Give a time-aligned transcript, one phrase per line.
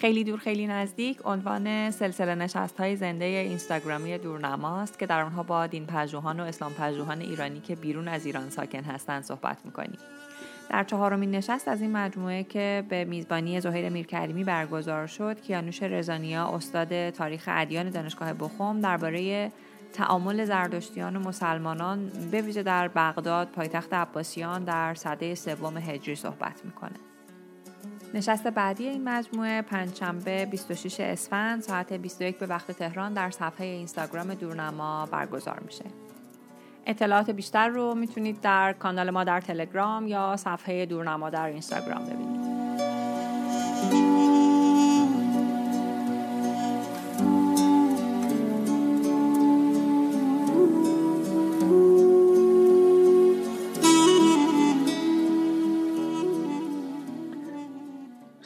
[0.00, 1.18] خیلی دور خیلی نزدیک.
[1.24, 6.72] عنوان سلسله نشست های زنده اینستاگرامی دورنماست که در آنها با دین پژوهان و اسلام
[6.72, 9.98] پژوهان ایرانی که بیرون از ایران ساکن هستند صحبت می‌کنیم.
[10.70, 16.48] در چهارمین نشست از این مجموعه که به میزبانی زهیر میرکریمی برگزار شد کیانوش رزانیا
[16.48, 19.52] استاد تاریخ ادیان دانشگاه بخوم درباره
[19.92, 26.64] تعامل زردشتیان و مسلمانان به ویژه در بغداد پایتخت عباسیان در سده سوم هجری صحبت
[26.64, 27.09] می‌کنه.
[28.14, 34.34] نشست بعدی این مجموعه پنجشنبه 26 اسفند ساعت 21 به وقت تهران در صفحه اینستاگرام
[34.34, 35.84] دورنما برگزار میشه.
[36.86, 42.40] اطلاعات بیشتر رو می‌تونید در کانال ما در تلگرام یا صفحه دورنما در اینستاگرام ببینید.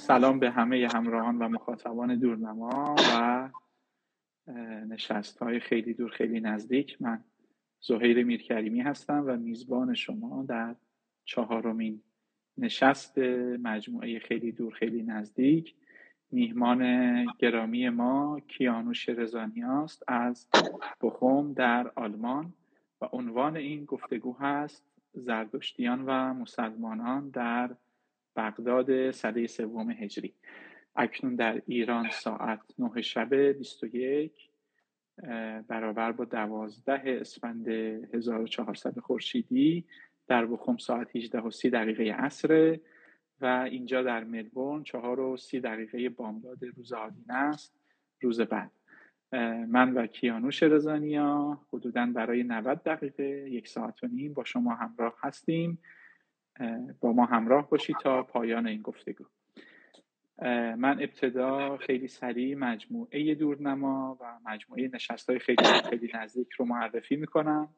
[0.06, 3.50] سلام به همه همراهان و مخاطبان دورنما و
[4.88, 7.02] نشست های خیلی دور خیلی نزدیک.
[7.02, 7.24] من
[7.80, 10.76] زهیر میرکریمی هستم و میزبان شما در
[11.24, 12.02] چهارمین
[12.58, 13.18] نشست
[13.58, 15.74] مجموعه خیلی دور خیلی نزدیک.
[16.30, 20.48] میهمان گرامی ما کیانوش رزانی است از
[21.02, 22.52] بخوم در آلمان
[23.00, 27.76] و عنوان این گفتگو هست زردشتیان و مسلمانان در
[28.36, 30.34] بغداد سده سوم هجری.
[30.96, 34.32] اکنون در ایران ساعت 9 شب 21
[35.68, 39.84] برابر با 12 اسفند 1400 خورشیدی
[40.26, 42.78] در بخوم ساعت 18 و 30 دقیقه عصر
[43.40, 47.74] و اینجا در ملبورن 4 و 30 دقیقه بامداد روز آدین است
[48.20, 48.70] روز بعد.
[49.68, 55.14] من و کیانوش رزانیا حدودا برای 90 دقیقه یک ساعت و نیم با شما همراه
[55.20, 55.78] هستیم.
[57.00, 59.24] با ما همراه باشید تا پایان این گفتگو.
[60.76, 67.16] من ابتدا خیلی سریع مجموعه دورنما و مجموعه نشست های خیلی خیلی نزدیک رو معرفی
[67.16, 67.68] می‌کنم.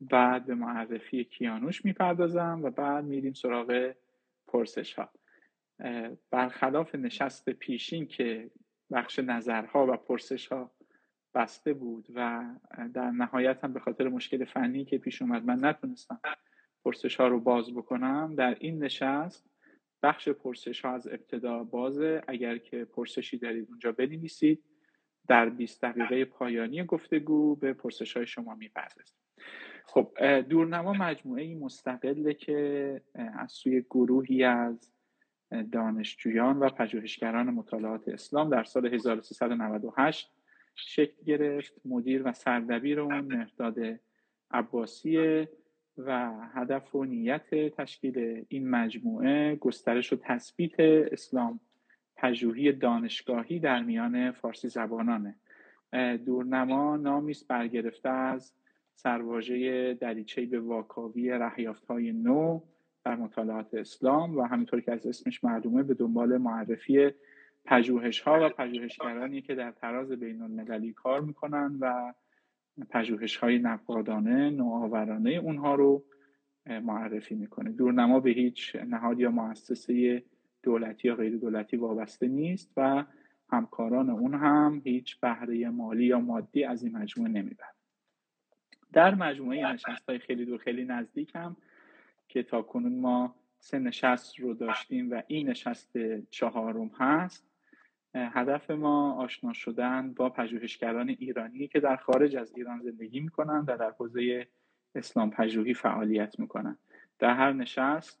[0.00, 3.92] بعد به معرفی کیانوش می‌پردازم و بعد میریم سراغ
[4.46, 5.10] پرسش ها
[6.30, 8.50] برخلاف نشست پیشین که
[8.92, 10.70] بخش نظرها و پرسش ها
[11.34, 12.44] بسته بود و
[12.94, 16.20] در نهایت هم به خاطر مشکل فنی که پیش اومد من نتونستم
[16.84, 18.34] پرسش ها رو باز بکنم.
[18.34, 19.50] در این نشست
[20.02, 22.22] بخش پرسش ها از ابتدا بازه.
[22.28, 24.64] اگر که پرسشی دارید اونجا بنویسید.
[25.28, 29.16] در 20 دقیقه پایانی گفتگو به پرسش های شما می‌پردازیم.
[29.84, 34.92] خب دورنما مجموعه مستقله که از سوی گروهی از
[35.72, 40.32] دانشجویان و پژوهشگران مطالعات اسلام در سال 1398
[40.74, 41.74] شکل گرفت.
[41.84, 43.76] مدیر و سردبیر اون مهداد
[44.50, 45.48] عباسیه.
[45.98, 50.80] و هدف و نیت تشکیل این مجموعه گسترش و تثبیت
[51.12, 51.60] اسلام
[52.16, 55.34] پژوهی دانشگاهی در میان فارسی زبانانه.
[56.26, 58.52] دورنما نامی است برگرفته از
[58.94, 62.60] سرواژه دریچه به واکاوی رهیافت های نو
[63.04, 67.10] در مطالعات اسلام و همینطور که از اسمش معلومه به دنبال معرفی
[67.64, 72.12] پژوهش ها و پژوهشگرانی که در تراز بین المللی کار می‌کنن و
[72.84, 76.04] پژوهش های نقادانه نوآورانه اونها رو
[76.66, 77.72] معرفی می‌کنه.
[77.72, 80.22] دورنما به هیچ نهاد یا مؤسسه
[80.62, 83.04] دولتی یا غیر دولتی وابسته نیست و
[83.48, 87.68] همکاران اون هم هیچ بهره مالی یا مادی از این مجموعه نمی‌برن.
[88.92, 91.56] در مجموعه نشست های خیلی دور خیلی نزدیک هم
[92.28, 95.98] که تا کنون ما سه نشست رو داشتیم و این نشست
[96.30, 97.49] چهارم هست
[98.14, 103.76] هدف ما آشنا شدن با پژوهشگران ایرانی که در خارج از ایران زندگی می‌کنن و
[103.76, 104.48] در حوزه
[104.94, 106.78] اسلام پژوهی فعالیت می‌کنن.
[107.18, 108.20] در هر نشست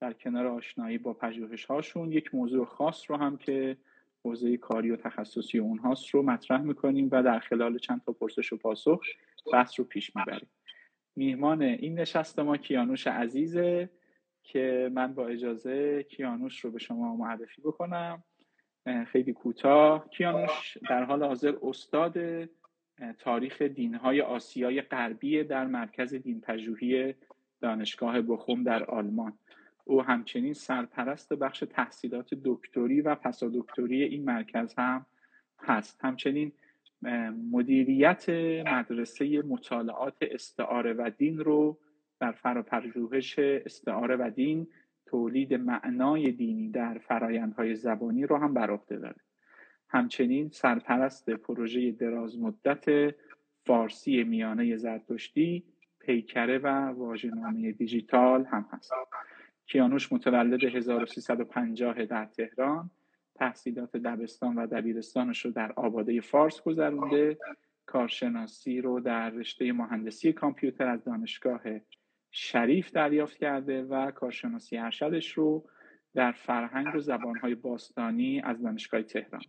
[0.00, 3.76] در کنار آشنایی با پژوهش هاشون یک موضوع خاص رو هم که
[4.24, 8.56] حوزه کاری و تخصصی اونهاست رو مطرح می‌کنیم و در خلال چند تا پرسش و
[8.56, 9.02] پاسخ
[9.52, 10.50] بحث رو پیش می‌بریم.
[11.16, 13.90] میهمان این نشست ما کیانوش عزیزه
[14.42, 18.22] که من با اجازه کیانوش رو به شما معرفی بکنم.
[19.06, 20.08] خیلی کوتاه.
[20.10, 22.18] کیانوش در حال حاضر استاد
[23.18, 27.14] تاریخ دینهای آسیای غربی در مرکز دین پژوهی
[27.60, 29.32] دانشگاه بخوم در آلمان.
[29.84, 35.06] او همچنین سرپرست بخش تحصیلات دکتری و پسادکتری این مرکز هم
[35.58, 36.04] هست.
[36.04, 36.52] همچنین
[37.52, 38.28] مدیریت
[38.66, 41.78] مدرسه مطالعات استعاره و دین رو
[42.20, 44.66] در فرapژوهش استعاره و دین
[45.10, 49.20] تولید معنای دینی در فرایندهای زبانی رو هم بر عهده داره.
[49.88, 53.14] همچنین سرپرست پروژه دراز مدت
[53.66, 55.64] فارسی میانه زرتشتی
[56.00, 58.92] پیکره و واژه‌نامه دیجیتال هم هست.
[59.66, 62.90] کیانوش متولد 1350 در تهران
[63.34, 67.38] تحصیلات دبستان و دبیرستانش رو در آباده فارس گذرونده.
[67.86, 71.62] کارشناسی رو در رشته مهندسی کامپیوتر از دانشگاه
[72.30, 75.64] شریف دریافت کرده و کارشناسی ارشدش رو
[76.14, 79.42] در فرهنگ و زبانهای باستانی از دانشگاه تهران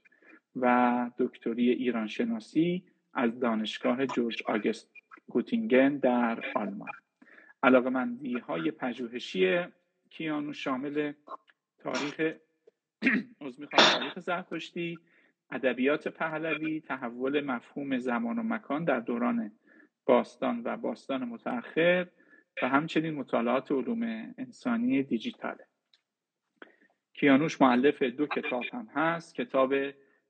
[0.56, 2.84] و دکتری ایران شناسی
[3.14, 4.92] از دانشگاه جورج آگست
[5.28, 6.92] گوتینگن در آلمان.
[7.64, 9.60] علاقه مندی های پژوهشی
[10.10, 11.14] کیانو شامل
[11.80, 12.20] تاریخ
[13.42, 15.00] از تاریخ زرتشتی
[15.52, 19.52] ادبیات پهلوی تحول مفهوم زمان و مکان در دوران
[20.06, 22.08] باستان و باستان متأخر
[22.64, 25.68] و همچنین مطالعات علوم انسانی دیجیتاله.
[27.14, 29.74] کیانوش معلف دو کتاب هم هست کتاب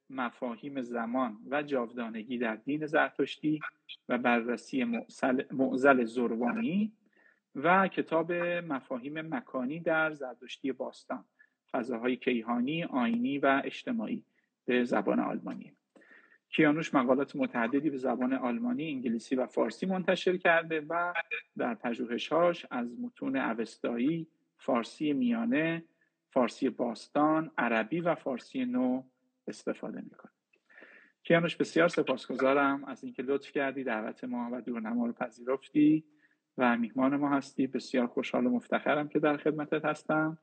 [0.09, 3.59] مفاهیم زمان و جاودانگی در دین زرتشتی
[4.09, 4.83] و بررسی
[5.51, 6.93] معزل زروانی
[7.55, 11.25] و کتاب مفاهیم مکانی در زرتشتی باستان
[11.71, 14.25] فضاهای کیهانی، آینی و اجتماعی
[14.65, 15.73] به زبان آلمانی.
[16.51, 21.13] کیانوش مقالات متعددی به زبان آلمانی، انگلیسی و فارسی منتشر کرده و
[21.57, 24.27] در پژوهش‌هاش از متون اوستایی،
[24.57, 25.83] فارسی میانه،
[26.29, 29.03] فارسی باستان، عربی و فارسی نو
[29.47, 30.31] استفاده می‌کنه.
[31.23, 36.05] کیانوش بسیار سپاسگزارم از اینکه لطف کردی دعوت ما و دورنما رو پذیرفتی
[36.57, 40.37] و میهمان ما هستی بسیار خوشحال و مفتخرم که در خدمتت هستم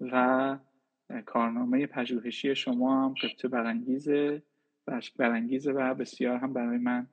[0.00, 0.58] و
[1.26, 4.42] کارنامه پژوهشی شما هم قبطه برانگیزه
[4.88, 7.06] رشک برانگیزه و بسیار هم برای من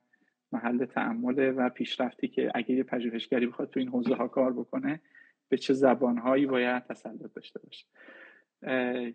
[0.52, 5.02] محل تعمله و پیشرفتی که اگه یه پژوهشگری بخواد تو این حوزه ها کار بکنه
[5.50, 7.86] به چه زبانهایی باید تسلط داشته باشه.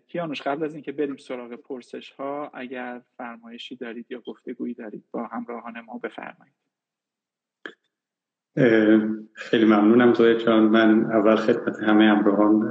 [0.07, 5.25] کیانوش قبل از اینکه بریم سراغ پرسش ها اگر فرمایشی دارید یا گفتگویی دارید با
[5.25, 6.55] همراهان ما بفرمایید.
[9.33, 10.63] خیلی ممنونم زوی جان.
[10.63, 12.69] من اول خدمت همه همراهان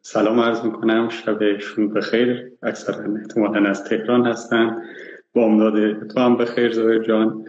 [0.00, 1.08] سلام عرض می‌کنم.
[1.08, 4.82] شبشون بخیر اکثرا احتمالا از تهران هستن
[5.34, 7.44] با امداد تو هم بخیر زوی جان.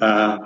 [0.00, 0.38] و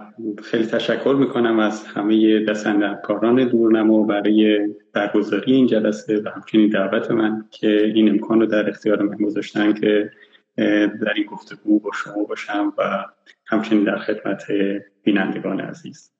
[0.43, 7.49] خیلی تشکر می‌کنم از همه دستندرکاران دورنما برای برگزاری این جلسه و همچنین دعوت من
[7.51, 10.11] که این امکان رو در اختیار من گذاشتن که
[11.03, 13.05] در این گفتگو با شما باشم و
[13.47, 14.45] همچنین در خدمت
[15.03, 16.13] بینندگان عزیز.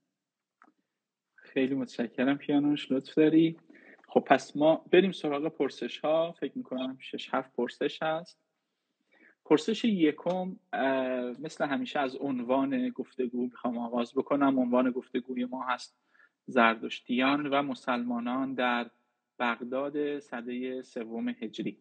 [1.37, 3.57] خیلی متشکرم پیانوش لطف داری؟
[4.09, 8.44] خب پس ما بریم سراغ پرسش ها فکر می‌کنم شش هفت پرسش هست.
[9.45, 10.57] پرسش یکم
[11.39, 14.59] مثل همیشه از عنوان گفتگو می‌خوام آغاز بکنم.
[14.59, 15.97] عنوان گفتگوی ما هست
[16.47, 18.91] زردشتیان و مسلمانان در
[19.39, 21.79] بغداد صده سوم هجری.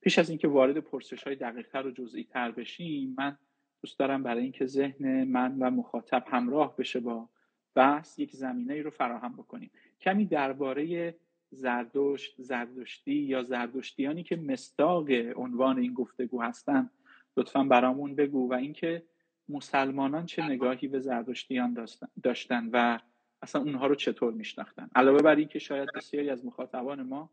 [0.00, 3.38] پیش از اینکه وارد پرسش های دقیقتر و جزئی تر بشیم من
[3.82, 7.28] دوست دارم برای اینکه ذهن من و مخاطب همراه بشه با
[7.74, 9.70] بحث یک زمینه رو فراهم بکنیم.
[10.00, 11.14] کمی درباره
[11.50, 16.90] زردشت زردشتی یا زردشتیانی که مستاق عنوان این گفتگو هستن
[17.38, 19.02] لطفا برامون بگو و اینکه
[19.48, 21.86] مسلمانان چه نگاهی به زردشتیان
[22.22, 22.98] داشتن و
[23.42, 24.88] اصلا اونها رو چطور میشناختن.
[24.94, 27.30] علاوه بر اینکه شاید بسیاری از مخاطبان ما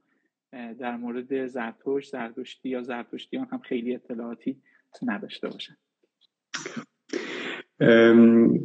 [0.80, 4.58] در مورد زرتشت زردشتی یا زرتشتیان هم خیلی اطلاعاتی
[5.04, 5.76] نداشته باشن.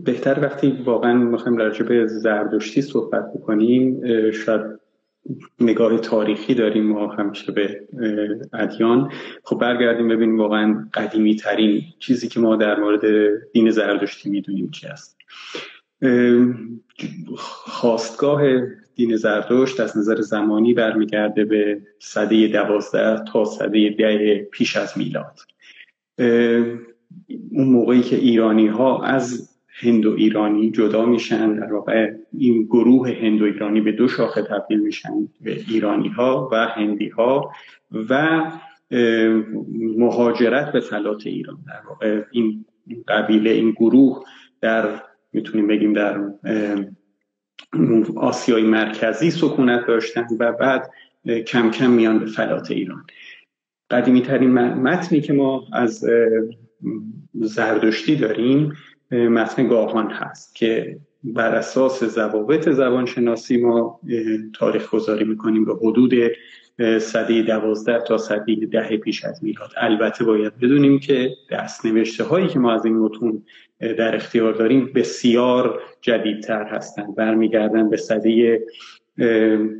[0.05, 4.81] بهتر وقتی واقعا می‌خوایم راجع به زردشتی صحبت بکنیم شاید
[5.61, 7.81] نگاه تاریخی داریم ما همیشه به
[8.53, 9.13] ادیان.
[9.45, 13.05] خب برگردیم ببینیم واقعا قدیمی ترین چیزی که ما در مورد
[13.53, 15.17] دین زردشتی می‌دونیم چی است.
[17.37, 18.43] خواستگاه
[18.95, 25.39] دین زردشت از نظر زمانی برمیگرده به صده دوازده تا صده ده پیش از میلاد.
[27.53, 31.55] اون موقعی که ایرانی ها از هندو ایرانی جدا میشن.
[31.55, 36.67] در واقع این گروه هندو ایرانی به دو شاخه تبدیل میشن به ایرانی ها و
[36.67, 37.51] هندی ها
[38.09, 38.41] و
[39.99, 41.59] مهاجرت به فلات ایران.
[41.67, 42.65] در واقع این
[43.09, 44.25] قبیله این گروه
[44.61, 46.21] در می‌تونیم بگیم در
[48.17, 50.91] آسیای مرکزی سکونت داشتن و بعد
[51.47, 53.05] کم کم میان به فلات ایران.
[53.91, 56.05] قدیمی ترین متنی که ما از
[57.33, 58.73] زردشتی داریم
[59.11, 64.01] متن گاهان هست که بر اساس ضوابط زبانشناسی ما
[64.55, 66.15] تاریخ گذاری می‌کنیم به حدود
[66.99, 69.71] صده دوازده تا صده ده پیش از میلاد.
[69.77, 73.43] البته باید بدونیم که دست نوشته هایی که ما از این متون
[73.81, 77.15] در اختیار داریم بسیار جدیدتر هستند.
[77.15, 78.61] برمیگردن به صده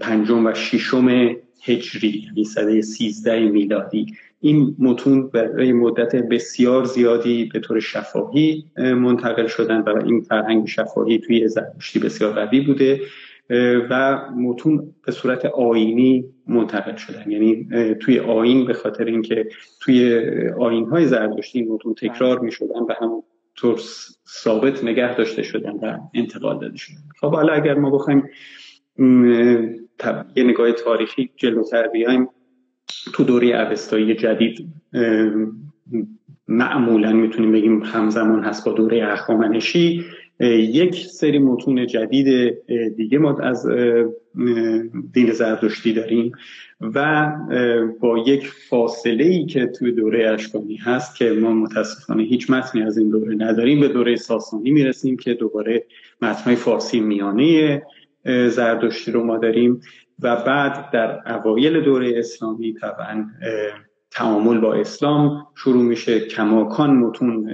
[0.01, 4.07] پنجم و ششم هجری یعنی صده سیزده میلادی.
[4.41, 11.19] این متون برای مدت بسیار زیادی به طور شفاهی منتقل شدن و این فرهنگ شفاهی
[11.19, 13.01] توی زرتشتی بسیار قوی بوده
[13.91, 17.31] و متون به صورت آینی منتقل شدن.
[17.31, 17.69] یعنی
[18.01, 19.49] توی آین به خاطر اینکه
[19.81, 20.23] توی
[20.59, 23.23] آین های زردشتی این متون تکرار می شدن و هم
[23.57, 23.81] طور
[24.29, 27.03] ثابت نگه داشته شدن و انتقال داده شدن.
[27.21, 28.29] خب حالا اگر ما بخوایم
[30.37, 32.29] یه نگاه تاریخی جلوتر بیایم
[33.13, 34.67] تو دوره اوستایی جدید
[36.49, 40.05] معمولا می‌تونیم بگیم همزمان هست با دوره اخوامنشی
[40.41, 42.55] یک سری متون جدید
[42.97, 43.67] دیگه ما از
[45.13, 46.33] دین زردشتی داریم
[46.81, 47.31] و
[48.01, 52.99] با یک فاصله ای که توی دوره اشکانی هست که ما متاسفانه هیچ متنی از
[52.99, 55.85] این دوره نداریم به دوره ساسانی می‌رسیم که دوباره
[56.23, 57.83] متنهای فارسی میانه
[58.49, 59.81] زردشتی رو ما داریم.
[60.23, 63.27] و بعد در اوایل دوره اسلامی طبعا
[64.11, 66.21] تعامل با اسلام شروع میشه.
[66.21, 67.51] کماکان متون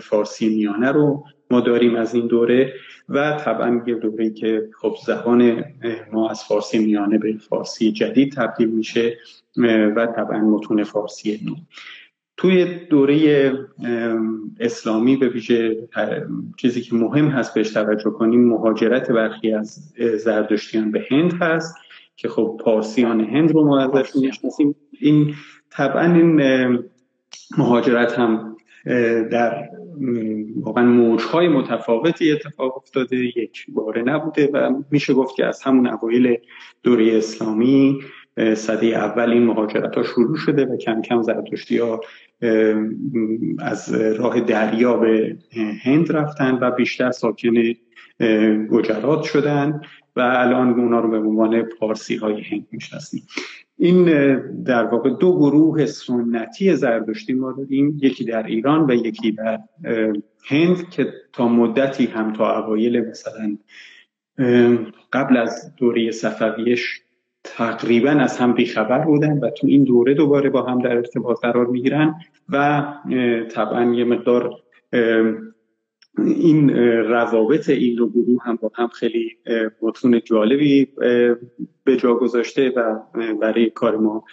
[0.00, 2.72] فارسی میانه رو ما داریم از این دوره
[3.08, 5.64] و طبعا یه دوره که خب زبان
[6.12, 9.18] ما از فارسی میانه به فارسی جدید تبدیل میشه
[9.96, 11.54] و طبعا متون فارسی نو.
[12.36, 13.52] توی دوره
[14.60, 15.88] اسلامی به ویژه
[16.56, 21.74] چیزی که مهم هست بهش توجه کنیم مهاجرت برخی از زردشتیان به هند هست.
[22.20, 24.74] که خب پارسیان هند رو ما ازش می‌شناسیم.
[25.00, 25.34] این
[25.70, 26.42] طبعا این
[27.58, 28.56] مهاجرت هم
[29.30, 29.68] در
[30.60, 33.16] واقعا موجهای متفاوتی اتفاق افتاده.
[33.16, 36.36] یک باره نبوده و میشه گفت که از همون اوایل
[36.82, 37.98] دوره اسلامی
[38.54, 42.00] صده اول این مهاجرت ها شروع شده و کم کم زرتشتی ها
[43.58, 45.36] از راه دریا به
[45.82, 47.54] هند رفتن و بیشتر ساکن
[48.70, 49.80] گجرات شدن.
[50.16, 53.22] و الان اونا رو به عنوان پارسی های هند می‌شناسیم
[53.78, 54.04] این
[54.62, 59.58] در واقع دو گروه سنتی زردشتی ما داریم یکی در ایران و یکی در
[60.48, 63.56] هند که تا مدتی هم تا اوایل مثلا
[65.12, 67.00] قبل از دوره صفویش
[67.44, 71.66] تقریبا از هم بیخبر بودن و تو این دوره دوباره با هم در ارتباط قرار
[71.66, 72.14] می‌گیرن
[72.48, 72.86] و
[73.50, 74.54] طبعا یه مقدار
[76.18, 76.70] این
[77.06, 79.36] روابط این دو گروه هم با هم خیلی
[79.82, 80.88] متون جالبی
[81.84, 83.00] به جا گذاشته و
[83.40, 84.24] برای کار ما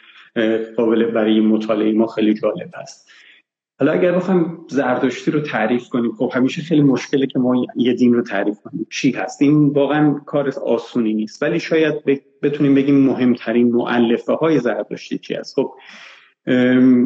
[0.77, 3.09] قابل برای مطالعه ما خیلی جالب هست
[3.79, 8.13] حالا اگر بخوایم زردشتی رو تعریف کنیم خب همیشه خیلی مشکله که ما یه دین
[8.13, 8.87] رو تعریف کنیم.
[8.91, 11.43] چی هست؟ این واقعا کار آسونی نیست.
[11.43, 11.93] ولی شاید
[12.41, 15.73] بتونیم بگیم مهمترین معلفه های زردشتی چی هست؟ خب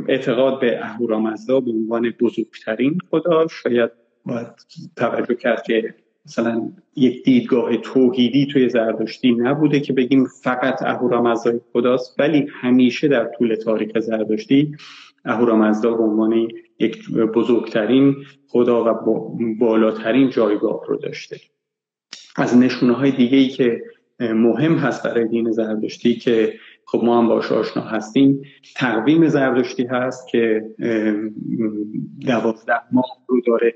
[0.07, 3.91] اعتقاد به اهورامزدا به عنوان بزرگترین خدا شاید
[4.25, 4.47] باید
[4.95, 12.19] توجه کرد که مثلا یک دیدگاه توحیدی توی زردشتی نبوده که بگیم فقط اهورامزدای خداست
[12.19, 14.75] ولی همیشه در طول تاریخ زردشتی
[15.25, 16.47] اهورامزدا به عنوان
[16.79, 18.15] یک بزرگترین
[18.47, 18.93] خدا و
[19.59, 21.37] بالاترین جایگاه رو داشته.
[22.35, 23.81] از نشونه های دیگه ای که
[24.19, 26.53] مهم هست برای دین زردشتی که
[26.85, 28.41] خب ما هم باش آشنا هستیم.
[28.75, 30.61] تقویم زردشتی هست که
[32.21, 33.73] دوازده ماه رو داره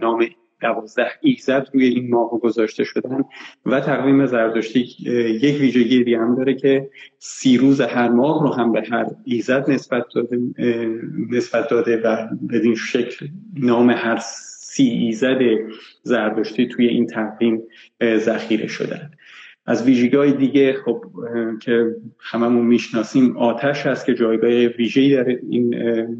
[0.00, 0.26] نام
[0.60, 3.24] دوازده ایزد روی این ماه گذاشته شدن
[3.66, 4.80] و تقویم زردشتی
[5.42, 9.70] یک ویژگی دیگه هم داره که سی روز هر ماه رو هم به هر ایزد
[9.70, 10.38] نسبت داده,
[11.30, 14.18] نسبت داده و بدین شکل نام هر
[14.74, 15.38] سی ایزد
[16.02, 17.62] زردشتی توی این تقویم
[18.16, 19.10] ذخیره شدن.
[19.66, 21.04] از ویژگی دیگه خب
[21.62, 25.70] که هممون می‌شناسیم آتش هست که جایگاه ویژه‌ای در این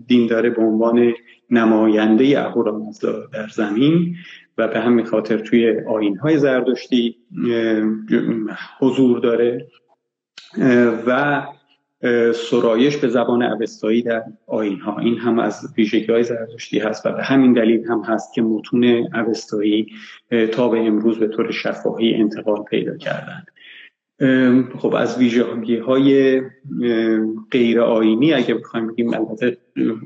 [0.07, 1.13] دین داره به عنوان
[1.51, 4.17] نماینده اهورامزدا در زمین
[4.59, 5.81] و به همین خاطر توی
[6.23, 7.17] های زردشتی
[8.79, 9.67] حضور داره.
[11.07, 11.43] و
[12.35, 17.13] سرایش به زبان اوستایی در آین ها این هم از ویژگی های زردشتی هست و
[17.13, 19.87] به همین دلیل هم هست که متون اوستایی
[20.53, 23.45] تا به امروز به طور شفاهی انتقال پیدا کردن
[24.79, 26.41] خب از ویژگی های
[27.51, 29.57] غیر آینی اگه بخوایم بگیم البته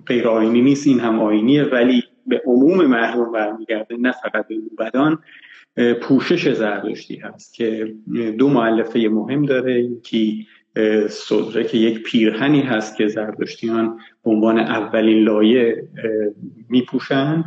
[0.07, 5.19] غیر آینی نیست این هم آینیه ولی به عموم مردم برمیگرده نه فقط به بدان
[6.03, 7.95] پوشش زردشتی هست که
[8.39, 10.47] دو معلفه مهم داره یکی
[11.09, 15.89] صدره که یک پیرهنی هست که زردشتیان به عنوان اولین لایه
[16.69, 17.45] میپوشن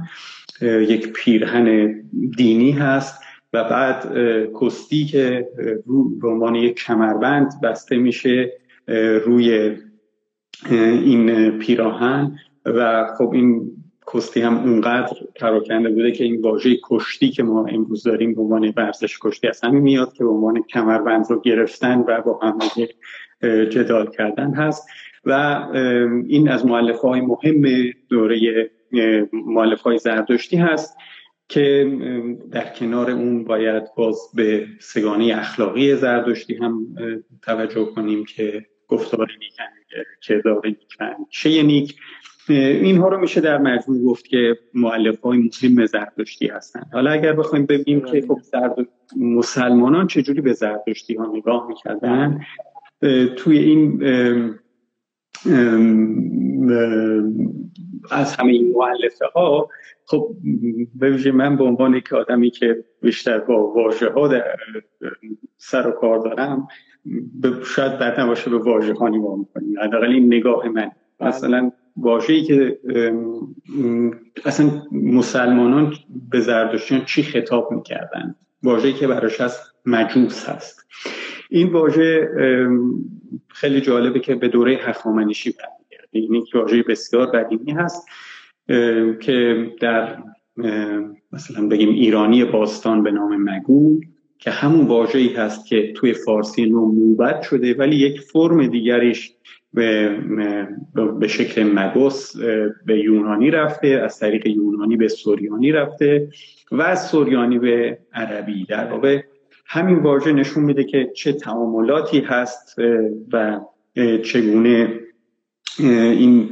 [0.61, 1.95] یک پیرهن
[2.37, 3.23] دینی هست
[3.53, 4.17] و بعد
[4.61, 5.47] کستی که
[6.21, 8.53] به عنوان یک کمربند بسته میشه
[9.25, 9.77] روی
[10.69, 13.71] این پیراهن و خب این
[14.13, 18.73] کستی هم اونقدر پراکنده بوده که این واژه کشتی که ما امروز داریم به عنوان
[18.77, 22.59] ورزش کشتی از همین میاد که به عنوان کمربند رو گرفتن و با هم
[23.65, 24.87] جدال کردن هست.
[25.25, 25.31] و
[26.27, 28.69] این از معلفه های مهم دوره
[29.33, 30.97] معلفه های زردشتی هست
[31.49, 31.97] که
[32.51, 36.87] در کنار اون باید باز به سگانه اخلاقی زردشتی هم
[37.41, 39.63] توجه کنیم که گفتار نیکن
[40.21, 41.95] کردار نیکن چه نیک.
[42.53, 47.65] اینها رو میشه در مجموع گفت که معلف های مهم زردشتی هستند حالا اگر بخوایم
[47.65, 48.75] ببینیم که خب زرد...
[49.17, 52.39] مسلمانان چجوری به زردشتی ها نگاه می‌کردن
[53.35, 54.03] توی این
[58.11, 59.69] از همه این معلفه ها
[60.05, 60.35] خب
[60.95, 64.43] به من به عنوان یک آدمی که بیشتر با واژه ها در
[65.57, 66.67] سر و کار دارم
[67.65, 69.79] شاید بعد نباشه به واژه ها نگاه می‌کنیم.
[69.83, 70.91] حداقل این نگاه من.
[71.19, 71.29] بله.
[71.29, 72.79] مثلا واژه‌ای که
[74.45, 75.93] اصلا مسلمانان
[76.31, 80.87] به زردشتیان چی خطاب می‌کردن؟ واژه‌ای که براش هست مجوس هست.
[81.49, 82.29] این واژه
[83.47, 86.09] خیلی جالبه که به دوره هخامنشی برمیگرده.
[86.11, 88.07] این یک واژه بسیار قدیمی هست
[89.21, 90.17] که در
[91.31, 93.99] مثلا بگیم ایرانی باستان به نام مگو
[94.39, 99.31] که همون واژه‌ای هست که توی فارسی نو موبت شده ولی یک فرم دیگریش
[99.73, 100.17] به,
[101.19, 102.37] به شکل مگوس
[102.85, 106.27] به یونانی رفته از طریق یونانی به سوریانی رفته
[106.71, 108.65] و از سوریانی به عربی.
[108.65, 109.23] در واقع
[109.65, 112.75] همین واژه نشون میده که چه تعاملاتی هست
[113.33, 113.59] و
[114.23, 114.99] چگونه
[115.79, 116.49] این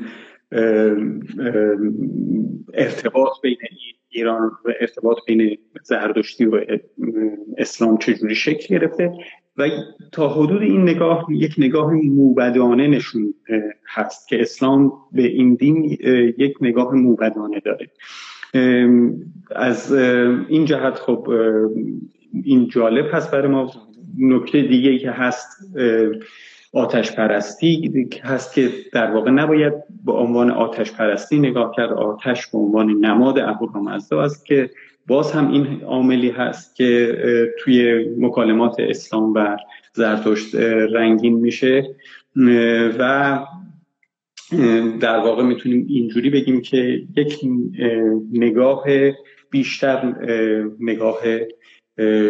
[2.74, 3.58] ارتباط بین
[4.10, 6.62] ایران و ارتباط بین زردشتی و
[7.58, 9.12] اسلام چجوری شکل گرفته.
[9.60, 9.70] و
[10.12, 13.34] تا حدود این نگاه یک نگاه موبدانه نشون
[13.88, 15.98] هست که اسلام به این دین
[16.38, 17.90] یک نگاه موبدانه داره.
[19.56, 19.94] از
[20.50, 21.30] این جهت خب
[22.44, 23.72] این جالب هست برای ما.
[24.20, 25.76] نکته دیگه که هست
[26.74, 29.74] آتش پرستی هست که در واقع نباید
[30.06, 31.92] به عنوان آتش پرستی نگاه کرد.
[31.92, 34.70] آتش به عنوان نماد اهورامزدا است که
[35.10, 37.18] باز هم این عاملی هست که
[37.60, 39.58] توی مکالمات اسلام و
[39.94, 40.56] زرتشت
[40.96, 41.96] رنگین میشه.
[43.00, 43.40] و
[45.00, 47.40] در واقع می‌تونیم اینجوری بگیم که یک
[48.34, 48.84] نگاه
[49.52, 50.16] بیشتر
[50.80, 51.20] نگاه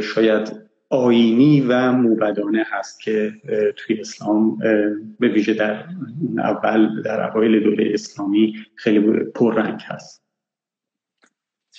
[0.02, 3.32] شاید آینی و موبدانه هست که
[3.76, 4.58] توی اسلام
[5.20, 5.86] به ویژه در
[6.38, 9.00] اول در اوایل دوره اسلامی خیلی
[9.36, 10.29] پررنگ هست.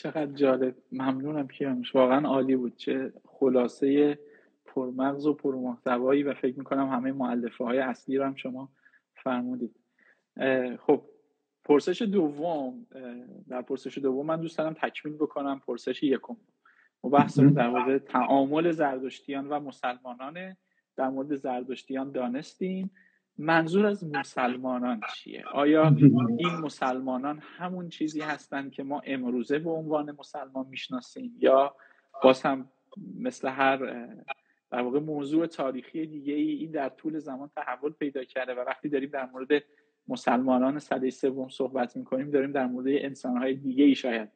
[0.02, 0.74] چقدر جالب.
[0.92, 1.94] ممنونم کیانوش.
[1.94, 2.76] واقعا عالی بود.
[2.76, 4.18] چه خلاصه
[4.64, 8.68] پرمغز و پرمحتوایی و فکر می‌کنم همه معلفه های اصلی رو هم شما
[9.14, 9.76] فرمودید.
[10.78, 11.02] خب
[11.64, 12.86] پرسش دوم
[13.48, 16.36] در پرسش دوم من دوست دارم تکمیل بکنم پرسش یکم.
[17.04, 20.56] و بحث در مورد تعامل زردشتیان و مسلمانان
[20.96, 22.90] در مورد زردشتیان دانستیم.
[23.40, 25.96] منظور از مسلمانان چیه؟ آیا
[26.38, 31.74] این مسلمانان همون چیزی هستند که ما امروزه به عنوان مسلمان می‌شناسیم؟ یا
[32.22, 32.68] باز هم
[33.18, 33.76] مثل هر
[34.70, 38.88] در واقع موضوع تاریخی دیگه ای این در طول زمان تحول پیدا کرده و وقتی
[38.88, 39.62] داریم در مورد
[40.08, 44.28] مسلمانان صده سوم صحبت می‌کنیم داریم در مورد انسانهای دیگه ای شاید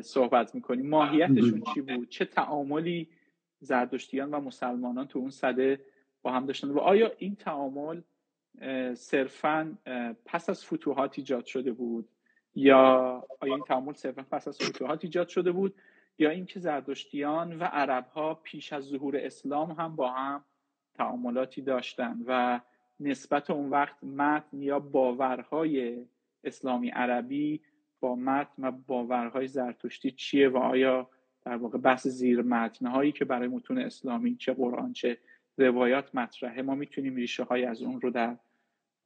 [0.00, 0.88] صحبت می‌کنیم.
[0.88, 3.08] ماهیتشون چی بود؟ چه تعاملی
[3.60, 5.80] زردشتیان و مسلمانان تو اون صده
[6.22, 8.00] با هم داشتن؟ و آیا این تعامل
[8.94, 9.78] صرفا
[10.24, 12.08] پس از فتوحات ایجاد شده بود؟
[12.54, 12.78] یا
[13.40, 15.74] آیا این تعامل صرفا پس از فتوحات ایجاد شده بود؟
[16.18, 20.44] یا اینکه زردشتیان و عرب ها پیش از ظهور اسلام هم با هم
[20.94, 22.60] تعاملاتی داشتن و
[23.00, 26.04] نسبت اون وقت متن یا باورهای
[26.44, 27.60] اسلامی عربی
[28.00, 31.10] با متن و باورهای زرتشتی چیه و آیا
[31.44, 35.18] در واقع بحث زیر متنهایی که برای متون اسلامی چه قرآن چه
[35.58, 38.36] روایات مطرحه ما می‌تونیم ریشه های از اون رو در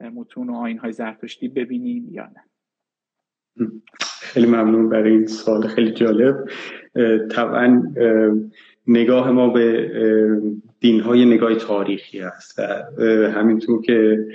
[0.00, 2.44] متون و آین های زرتشتی ببینیم یا نه.
[4.20, 6.48] خیلی ممنون برای این سال خیلی جالب.
[7.30, 7.82] طبعا
[8.86, 9.90] نگاه ما به
[10.80, 12.62] دین های نگاه تاریخی است و
[13.30, 14.26] همینطور که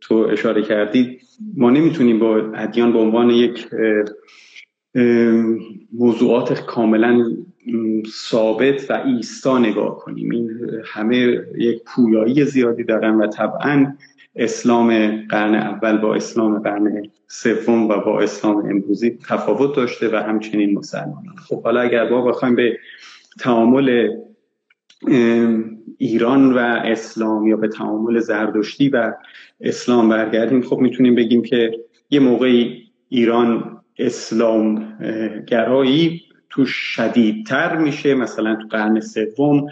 [0.00, 1.20] تو اشاره کردید
[1.56, 3.68] ما نمی‌تونیم با ادیان به عنوان یک
[5.92, 7.36] موضوعات کاملا
[8.06, 10.30] ثابت و ایستا نگاه کنیم.
[10.30, 10.50] این
[10.84, 11.16] همه
[11.58, 13.94] یک پویایی زیادی دارن و طبعا
[14.36, 20.78] اسلام قرن اول با اسلام قرن سوم و با اسلام امروزی تفاوت داشته و همچنین
[20.78, 21.36] مسلمانان.
[21.48, 22.78] خب حالا اگر ما بخوایم به
[23.40, 24.08] تعامل
[25.98, 29.12] ایران و اسلام یا به تعامل زردشتی و
[29.60, 31.72] اسلام برگردیم خب می‌تونیم بگیم که
[32.10, 34.98] یه موقعی ایران اسلام
[35.46, 39.66] گرایی تو شدیدتر میشه مثلا تو قرن سوم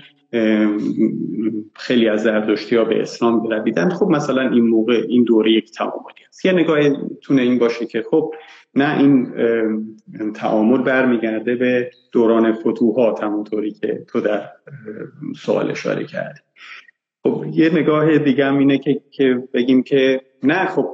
[1.74, 3.88] خیلی از زردشتی ها به اسلام برویدن.
[3.88, 6.78] خب مثلا این موقع این دوره یک تعاملی هست یه نگاه
[7.22, 8.34] تونه این باشه که خب
[8.74, 14.48] نه این تعامل برمیگرده به دوران فتوحات همونطوری که تو در
[15.36, 16.40] سوال اشاره کردی.
[17.22, 20.88] خب یه نگاه دیگه هم اینه که, که بگیم که نه خب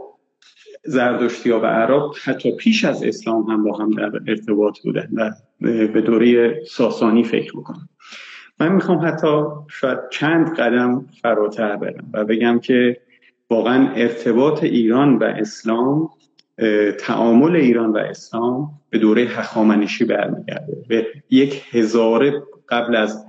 [0.84, 5.30] زردشتی ها و عرب حتی پیش از اسلام هم با هم در ارتباط بودن و
[5.86, 7.88] به دوره ساسانی فکر بکنم
[8.60, 12.96] من می‌خوام حتی شاید چند قدم فراتر برم و بگم که
[13.50, 16.10] واقعا ارتباط ایران و اسلام
[16.98, 23.26] تعامل ایران و اسلام به دوره هخامنشی برمیگرده به یک هزاره قبل از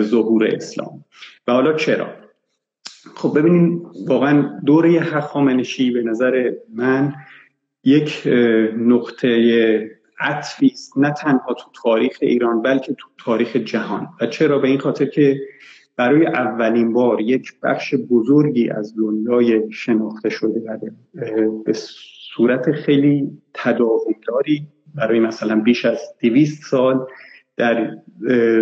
[0.00, 1.04] ظهور اسلام.
[1.46, 2.08] و حالا چرا؟
[3.14, 7.14] خب ببینیم واقعا دوره هخامنشی به نظر من
[7.84, 8.22] یک
[8.76, 9.28] نقطه
[10.18, 10.98] عطفی است.
[10.98, 14.08] نه تنها تو تاریخ ایران بلکه تو تاریخ جهان.
[14.20, 15.40] و چرا؟ به این خاطر که
[15.96, 20.60] برای اولین بار یک بخش بزرگی از دنیای شناخته شده
[21.64, 21.72] به
[22.34, 27.06] صورت خیلی تداومداری برای مثلا بیش از دویست سال
[27.56, 27.96] در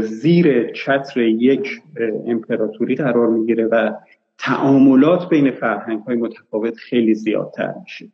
[0.01, 1.83] زیر چتر یک
[2.27, 3.93] امپراتوری قرار می‌گیره و
[4.39, 8.09] تعاملات بین فرهنگ های متفاوت خیلی زیادتر میشه.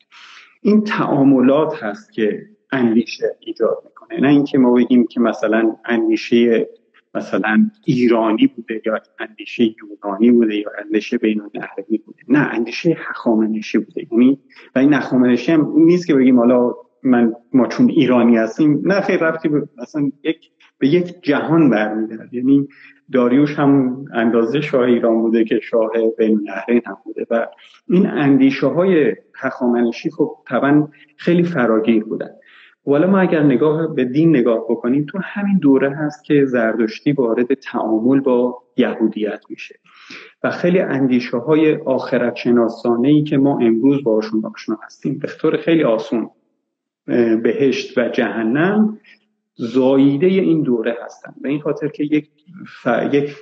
[0.62, 4.20] این تعاملات هست که اندیشه ایجاد می‌کنه.
[4.20, 6.68] نه اینکه ما بگیم که مثلا اندیشه
[7.14, 12.18] مثلا ایرانی بوده یا اندیشه یونانی بوده یا اندیشه بین النهرینی بوده.
[12.28, 14.06] نه اندیشه هخامنشی بوده.
[14.12, 14.38] یعنی
[14.74, 19.18] و این هخامنشی هم نیست که بگیم حالا من ما چون ایرانی هستیم نه خیلی
[19.18, 22.68] رفتی به مثلا یک به یک جهان برمیگرد یعنی
[23.12, 27.46] داریوش هم اندازه شاه ایران بوده که شاه بین النهرین هم بوده و
[27.88, 32.30] این اندیشه های هخامنشی خب طبعا خیلی فراگیر بودن.
[32.86, 37.54] حالا ما اگر نگاه به دین نگاه بکنیم تو همین دوره هست که زردشتی وارد
[37.54, 39.78] تعامل با یهودیت میشه.
[40.42, 45.56] و خیلی اندیشه های آخرت شناسانه ای که ما امروز باشون آشنا هستیم به طور
[45.56, 46.30] خیلی آسون
[47.42, 48.98] بهشت و جهنم
[49.54, 51.34] زاییده این دوره هستن.
[51.42, 52.30] به این خاطر که یک,
[52.82, 52.88] ف...
[53.12, 53.36] یک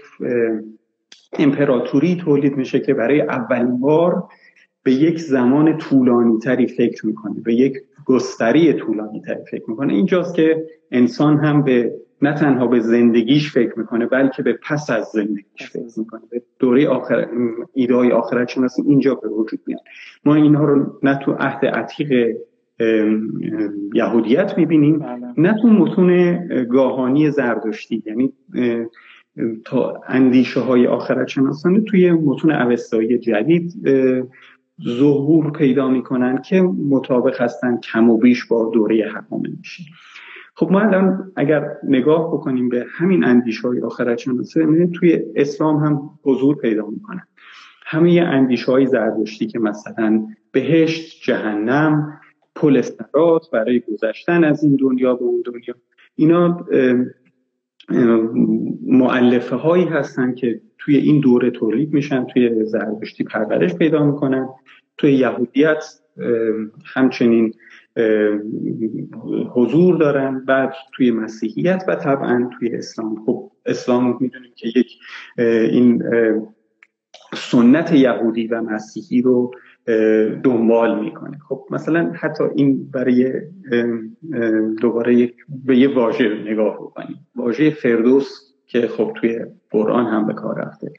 [1.33, 4.29] امپراتوری تولید میشه که برای اولین بار
[4.83, 7.74] به یک زمان طولانی تری فکر می‌کنه به یک
[8.09, 9.92] گستری طولانی تری فکر می‌کنه.
[9.92, 11.92] اینجاست که انسان هم به
[12.23, 16.21] نه تنها به زندگیش فکر می‌کنه بلکه به پس از زندگیش فکر می‌کنه.
[16.31, 17.29] به دوره آخر
[17.75, 19.81] ایدای آخرت شناسی اینجا به وجود میاد.
[20.25, 22.37] ما اینها رو نه تو عهد عتیق
[23.94, 25.27] یهودیت می‌بینیم بله.
[25.37, 28.03] نه تو متون گاهانی زردشتی.
[28.07, 28.33] یعنی
[29.64, 33.73] تا اندیشه های آخرت شناسانه توی متون اوستایی جدید
[34.85, 39.85] ظهور پیدا می‌کنن که مطابق هستن کم و بیش با دوره هخامنشی
[40.55, 46.11] خب ما الان اگر نگاه بکنیم به همین اندیشه های آخرت شناسه توی اسلام هم
[46.23, 47.27] حضور پیدا می‌کنن
[47.91, 52.21] همه اندیشه های زردشتی که مثلا بهشت جهنم
[52.55, 52.83] پل
[53.53, 55.75] برای گذشتن از این دنیا به اون دنیا.
[56.17, 56.67] اینا
[58.87, 64.49] معلفه هایی هستن که توی این دوره تولید میشن توی زرتشتی پرورش پیدا می‌کنن.
[64.97, 65.85] توی یهودیت
[66.95, 67.55] همچنین
[69.55, 70.45] حضور دارن.
[70.45, 73.25] بعد توی مسیحیت و طبعا توی اسلام.
[73.27, 74.99] خب اسلام می‌دونیم که یک
[75.73, 76.03] این
[77.35, 79.51] سنت یهودی و مسیحی رو
[80.45, 81.38] دنبال می‌کنه.
[81.49, 83.33] خب مثلا حتی این برای
[84.81, 87.27] دوباره یک به یه واژه نگاه بکنیم.
[87.37, 90.93] واژه فردوس که خب توی قرآن هم به کار رفته.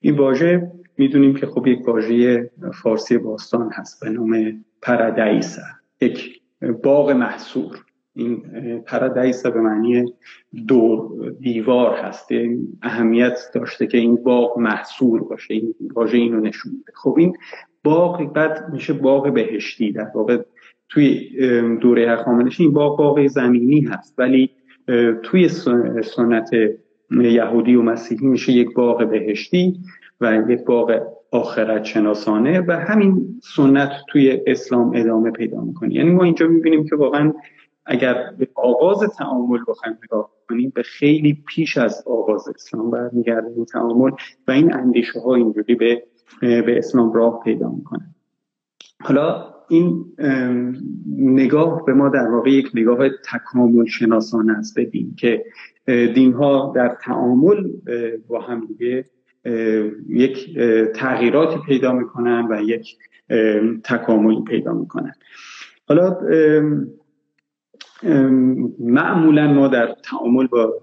[0.00, 2.50] این واژه می‌دونیم که خب یک واژه
[2.82, 5.62] فارسی باستان هست به نام پرادیسه
[6.00, 6.40] یک
[6.82, 7.76] باغ محصور.
[8.14, 8.42] این
[8.86, 10.04] پرادیسه به معنی
[10.68, 12.28] دور دیوار هست.
[12.82, 15.54] اهمیت داشته که این باغ محصور باشه.
[15.54, 16.92] این واژه اینو نشون میده.
[16.94, 17.36] خب این
[17.84, 19.92] باغ بعد میشه باغ بهشتی.
[19.92, 20.42] در واقع
[20.88, 21.30] توی
[21.80, 24.14] دوره هخامنشی این باغ باغ زمینی هست.
[24.18, 24.50] ولی
[25.22, 26.50] توی سنت
[27.10, 29.80] یهودی و مسیحی میشه یک باغ بهشتی
[30.20, 35.94] و یک باغ آخرت شناسانه و همین سنت توی اسلام ادامه پیدا می‌کنه.
[35.94, 37.32] یعنی ما اینجا می‌بینیم که واقعا
[37.86, 43.64] اگر به آغاز تعامل بخوایم نگاه کنیم به خیلی پیش از آغاز اسلام برمیگرده این
[43.64, 44.10] تعامل
[44.48, 46.02] و این اندیشه ها اینجوری به
[46.40, 48.14] به اسلام راه پیدا می‌کنه.
[49.00, 50.04] حالا این
[51.18, 54.76] نگاه به ما در واقع یک نگاه تکامل شناسانه است.
[54.76, 55.44] به دین که
[55.86, 57.70] دین ها در تعامل
[58.28, 59.04] با هم دیگه
[60.08, 60.58] یک
[60.94, 62.96] تغییراتی پیدا می‌کنن و یک
[63.84, 65.12] تکاملی پیدا می‌کنن.
[65.88, 66.18] حالا
[68.78, 70.74] معمولا ما در تعامل با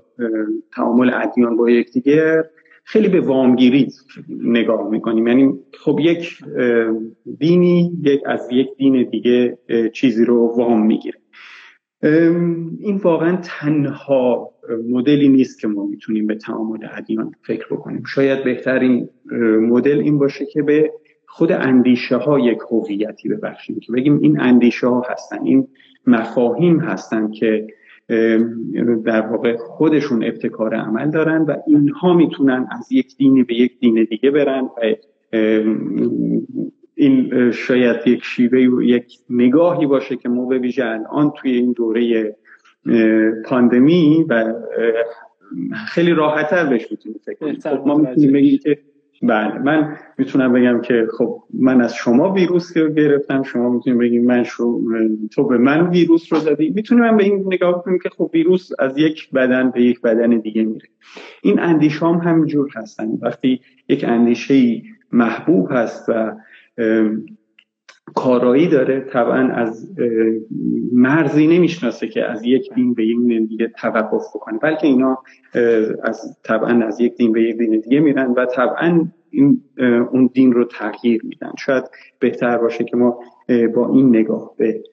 [0.75, 2.43] تعامل ادیان با یکدیگر
[2.83, 3.87] خیلی به وامگیری
[4.29, 5.27] نگاه می‌کنیم.
[5.27, 6.39] یعنی خب یک
[7.39, 9.57] دینی یک از یک دین دیگه
[9.93, 11.19] چیزی رو وام می‌گیره
[12.79, 14.51] این واقعا تنها
[14.89, 18.03] مدلی نیست که ما می‌تونیم به تعامل ادیان فکر بکنیم.
[18.15, 19.09] شاید بهترین
[19.61, 20.91] مدل این باشه که به
[21.27, 25.67] خود اندیشه ها یک هویتی ببخشیم که بگیم این اندیشه ها هستن این
[26.07, 27.67] مفاهیم هستن که
[29.05, 34.07] در واقع خودشون ابتکار عمل دارن و اینها می‌تونن از یک دینی به یک دین
[34.09, 34.95] دیگه برن و
[36.95, 41.71] این شاید یک شیوه و یک نگاهی باشه که ما به ویژه الان توی این
[41.71, 42.35] دوره
[43.45, 44.53] پاندمی و
[45.87, 47.59] خیلی راحتتر بهش می‌تونیم فکر کنیم.
[47.59, 48.79] خب ما می‌تونیم بگیم که
[49.21, 54.25] بله من می‌تونم بگم که خب من از شما ویروس رو گرفتم شما می‌تونیم بگیم
[54.25, 54.81] من شو
[55.31, 56.69] تو به من ویروس رو دادی.
[56.69, 60.63] می‌تونیم به این نگاه کنیم که خب ویروس از یک بدن به یک بدن دیگه
[60.63, 60.87] میره.
[61.41, 63.09] این اندیشه هم همینجور هستن.
[63.21, 66.31] وقتی یک اندیشه محبوب هست و
[68.15, 68.99] کارایی داره.
[68.99, 69.95] طبعا از
[70.93, 74.57] مرزی نمی‌شناسه که از یک دین به یک دین دیگه توقف بکنه.
[74.57, 75.17] بلکه اینا
[76.03, 79.61] از طبعا از یک دین به یک دین دیگه میرن و طبعا این
[80.11, 81.51] اون دین رو تغییر میدن.
[81.59, 81.83] شاید
[82.19, 83.19] بهتر باشه که ما
[83.75, 84.83] با این نگاه به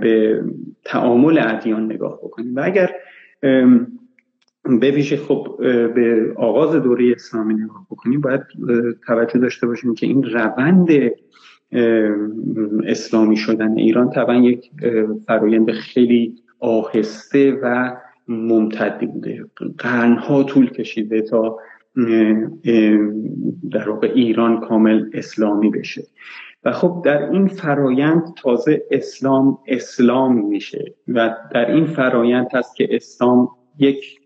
[0.00, 0.44] به
[0.84, 2.56] تعامل ادیان نگاه بکنیم.
[2.56, 2.90] و اگر
[4.64, 5.56] به ویژه خب
[5.94, 8.40] به آغاز دوره اسلامی نگاه بکنیم باید
[9.06, 10.88] توجه داشته باشیم که این روند
[12.86, 14.70] اسلامی شدن ایران طبعا یک
[15.26, 17.96] فرایند خیلی آهسته و
[18.28, 19.44] ممتدی بوده.
[19.78, 21.58] قرنها طول کشیده تا
[23.70, 26.02] در واقع ایران کامل اسلامی بشه.
[26.64, 32.88] و خب در این فرایند تازه اسلام اسلام میشه و در این فرایند هست که
[32.90, 34.19] اسلام یک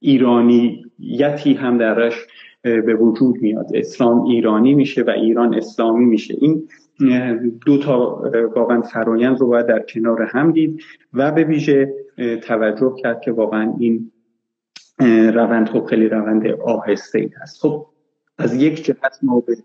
[0.00, 2.26] ایرانیتی هم درش
[2.62, 3.66] به وجود میاد.
[3.74, 6.34] اسلام ایرانی میشه و ایران اسلامی میشه.
[6.40, 6.68] این
[7.66, 8.22] دو تا
[8.56, 10.82] واقعا فرایند رو باید در کنار هم دید
[11.12, 11.94] و به ویژه
[12.42, 14.12] توجه کرد که واقعا این
[15.34, 17.86] روند خب خیلی روند آهسته ای هست خب
[18.38, 19.56] از یک جهت ما به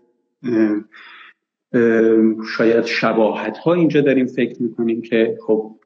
[2.56, 5.76] شاید شباهت ها اینجا داریم فکر می‌کنیم که خب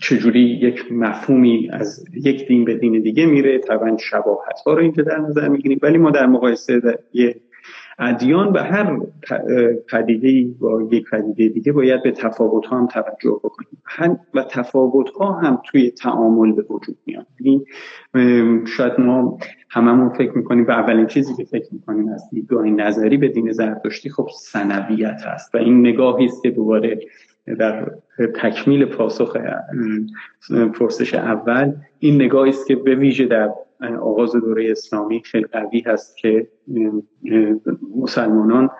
[0.00, 5.02] چجوری یک مفهومی از یک دین به دین دیگه میره طبعا شباهت ها رو اینجا
[5.02, 5.78] در نظر می‌گیریم.
[5.82, 7.36] ولی ما در مقایسه یه
[7.98, 9.00] ادیان به هر
[9.90, 14.18] پدیده با یک پدیده دیگه باید به تفاوت ها هم توجه بکنیم.
[14.34, 17.26] و تفاوت ها هم توی تعامل به وجود میاد.
[17.40, 17.64] یعنی
[18.66, 19.38] شاید ما
[19.70, 24.10] هممون فکر می‌کنیم به اولین چیزی که فکر می‌کنیم از دیدگاه نظری به دین زرتشتی
[24.10, 27.00] خب سنویت هست و این نگاهی است که دوباره
[27.46, 27.92] در
[28.34, 29.36] تکمیل پاسخ
[30.74, 33.50] پرسش اول این نگاهی است که به ویژه در
[34.00, 36.48] آغاز دوره اسلامی خیلی قوی هست که
[37.96, 38.70] مسلمانان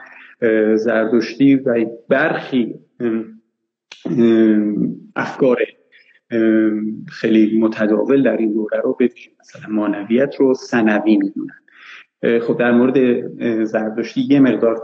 [0.74, 2.74] زردشتی و برخی
[5.16, 5.58] افکار
[7.08, 11.61] خیلی متداول در این دوره رو به مثلا مانویت رو سنوی می‌دونن.
[12.22, 13.26] خب در مورد
[13.64, 14.80] زردشتی یه مقدار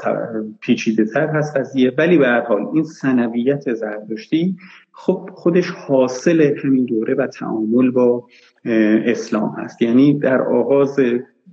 [0.61, 1.93] پیچیده تر هست قضیه.
[1.99, 4.57] ولی به هر حال این سنویت زردشتی
[4.93, 9.83] خب خودش حاصل همین دوره و تعامل با اسلام هست.
[9.83, 11.01] یعنی در آغاز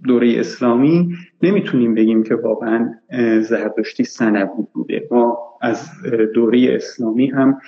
[0.04, 2.94] دوره اسلامی نمی‌تونیم بگیم که واقعا
[3.42, 5.08] زردشتی سنوی بوده.
[5.12, 5.90] ما از
[6.34, 7.60] دوره اسلامی هم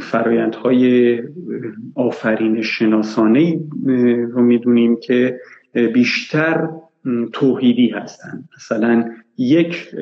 [0.00, 1.18] فرایندهای
[1.94, 3.60] آفرین شناسانه
[4.32, 5.40] رو می‌دونیم که
[5.94, 6.68] بیشتر
[7.32, 9.04] توحیدی هستند مثلا
[9.38, 9.94] یک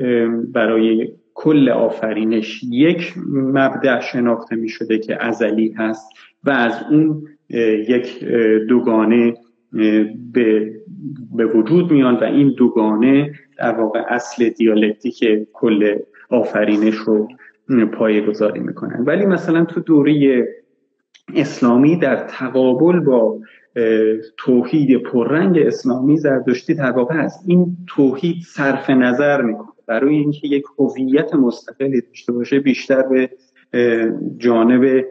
[0.52, 6.08] برای کل آفرینش یک مبدع شناخته می شده که ازلی هست
[6.44, 7.28] و از اون
[7.88, 8.24] یک
[8.68, 9.34] دوگانه
[10.32, 10.72] به,
[11.36, 15.98] به وجود میان و این دوگانه در واقع اصل دیالکتیک کل
[16.30, 17.28] آفرینش رو
[17.92, 20.48] پایه گذاری می‌کنن ولی مثلا تو دوره
[21.34, 23.38] اسلامی در تقابل با
[24.36, 29.68] توحید پررنگ اسلامی زردشتی در واقع از این توحید صرف نظر می‌کنه.
[29.86, 33.30] برای اینکه یک هویت مستقلی داشته باشه بیشتر به
[34.36, 35.04] جانب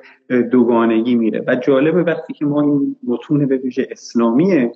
[0.52, 1.44] دوگانگی میره.
[1.48, 4.70] و جالبه وقتی که ما این متون به ویژه اسلامی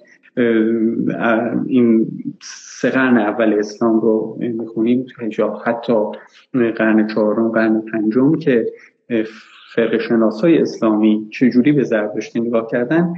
[1.68, 2.08] این
[2.42, 5.06] سه قرن اول اسلام رو می‌خونیم
[5.66, 5.94] حتی
[6.78, 8.66] قرن چهارم قرن پنجم که
[9.76, 13.14] فرق شناس های اسلامی چجوری به زردشتی نگاه کردن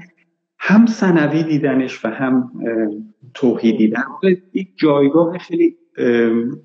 [0.60, 2.52] هم سنوی دیدنش و هم
[3.34, 4.04] توحیدی در
[4.54, 5.78] یک جایگاه خیلی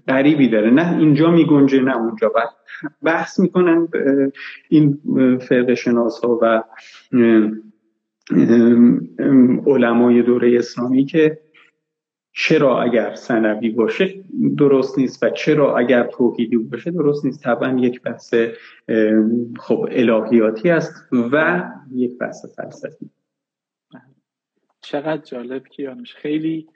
[0.09, 0.71] غریبی داره.
[0.71, 2.33] نه اینجا میگنجه نه اونجا.
[3.03, 3.89] بحث می‌کنن
[4.69, 4.99] این
[5.39, 6.63] فرق شناس ها و
[9.67, 11.41] علمای دوره اسلامی که
[12.33, 14.25] چرا اگر سنوی باشه
[14.59, 17.43] درست نیست و چرا اگر توحیدی باشه درست نیست.
[17.43, 18.35] طبعا یک بحث
[19.59, 23.11] خب الهیاتی است و یک بحث فلسفی.
[24.81, 26.69] چقدر جالب کیانوش خیلی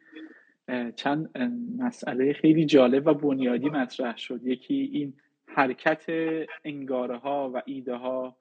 [0.97, 1.39] چند
[1.79, 4.41] مسئله خیلی جالب و بنیادی مطرح شد.
[4.45, 5.13] یکی این
[5.47, 6.07] حرکت
[6.65, 8.37] انگاره ها و ایده ها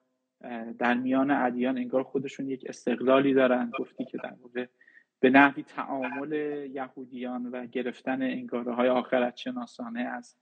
[0.78, 3.70] در میان ادیان انگار خودشون یک استقلالی دارن.
[3.78, 4.66] گفتی که در واقع
[5.20, 6.32] به نحوی تعامل
[6.72, 10.36] یهودیان و گرفتن انگاره های آخرت شناسانه از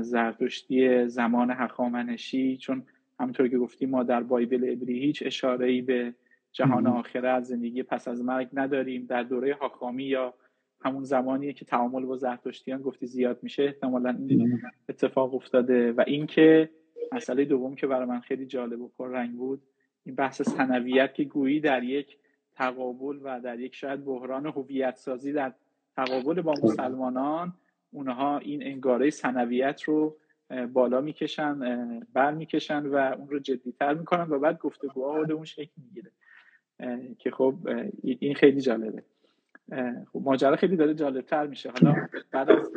[0.00, 2.56] زرتشتی زمان هخامنشی.
[2.56, 2.82] چون
[3.20, 6.14] همونطور که گفتیم ما در بایبل عبری هیچ اشاره ای به
[6.52, 9.06] جهان آخرت زندگی پس از مرگ نداریم.
[9.06, 10.34] در دوره هاخامی یا
[10.80, 15.92] همون زمانیه که تعامل با زرتشتیان گفتی زیاد میشه احتمالا این اتفاق افتاده.
[15.92, 16.70] و اینکه
[17.12, 19.62] مسئله دوم که برای من خیلی جالب و رنگ بود
[20.04, 22.18] این بحث سنویت که گویی در یک
[22.54, 25.52] تقابل و در یک شاید بحران هویت سازی در
[25.96, 27.54] تقابل با مسلمانان
[27.90, 30.16] اونها این انگاره سنویت رو
[30.72, 31.58] بالا می‌کشن
[32.12, 36.10] بر می‌کشن و اون رو جدیتر می‌کنن و بعد گفتگوها اون شکل می‌گیره
[37.18, 37.54] که خب
[38.02, 39.02] این خیلی جالبه.
[40.12, 41.70] خب ماجرا خیلی داره جالبتر میشه.
[41.70, 42.72] حالا بعد از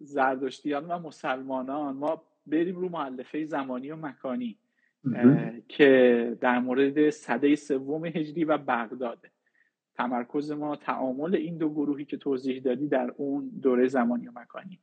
[0.00, 4.58] زردشتیان و مسلمانان ما بریم رو معلفه زمانی و مکانی
[5.68, 9.30] که در مورد صده سوم هجری و بغداده
[9.94, 14.80] تمرکز ما تعامل این دو گروهی که توضیح دادی در اون دوره زمانی و مکانی.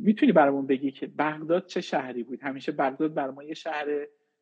[0.00, 3.86] می‌تونی برامون بگی که بغداد چه شهری بود؟ همیشه بغداد بر ما یه شهر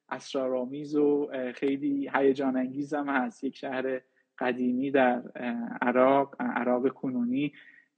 [0.09, 3.45] اسرارآمیز و خیلی هیجان انگیز هم هست.
[3.45, 4.01] یک شهر
[4.39, 5.23] قدیمی در
[5.83, 7.53] عراق عراق کنونی.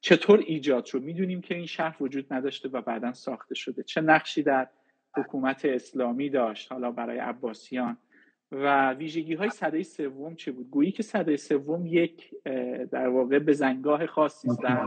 [0.04, 3.82] چطور ایجاد شد؟ می‌دونیم که این شهر وجود نداشته و بعدا ساخته شده.
[3.82, 4.68] چه نقشی در
[5.16, 7.96] حکومت اسلامی داشت حالا برای عباسیان؟
[8.52, 12.34] و ویژگی های صده سوم چه بود؟ گویی که صده سوم یک
[12.90, 14.86] در واقع به زنگاه خاصی است در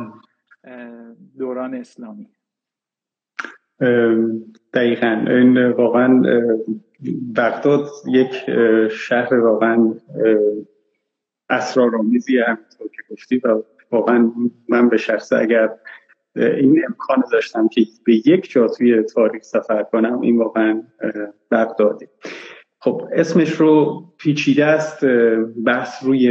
[1.38, 2.30] دوران اسلامی.
[4.74, 5.26] دقیقا.
[5.28, 6.22] این واقعا
[7.36, 8.34] بغداد یک
[8.92, 9.94] شهر واقعا
[11.50, 13.64] اسرارآمیزی همینطور که گفتی و
[13.96, 14.32] واقعا
[14.70, 15.70] من به شخصه اگر
[16.36, 20.84] این امکان داشتم که به یک جا توی تاریخ سفر کنم این واقعا
[21.52, 22.10] بغداده
[22.80, 25.06] خب اسمش رو پیچیده است
[25.66, 26.28] بحث روی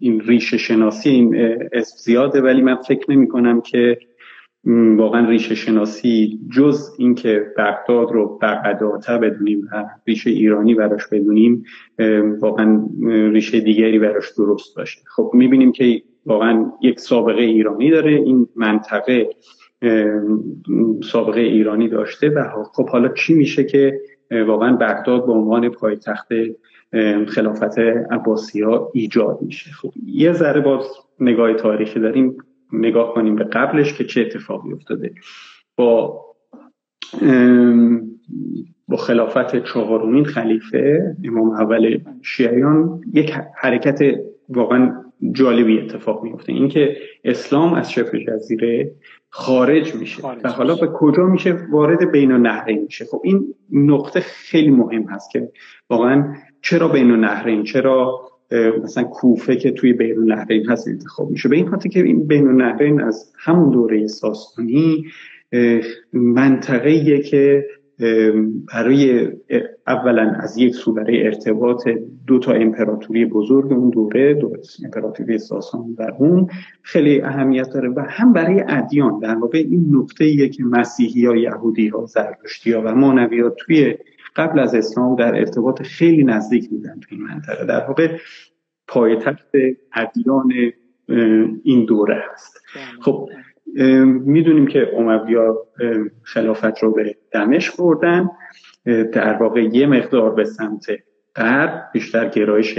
[0.00, 1.36] این ریشه شناسی این
[1.72, 3.98] اسم زیاده ولی من فکر نمی کنم که
[4.96, 11.64] واقعا ریشه شناسی جز اینکه بغداد رو بغداته بدونیم و ریشه ایرانی براش بدونیم
[12.40, 15.00] واقعا ریشه دیگری براش درست باشه.
[15.16, 18.12] خب می‌بینیم که واقعا یک سابقه ایرانی داره.
[18.12, 19.30] این منطقه
[21.12, 24.00] سابقه ایرانی داشته و خب حالا چی میشه که
[24.46, 26.28] واقعا بغداد به عنوان پایتخت
[27.26, 27.78] خلافت
[28.10, 30.84] عباسی ها ایجاد میشه؟ خب یه ذره باز
[31.20, 32.36] نگاه تاریخی داریم.
[32.72, 35.14] نگاه کنیم به قبلش که چه اتفاقی افتاده.
[35.76, 36.22] با
[38.88, 43.98] با خلافت چهارمین خلیفه امام اول شیعیان یک حرکت
[44.48, 45.02] واقعا
[45.32, 48.92] جالبی اتفاق میفته اینکه اسلام از شبه جزیره
[49.30, 50.22] خارج میشه.
[50.44, 53.04] و حالا به کجا میشه؟ وارد بین النهرین میشه.
[53.04, 55.48] خب این نقطه خیلی مهم هست که
[55.90, 58.20] واقعا چرا بین النهرین؟ چرا
[58.82, 61.48] مثلا کوفه که توی بین النهرین هست انتخاب میشه.
[61.48, 65.04] به این خاطر که این بین النهرین از همون دوره ساسانی
[66.12, 67.66] منطقه که
[68.74, 69.28] برای
[69.86, 71.88] اولا از یک سو برای ارتباط
[72.26, 74.52] دو تا امپراتوری بزرگ اون دوره دو
[74.84, 76.48] امپراتوری ساسان و اون
[76.82, 77.88] خیلی اهمیت داره.
[77.88, 82.82] و هم برای ادیان در واقع این نقطه که مسیحی ها یهودی ها زرتشتی ها
[82.84, 83.94] و مانوی ها توی
[84.36, 87.64] قبل از اسلام در ارتباط خیلی نزدیک بودن توی این منطقه.
[87.64, 88.18] در واقع
[88.88, 89.50] پایتخت
[89.94, 90.52] ادیان
[91.62, 93.00] این دوره هست بله.
[93.00, 93.28] خب
[94.24, 95.58] می‌دونیم که امویا
[96.22, 98.30] خلافت رو به دمشق بردن.
[99.12, 100.86] در واقع یه مقدار به سمت
[101.36, 102.78] غرب بیشتر گرایش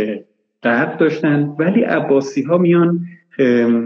[0.63, 1.56] غرب داشتن.
[1.60, 3.06] ولی عباسی ها میان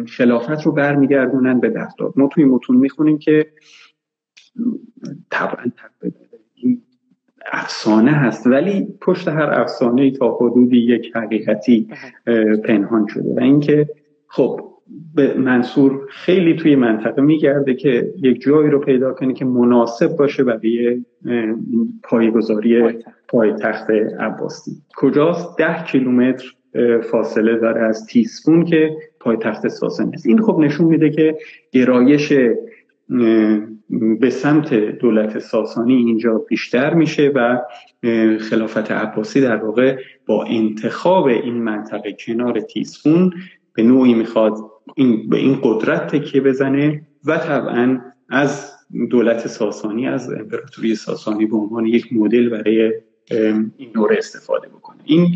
[0.07, 2.13] خلافت رو برمیگردونن به بغداد.
[2.15, 3.52] ما توی متون می‌خونیم که
[5.31, 5.65] طبعا
[7.52, 11.87] افسانه هست ولی پشت هر افسانه تا حدودی یک حقیقتی.
[12.65, 13.33] پنهان شده.
[13.37, 13.89] و اینکه
[14.27, 14.62] خب
[15.15, 20.44] به منصور خیلی توی منطقه میگرده که یک جایی رو پیدا کنه که مناسب باشه
[20.44, 21.06] برای
[22.04, 23.89] پایگذاری پایتخت.
[24.19, 24.71] عباسی.
[24.96, 26.46] کجاست؟ ده کیلومتر
[27.12, 28.89] فاصله داره از تیسفون که
[29.19, 30.25] پایتخت ساسانی است.
[30.25, 31.37] این خب نشون میده که
[31.71, 32.33] گرایش
[34.19, 37.57] به سمت دولت ساسانی اینجا بیشتر میشه و
[38.39, 43.33] خلافت عباسی در واقع با انتخاب این منطقه کنار تیسفون
[43.73, 44.53] به نوعی می‌خواد
[44.95, 48.71] این به این قدرت تکیه بزنه و طبعا از
[49.09, 52.93] دولت ساسانی از امپراتوری ساسانی به عنوان یک مدل برای
[53.77, 54.97] این دوره استفاده بکنه.
[55.05, 55.27] این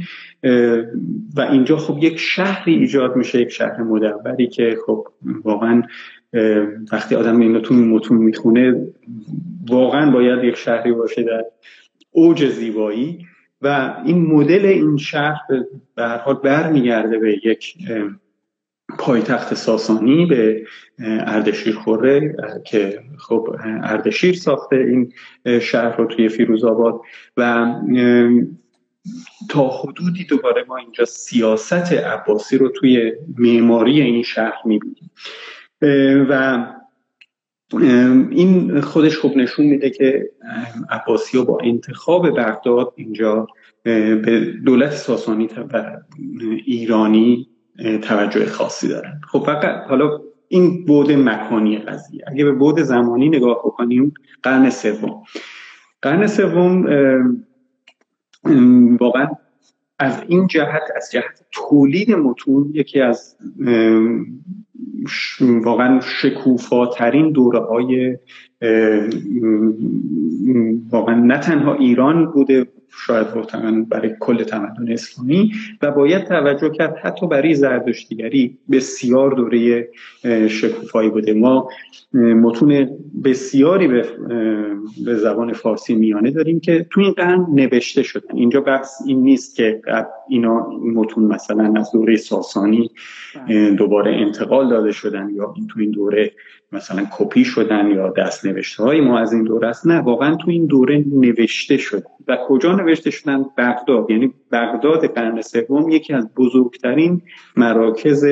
[1.36, 5.08] و اینجا خب یک شهری ایجاد میشه یک شهر مدوری که خب
[5.44, 5.84] واقعا
[6.92, 8.88] وقتی آدم اینو تو متون می‌خونه
[9.70, 11.46] واقعا باید یک شهری باشه در
[12.12, 13.26] اوج زیبایی.
[13.62, 15.42] و این مدل این شهر
[15.96, 17.78] به هر حال برمیگرده به یک
[19.00, 20.66] پایتخت ساسانی به
[21.00, 25.14] اردشیر خوره که خب اردشیر ساخته این
[25.60, 27.02] شهر رو توی فیروزآباد.
[27.38, 27.74] و
[29.50, 35.12] تا حدودی دوباره ما اینجا سیاست عباسی رو توی معماری این شهر می‌بینیم.
[35.82, 36.66] و
[38.32, 40.32] این خودش خوب نشون میده که
[40.90, 43.48] عباسی با انتخاب بغداد اینجا
[43.84, 45.98] به دولت ساسانی و
[46.66, 47.50] ایرانی
[48.02, 49.22] توجه خاصی دارن.
[49.28, 52.24] خب فقط حالا این بود مکانی قضیه.
[52.28, 54.14] اگه به بود زمانی نگاه بکنیم
[54.44, 55.24] قرن سوم.
[56.02, 56.86] قرن سوم
[59.00, 59.28] واقعا
[60.00, 63.38] از این جهت از جهت تولید متون یکی از
[65.42, 68.18] واقعا شکوفاترین دوره های
[70.92, 72.68] واقعا نه تنها ایران بوده
[72.98, 75.52] شاید واقعا برای کل تمدن اسلامی
[75.82, 79.90] و باید توجه کرد حتی برای زردشتیگری بسیار دوره
[80.48, 81.70] شکوفایی بوده ما
[82.14, 82.90] متون
[83.24, 84.06] بسیاری به,
[85.16, 89.82] زبان فارسی میانه داریم که تو این قرن نوشته شدن اینجا بحث این نیست که
[90.30, 92.92] اینا متون مثلا از دوره ساسانی.
[93.78, 96.32] دوباره انتقال داده شدن یا این تو این دوره
[96.72, 100.50] مثلا کپی شدن یا دست نوشته های ما از این دوره است؟ نه واقعا تو
[100.50, 104.10] این دوره نوشته شد و کجا نوشته شدن؟ بغداد.
[104.10, 107.22] یعنی بغداد قرن سوم یکی از بزرگترین
[107.58, 108.26] مراکز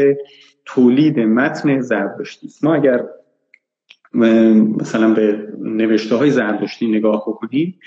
[0.66, 3.06] تولید متن زردشتی ما اگر
[4.14, 7.80] مثلا به نوشته های زردشتی نگاه بکنیم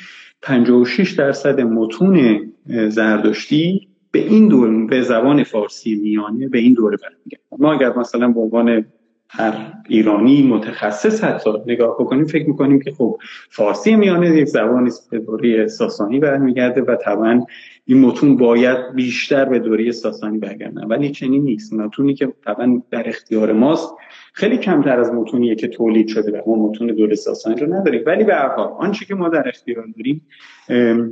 [0.42, 2.47] 56 درصد متون
[2.88, 8.29] زردشتی به این دوره به زبان فارسی میانه به این دوره برمیگرد ما اگر مثلا
[8.29, 8.85] به عنوان
[9.29, 13.19] هر ایرانی متخصص حتی نگاه بکنیم فکر می‌کنیم که خب
[13.51, 17.47] فارسی میانه یک زبانی به دوره ساسانی برمیگرده و طبعا
[17.85, 20.85] این متون باید بیشتر به دوره ساسانی برگردن.
[20.85, 21.73] ولی چنین نیست.
[21.73, 23.95] متونی که طبعا در اختیار ماست
[24.33, 28.03] خیلی کمتر از متونیه که تولید شده و ما متون دوره ساسانی رو نداریم.
[28.07, 30.27] ولی به هر حال آنچه که ما در اختیار داریم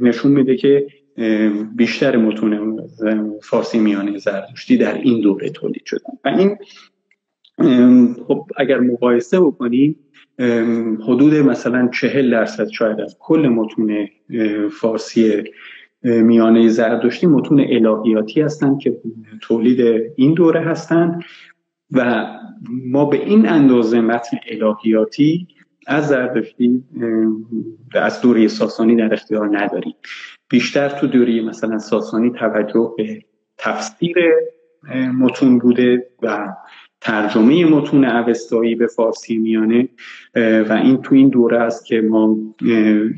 [0.03, 0.87] نشون میده که
[1.77, 2.81] بیشتر متون
[3.43, 6.57] فارسی میانه زردشتی در این دوره تولید شدن و این
[8.29, 9.97] خب اگر مقایسه بکنیم
[11.03, 14.09] حدود مثلا چهل درصد شاید از کل متون
[14.71, 15.43] فارسی
[16.03, 19.01] میانه زردشتی متون الهیاتی هستند که
[19.41, 21.23] تولید این دوره هستند
[21.91, 22.27] و
[22.69, 25.49] ما به این اندازه متن الهیاتی
[25.87, 26.85] از زردشتی
[27.95, 29.95] از دوره ساسانی در اختیار نداریم.
[30.55, 33.23] بیشتر تو دوره مثلا ساسانی توجه به
[33.59, 34.17] تفسیر
[35.19, 36.49] متون بوده و
[37.01, 39.89] ترجمه متون اوستایی به فارسی میانه
[40.37, 42.37] و این تو این دوره است که ما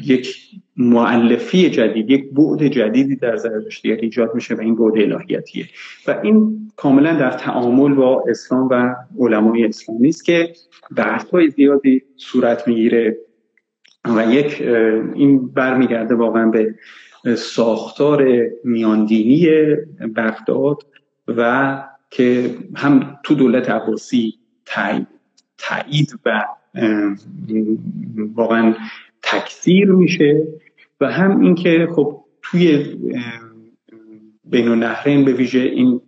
[0.04, 0.36] یک
[0.76, 5.66] معلفی جدید یک بعد جدیدی در زرتشتیت ایجاد میشه و این بعد الهیتیه
[6.06, 10.52] و این کاملا در تعامل با اسلام و علمای اسلامی است که
[10.96, 13.16] بحث های زیادی صورت می‌گیره
[14.04, 14.62] و یک
[15.14, 16.74] این برمیگرده واقعا به
[17.34, 19.48] ساختار میاندینی
[20.16, 20.86] بغداد
[21.28, 24.34] و که هم تو دولت عباسی
[25.58, 26.44] تایید و
[28.34, 28.74] واقعا
[29.22, 30.46] تکثیر میشه
[31.00, 32.96] و هم اینکه خب توی
[34.44, 36.00] بین النهرین به ویژه این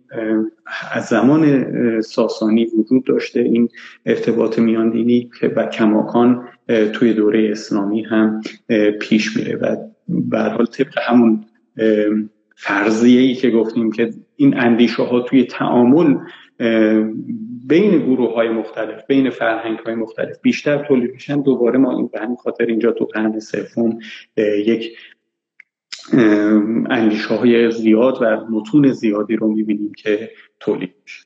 [0.91, 3.69] از زمان ساسانی وجود داشته این
[4.05, 6.47] ارتباط میاندینی که و کماکان
[6.93, 8.41] توی دوره اسلامی هم
[9.01, 9.75] پیش میره و
[10.09, 11.45] به حال طبق همون
[12.55, 16.15] فرضیه ای که گفتیم که این اندیشه ها توی تعامل
[17.67, 22.19] بین گروه های مختلف بین فرهنگ های مختلف بیشتر تولید میشن دوباره ما این به
[22.19, 23.99] همین خاطر اینجا تو قرن سوم
[24.37, 24.97] یک
[26.89, 31.25] اندیشه های زیاد و متون زیادی رو می‌بینیم که تولید میشه.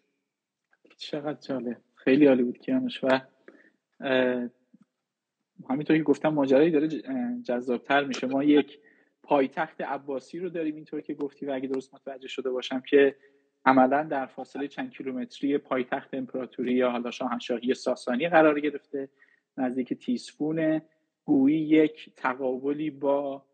[0.97, 1.77] چقدر جالب.
[1.95, 3.21] خیلی عالی بود کیانوش و
[5.70, 6.88] همینطور که گفتم ماجرایی داره
[7.43, 8.28] جذابتر میشه.
[8.28, 8.80] ما یک
[9.24, 13.16] پایتخت عباسی رو داریم اینطور که گفتی و اگه درست متوجه شده باشم که
[13.66, 19.09] عملا در فاصله چند کیلومتری پایتخت امپراتوری یا حالا شاهنشاهی ساسانی قرار گرفته
[19.57, 20.82] نزدیک تیسفونه
[21.26, 23.45] گویی یک تقابلی با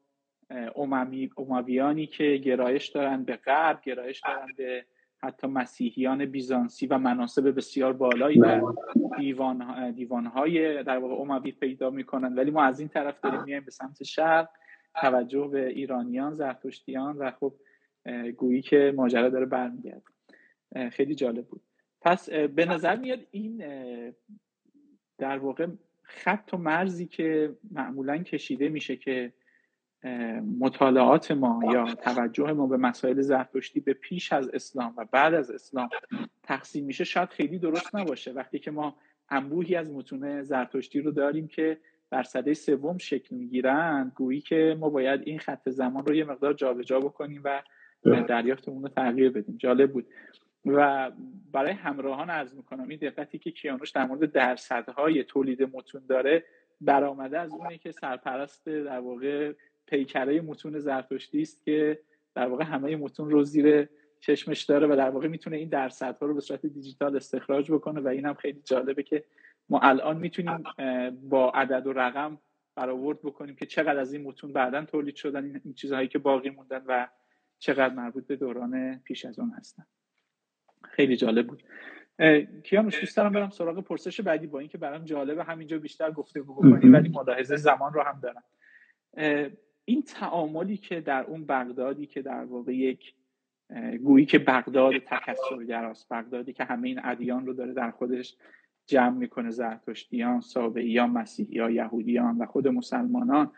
[1.38, 4.86] امویانی که گرایش دارند به غرب گرایش دارند به
[5.24, 8.62] حتی مسیحیان بیزانسی و مناسب بسیار بالایی در
[9.18, 13.72] دیوان دیوانهای در واقع اموی پیدا می‌کنند ولی ما از این طرف داریم میایم به
[13.72, 14.50] سمت شرق
[14.96, 17.54] توجه به ایرانیان زرتشتیان و خب
[18.38, 20.04] گویی که ماجرا داره برمیگرده.
[20.92, 21.62] خیلی جالب بود.
[22.02, 23.64] پس به نظر میاد این
[25.18, 25.68] در واقع
[26.04, 29.34] خط و مرزی که معمولا کشیده میشه که
[30.60, 35.52] مطالعات ما یا توجه ما به مسائل زرتشتی به پیش از اسلام و بعد از
[35.52, 35.90] اسلام
[36.44, 38.32] تقسیم میشه شاید خیلی درست نباشه.
[38.32, 38.96] وقتی که ما
[39.30, 41.78] انبوهی از متون زرتشتی رو داریم که
[42.12, 46.54] در سده سوم شکل می‌گیرن گویی که ما باید این خط زمان رو یه مقدار
[46.54, 47.62] جابجا بکنیم و
[48.04, 49.58] دریافتمون رو تغییر بدیم.
[49.58, 50.08] جالب بود.
[50.66, 51.12] و
[51.52, 56.44] برای همراهان عرض می‌کنم این دقتی که کیانوش در مورد درصدهای تولید متون داره
[56.82, 59.54] برآمده از اونه که سرپرست در واقع
[59.90, 62.00] پیکره متون زرتشتی است که
[62.36, 66.34] در واقع همه متون رو زیر چشمش داره و در واقع می‌تونه این درصدها رو
[66.34, 69.24] به صورت دیجیتال استخراج بکنه و این هم خیلی جالبه که
[69.70, 70.64] ما الان می‌تونیم
[71.30, 72.38] با عدد و رقم
[72.76, 76.84] برآورد بکنیم که چقدر از این متون بعدا تولید شدن این چیزهایی که باقی موندن
[76.88, 77.08] و
[77.60, 79.86] چقدر مربوط به دوران پیش از اون هستن.
[80.84, 81.64] خیلی جالب بود.
[82.64, 86.94] کیانوش دوست دارم برم سراغ پرسش بعدی با اینکه برام جالبه همینجا بیشتر گفته بکنیم
[86.94, 88.44] ولی ملاحظه زمان رو هم دارم.
[89.90, 93.14] این تعاملی که در اون بغدادی که در واقع یک
[94.04, 98.36] گویی که بغداد تکثرگراست بغدادی که همه این ادیان رو داره در خودش
[98.86, 103.52] جمع می‌کنه زرتشتیان سابعیان مسیحیان یهودیان و خود مسلمانان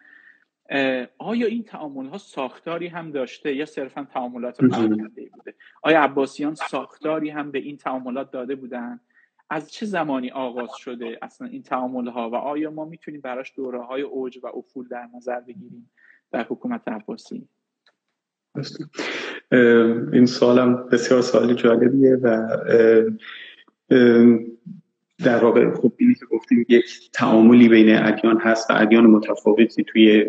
[1.18, 7.30] آیا این تعامل ها ساختاری هم داشته یا صرفا تعاملات پراکنده بوده؟ آیا عباسیان ساختاری
[7.30, 9.00] هم به این تعاملات داده بودن؟
[9.50, 13.82] از چه زمانی آغاز شده اصلا این تعامل ها و آیا ما می‌تونیم براش دوره
[13.82, 15.92] های اوج و افول در نظر بگیریم؟
[16.32, 17.48] در حکومت عباسی.
[20.14, 22.48] این سوالم بسیار سوالی جالبیه و
[25.24, 30.24] در واقع خب اینی که گفتیم یک تعاملی بین ادیان هست و ادیان متفاوتی توی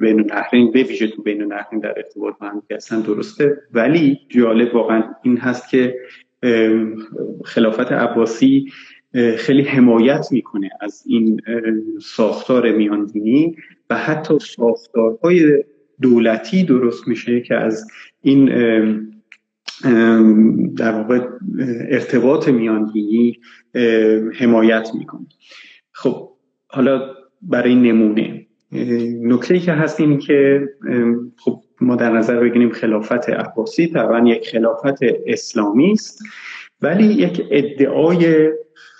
[0.00, 4.74] بین النهرین به ویژه تو بین النهرین در ارتباط با هم هستن درسته؟ ولی جالب
[4.74, 5.98] واقعا این هست که
[7.44, 8.72] خلافت عباسی
[9.14, 11.40] خیلی حمایت می‌کنه از این
[12.02, 13.56] ساختار میاندینی
[13.90, 15.64] و حتی ساختارهای
[16.02, 17.86] دولتی درست میشه که از
[18.22, 18.44] این
[20.76, 21.26] در واقع
[21.88, 23.40] ارتباط میاندینی
[24.34, 25.26] حمایت می‌کنه.
[25.92, 26.30] خب
[26.68, 28.46] حالا برای نمونه.
[29.22, 30.68] نکته که هست این که
[31.36, 36.22] خب ما در نظر بگیریم خلافت عباسی طبعا یک خلافت اسلامی است
[36.82, 38.50] ولی یک ادعای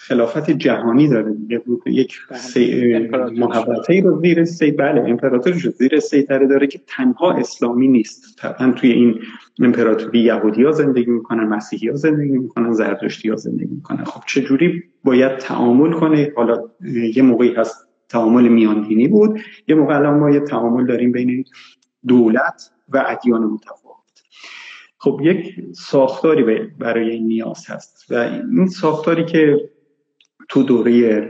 [0.09, 1.62] خلافت جهانی داره دیگه.
[1.86, 3.30] یک بله.
[3.30, 8.38] محبته رو زیر سی بله امپراتورش رو زیر سیطره داره که تنها اسلامی نیست.
[8.38, 9.20] طبعا توی این
[9.61, 14.04] امپراتوری یهودی ها زندگی می‌کنن مسیحی ها زندگی می‌کنن زردشتی ها زندگی می‌کنن.
[14.04, 16.56] خب چجوری باید تعامل کنه؟ حالا
[17.14, 19.40] یه موقعی هست تعامل میاندینی بود.
[19.68, 21.44] یه موقع الان ما یه تعامل داریم بین
[22.06, 24.22] دولت و ادیان متفاوت.
[24.98, 29.70] خب یک ساختاری برای این نیاز هست و این ساختاری که
[30.49, 31.22] تو دوره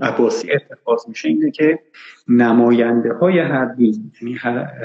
[0.00, 1.78] عباسی اتخاذ میشه اینه که
[2.28, 4.34] نماینده های هر دین یعنی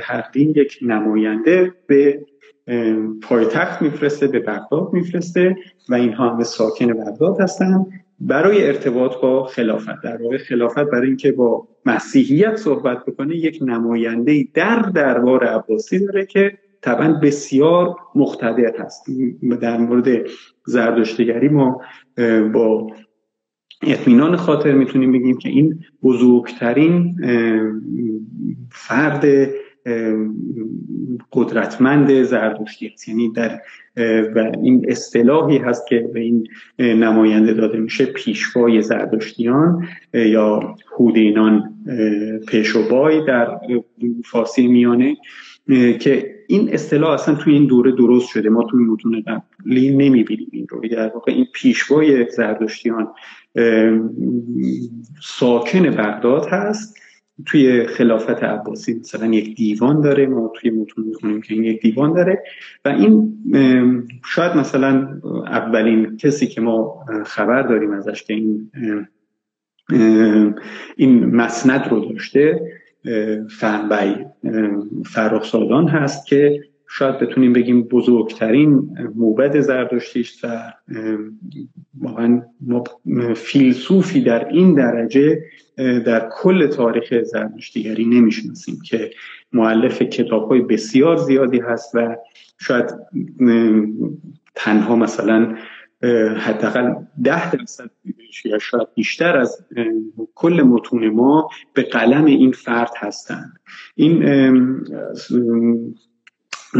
[0.03, 2.25] هر دین یک نماینده به
[3.21, 5.55] پایتخت میفرسته به بغداد میفرسته
[5.89, 7.85] و اینها همه ساکن بغداد هستن
[8.19, 10.01] برای ارتباط با خلافت.
[10.03, 16.25] در واقع خلافت برای اینکه با مسیحیت صحبت بکنه یک نماینده در دربار عباسی داره
[16.25, 19.05] که طبعا بسیار مقتدر هست.
[19.61, 20.27] در مورد
[20.65, 21.81] زردشتگری ما
[22.53, 22.87] با
[23.87, 27.15] اطمینان خاطر می‌تونیم بگیم که این بزرگترین
[28.71, 29.49] فرد
[31.31, 33.09] قدرتمند زردشتی است.
[33.09, 33.59] یعنی در
[34.35, 36.47] و این اصطلاحی هست که به این
[36.79, 41.73] نماینده داده میشه پیشوای زردشتیان یا هودینان
[42.47, 43.59] پیشوبای در
[44.25, 45.17] فارسی میانه
[45.99, 48.49] که این اصطلاح اصلا توی این دوره درست شده.
[48.49, 50.87] ما توی متون قبلی نمی‌بینیم این رو.
[50.87, 53.07] در واقع این پیشوای زردشتیان
[55.21, 56.97] ساکن بغداد هست.
[57.45, 60.25] توی خلافت عباسی مثلا یک دیوان داره.
[60.25, 62.43] ما توی متون می‌خونیم که این یک دیوان داره.
[62.85, 63.37] و این
[64.25, 68.71] شاید مثلا اولین کسی که ما خبر داریم ازش که این
[70.97, 72.61] این مسند رو داشته
[73.49, 74.25] فنبی
[75.05, 75.55] فرخ
[75.89, 76.63] هست که
[76.95, 80.73] شاید بتونیم بگیم بزرگترین موبد زردشتیست و
[81.93, 82.41] واقعا
[83.35, 85.43] فیلسوفی در این درجه
[85.77, 89.11] در کل تاریخ زردشتیگری نمی‌شناسیم که
[89.53, 92.15] معلف کتاب های بسیار زیادی هست و
[92.61, 92.85] شاید
[94.55, 95.55] تنها مثلا
[96.37, 97.89] حداقل ده درصد
[98.45, 99.65] یا شاید بیشتر از
[100.35, 103.59] کل متون ما به قلم این فرد هستند.
[103.95, 104.23] این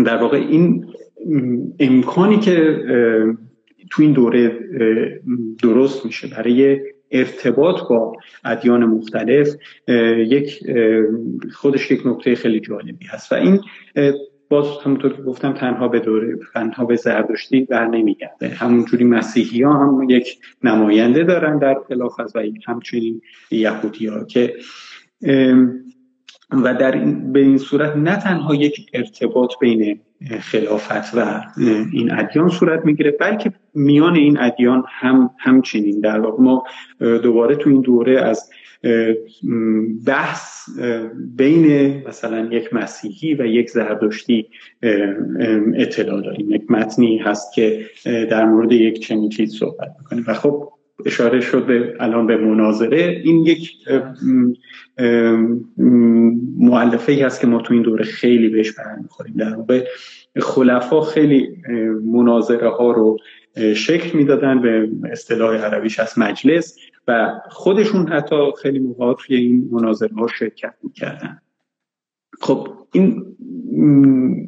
[0.01, 0.85] در واقع این
[1.79, 2.79] امکانی که
[3.89, 4.59] تو این دوره
[5.63, 6.79] درست میشه برای
[7.11, 8.13] ارتباط با
[8.43, 9.49] ادیان مختلف
[10.17, 10.59] یک
[11.53, 13.31] خودش یک نکته خیلی جالبی هست.
[13.31, 13.59] و این
[14.49, 18.47] باز همونطور که گفتم تنها به دوره تنها به زردشتی بر نمیگرده.
[18.47, 23.21] همونجوری مسیحی ها هم یک نماینده دارن در خلافت و همچنین
[23.51, 24.53] یهودی ها که
[26.63, 29.99] و در این به این صورت نه تنها یک ارتباط بین
[30.39, 31.41] خلافت و
[31.93, 35.99] این ادیان صورت می‌گیره بلکه میان این ادیان هم همچنین.
[35.99, 36.63] در واقع ما
[36.99, 38.49] دوباره تو این دوره از
[40.05, 40.69] بحث
[41.35, 44.47] بین مثلا یک مسیحی و یک زردشتی
[45.75, 46.51] اطلاع داریم.
[46.51, 50.23] یک متنی هست که در مورد یک چنین چیز صحبت می‌کنه.
[50.27, 50.69] و خب
[51.05, 53.21] اشاره شد به الان به مناظره.
[53.23, 53.71] این یک
[56.57, 59.87] معلفه ای هست که ما تو این دوره خیلی بهش برمیخوریم در واقع
[60.41, 61.57] خلفا خیلی
[62.05, 63.17] مناظره ها رو
[63.75, 64.61] شکل می‌دادن.
[64.61, 66.77] به اصطلاح عربیش از مجلس.
[67.07, 71.41] و خودشون حتی خیلی موقع توی این مناظره ها شرکت می‌کردن.
[72.41, 73.25] خب این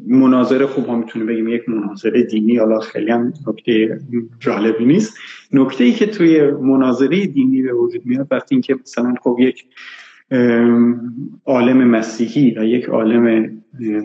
[0.07, 1.47] مناظره خوب ما می‌تونیم بگیم.
[1.47, 3.99] یک مناظره دینی حالا خیلی هم نکته
[4.39, 5.17] جالبی نیست.
[5.53, 9.65] نکته ای که توی مناظره دینی به وجود میاد وقتی اینکه مثلا خب یک
[11.45, 13.51] عالم مسیحی و یک عالم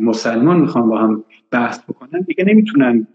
[0.00, 3.06] مسلمان می‌خوان با هم بحث بکنن دیگه نمی‌تونن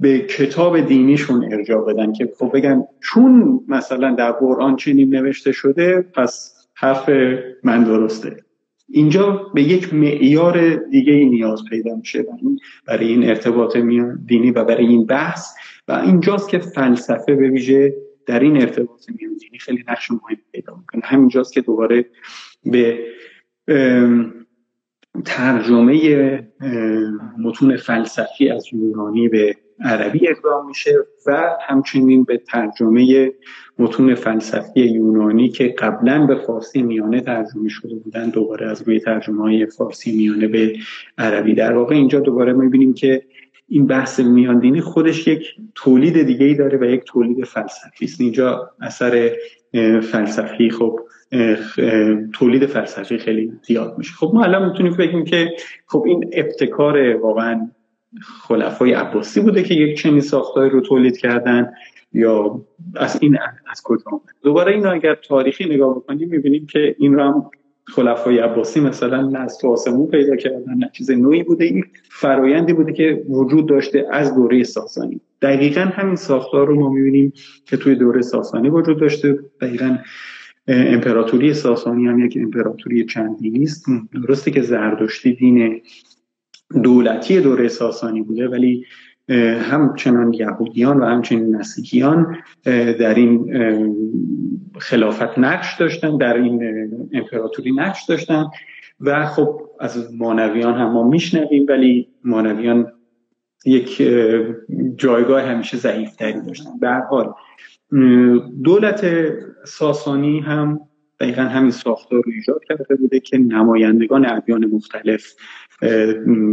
[0.00, 6.04] به کتاب دینیشون ارجاع بدن که خب بگن چون مثلا در قرآن چنین نوشته شده
[6.14, 7.08] پس حرف
[7.64, 8.36] من درسته.
[8.90, 12.26] اینجا به یک معیار دیگه ای نیاز پیدا میشه
[12.86, 13.76] برای این ارتباط
[14.26, 15.54] دینی و برای این بحث.
[15.88, 17.94] و اینجاست که فلسفه به ویژه
[18.26, 21.02] در این ارتباط میان دینی خیلی نقش مهم پیدا می‌کنه.
[21.04, 22.06] همینجاست که دوباره
[22.64, 22.98] به
[25.24, 26.48] ترجمه
[27.38, 30.94] متون فلسفی از یونانی به عربی اقدام میشه
[31.26, 33.32] و همچنین به ترجمه
[33.78, 39.42] متون فلسفی یونانی که قبلا به فارسی میانه ترجمه شده بودن دوباره از روی ترجمه
[39.42, 40.72] های فارسی میانه به
[41.18, 41.54] عربی.
[41.54, 43.22] در واقع اینجا دوباره می‌بینیم که
[43.68, 48.20] این بحث میاندینی خودش یک تولید دیگه ای داره و یک تولید فلسفی است.
[48.20, 49.32] اینجا اثر
[50.02, 51.00] فلسفی خب
[52.32, 54.12] تولید فلسفی خیلی زیاد میشه.
[54.12, 55.52] خب ما الان می‌تونیم بگیم که
[55.86, 57.70] خب این ابتکار واقعا
[58.22, 61.72] خلفای عباسی بوده که یک چنین ساختاری رو تولید کردن
[62.12, 62.60] یا
[62.96, 63.38] از این
[63.70, 67.50] از کجا دوباره این اگر تاریخی نگاه بکنیم می‌بینیم که این رو هم
[67.84, 72.92] خلفای عباسی مثلا نه از تو پیدا کردن نه چیز نوعی بوده این فرایندی بوده
[72.92, 75.20] که وجود داشته از دوره ساسانی.
[75.42, 77.32] دقیقا همین ساختار رو ما می‌بینیم
[77.64, 79.38] که توی دوره ساسانی وجود داشته.
[79.60, 79.98] دقیقا
[80.68, 85.80] امپراتوری ساسانی هم یک امپراتوری چندینی است درسته که زردشتی دین
[86.70, 88.84] دولتی دوره ساسانی بوده ولی
[89.60, 92.36] همچنان یهودیان و همچنین مسیحیان
[92.98, 93.54] در این
[94.78, 96.62] خلافت نقش داشتن در این
[97.12, 98.46] امپراتوری نقش داشتن
[99.00, 102.92] و خب از مانویان هم ما میشنویم ولی مانویان
[103.64, 104.02] یک
[104.96, 106.78] جایگاه همیشه ضعیفتری داشتن.
[106.80, 107.32] به حال
[108.64, 109.06] دولت
[109.64, 110.80] ساسانی هم
[111.20, 115.34] دقیقا همین ساختار رو ایجاد کرده بوده که نمایندگان ادیان مختلف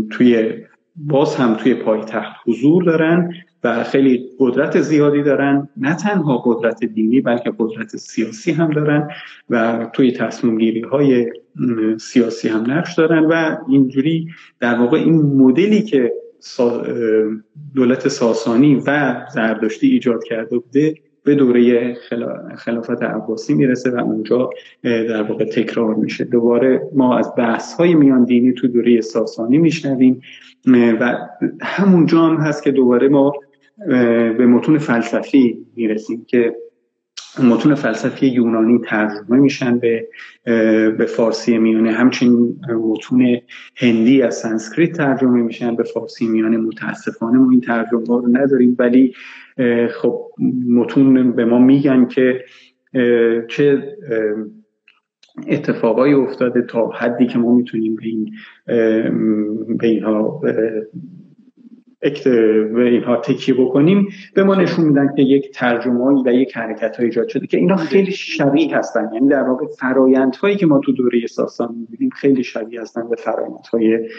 [0.10, 0.54] توی
[0.96, 5.70] باز هم توی پایتخت حضور دارن و خیلی قدرت زیادی دارن.
[5.78, 9.10] نه تنها قدرت دینی بلکه قدرت سیاسی هم دارن
[9.50, 11.32] و توی تصمیم گیری های
[12.00, 14.28] سیاسی هم نقش دارن و اینجوری
[14.60, 16.14] در واقع این مدلی که
[17.76, 20.96] دولت ساسانی و زردشتی ایجاد کرده بوده
[21.26, 21.94] به دوره
[22.56, 24.50] خلافت عباسی می‌رسه و اونجا
[24.84, 26.24] در واقع تکرار میشه.
[26.24, 30.22] دوباره ما از بحث های میان دینی تو دوره ساسانی میشنویم
[30.68, 31.18] و
[31.62, 33.34] همونجا هم هست که دوباره ما
[34.38, 36.56] به متون فلسفی می‌رسیم که
[37.44, 40.08] متون فلسفی یونانی ترجمه میشن به
[40.98, 41.92] به فارسی میانه.
[41.92, 43.38] همچنین متون
[43.76, 46.58] هندی از سانسکریت ترجمه میشن به فارسی میانه.
[46.58, 49.14] متاسفانه ما این ترجمه رو نداریم ولی
[50.02, 50.22] خب
[50.70, 52.46] متون به ما میگن که
[53.48, 53.98] چه
[55.48, 58.32] اتفاقایی افتاده تا حدی که ما می‌تونیم به این
[59.78, 60.42] به اینها
[62.02, 67.06] به اینها تکیه بکنیم به ما نشون میدن که یک ترجمه و یک حرکت های
[67.06, 69.10] ایجاد شده که اینا خیلی شبیه هستن.
[69.14, 74.10] یعنی در واقع فرایندهایی که ما تو دوره ساسانی می‌بینیم خیلی شبیه هستن به فرایندهای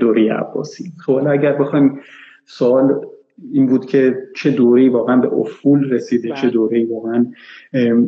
[0.00, 0.92] دوره عباسی.
[1.06, 2.00] خب اگر بخوایم
[2.44, 3.06] سوال
[3.52, 6.50] این بود که چه دوره واقعا به افول رسیده چه بله.
[6.50, 7.26] دوره واقعا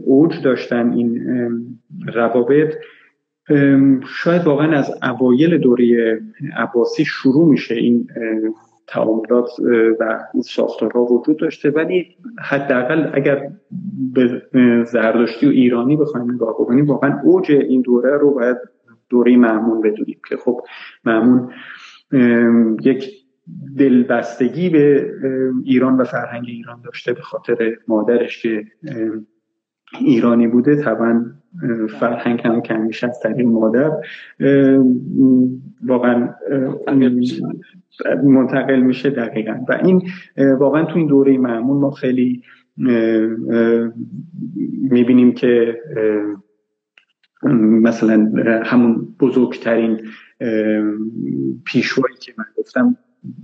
[0.05, 1.20] اوج داشتن این
[2.14, 2.75] روابط.
[4.07, 6.20] شاید واقعا از اوایل دوره
[6.57, 8.07] عباسی شروع میشه این
[8.87, 9.51] تعاملات
[10.01, 11.70] و این ساختارها وجود داشته.
[11.70, 13.51] ولی حداقل اگر
[14.14, 14.43] به
[14.85, 18.57] زردشتی و ایرانی بخوایم نگاه بکنیم واقعا اوج این دوره رو باید
[19.09, 20.61] دوره معمون بدونیم که خب
[21.05, 21.51] معمون
[22.82, 23.11] یک
[23.78, 25.11] دلبستگی به
[25.64, 28.64] ایران و فرهنگ ایران داشته به خاطر مادرش که
[30.01, 31.26] ایرانی بوده طبعا
[32.01, 33.90] فرهنگ هم که همیشه از طریق مادر
[35.86, 36.28] واقعا
[38.24, 39.11] منتقل میشه.
[39.11, 39.64] دقیقا.
[39.68, 40.03] و این
[40.59, 42.42] واقعا تو این دوره معمول ما خیلی
[44.90, 45.78] می‌بینیم که
[47.61, 48.32] مثلا
[48.64, 50.01] همون بزرگترین
[51.64, 52.97] پیشوایی که من گفتم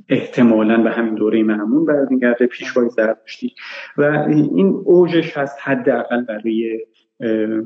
[0.09, 3.55] احتمالا به همین دوره معمون برمیگرده پیشوای زرتشتی
[3.99, 6.81] و این اوجش هست حداقل برای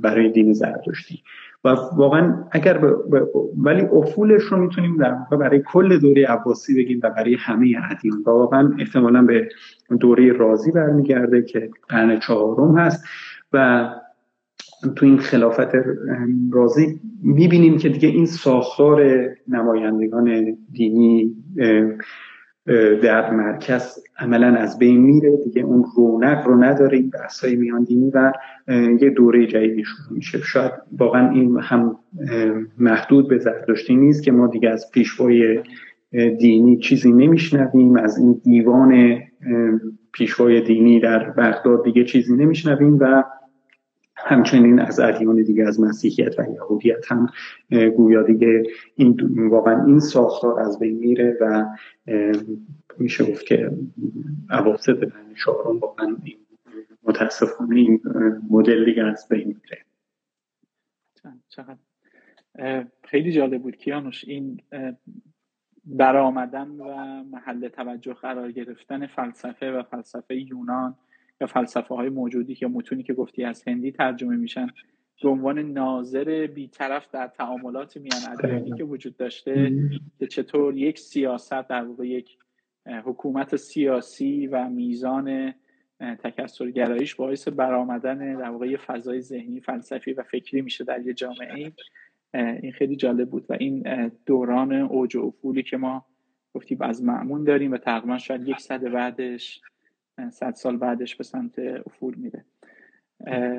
[0.03, 1.23] برای دین زرتشتی.
[1.65, 2.81] و واقعا اگر
[3.57, 8.23] ولی افولش رو می‌تونیم در واقع برای کل دوره عباسی بگیم و برای همه ادیان.
[8.27, 9.49] و واقعا احتمالا به
[10.01, 13.05] دوره رازی برمیگرده که قرن چهارم هست.
[13.53, 13.89] و
[14.97, 15.69] تو این خلافت
[16.53, 21.37] رازی می‌بینیم که دیگه این ساختار نمایندگان دینی
[23.03, 25.37] در مرکز عملا از بین میره.
[25.45, 28.33] دیگه اون رونق رو نداره این بحثای میان دینی و
[29.01, 30.39] یه دوره جدیدی شروع میشه.
[30.39, 31.97] شاید واقعا این هم
[32.79, 35.61] محدود به زرتشتی نیست که ما دیگه از پیشوای
[36.41, 39.19] دینی چیزی نمیشنویم از این دیوان
[40.13, 43.25] پیشوای دینی در بغداد دیگه چیزی نمیشنویم و
[44.25, 47.29] همچنین از ادیان دیگه از مسیحیت و یهودیت هم
[47.97, 48.63] گویا دیگه
[48.97, 49.17] این
[49.49, 51.67] واقعا این ساختار از بین میره و
[52.99, 53.71] میشه گفت که
[54.51, 56.17] اواسط قرن چهارم واقعا
[57.03, 58.01] متاسفانه این
[58.51, 59.85] مدل دیگه از بین میره.
[63.05, 64.61] خیلی جالب بود کیانوش این
[65.85, 66.95] برآمدن و
[67.25, 70.97] محل توجه قرار گرفتن فلسفه و فلسفه یونان
[71.41, 74.67] یا فلسفه های موجودی که متونی که گفتی از هندی ترجمه میشن.
[75.23, 79.73] به عنوان ناظر بیطرف در تعاملات میان ادیانی که وجود داشته
[80.19, 82.39] که چطور یک سیاست در واقع یک
[82.87, 85.55] حکومت سیاسی و میزان
[86.01, 91.73] تکسرگراییش باعث برآمدن در واقع فضای ذهنی فلسفی و فکری میشه در یه جامعه.
[92.35, 96.07] این خیلی جالب بود و این دوران اوج و افولی که ما
[96.55, 99.61] گفتیم از معمون داریم و تقریبا شاید یک صد بعدش
[100.31, 102.45] صد سال بعدش به سمت افول میره.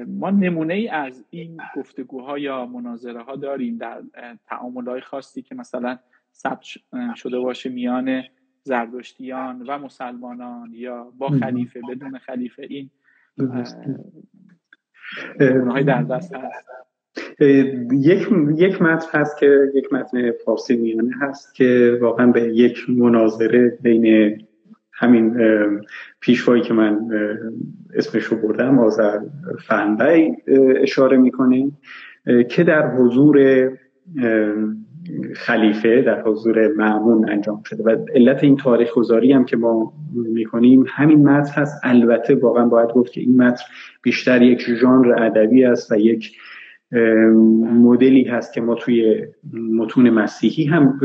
[0.08, 4.02] ما نمونه ای از این گفتگوها یا مناظره ها داریم در
[4.46, 6.00] تعامل های خاصی که مثلا
[6.34, 6.62] ثبت
[7.16, 8.24] شده باشه میان
[8.64, 12.68] زردشتیان و مسلمانان یا با خلیفه بدون خلیفه.
[12.70, 12.90] این
[15.70, 16.68] های در دست هست.
[17.92, 23.78] یک یک متن هست که یک متن فارسی میانه هست که واقعا به یک مناظره
[23.82, 24.38] بین
[24.98, 25.38] همین
[26.20, 27.00] پیشوایی که من
[27.96, 29.20] اسمشو بردم آذر
[29.68, 30.36] فنبی
[30.82, 31.78] اشاره می‌کنیم
[32.50, 33.70] که در حضور
[35.36, 37.84] خلیفه در حضور معمون انجام شده.
[37.84, 41.82] و علت این تاریخ گذاری هم که ما می‌کنیم همین متن هست.
[41.84, 43.64] البته واقعا باید گفت که این متن
[44.02, 46.38] بیشتر یک ژانر ادبی است و یک
[46.92, 51.00] مدلی هست که ما توی متون مسیحی هم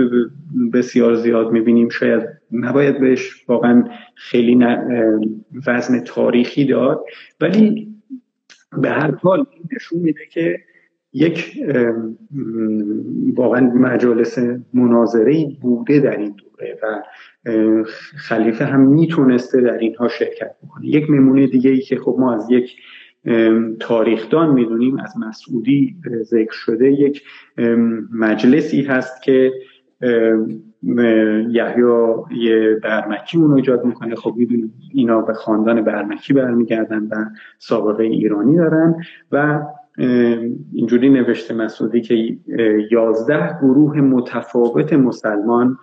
[0.73, 1.89] بسیار زیاد می‌بینیم.
[1.89, 2.23] شاید
[2.53, 4.67] نباید بهش واقعا خیلی
[5.67, 7.05] وزن تاریخی داد
[7.41, 7.89] ولی
[8.83, 10.61] به هر حال نشون میده که
[11.13, 11.59] یک
[13.35, 14.39] واقعا مجالس
[14.75, 17.03] مناظره بوده در این دوره و
[18.17, 20.87] خلیفه هم می‌تونسته در اینها شرکت بکنه.
[20.87, 22.77] یک نمونه دیگه ای که خب ما از یک
[23.81, 27.23] تاریخدان می‌دونیم از مسعودی ذکر شده یک
[28.13, 29.53] مجلسی هست که
[31.51, 34.15] یحیی برمکی اون ایجاد می‌کنه.
[34.15, 37.25] خب می‌دونیم اینا به خاندان برمکی برمیگردن و
[37.59, 38.95] سابقه ایرانی دارن
[39.33, 39.61] و
[40.73, 42.37] اینجوری نوشته مسعودی که
[42.91, 45.79] یازده گروه متفاوت مسلمان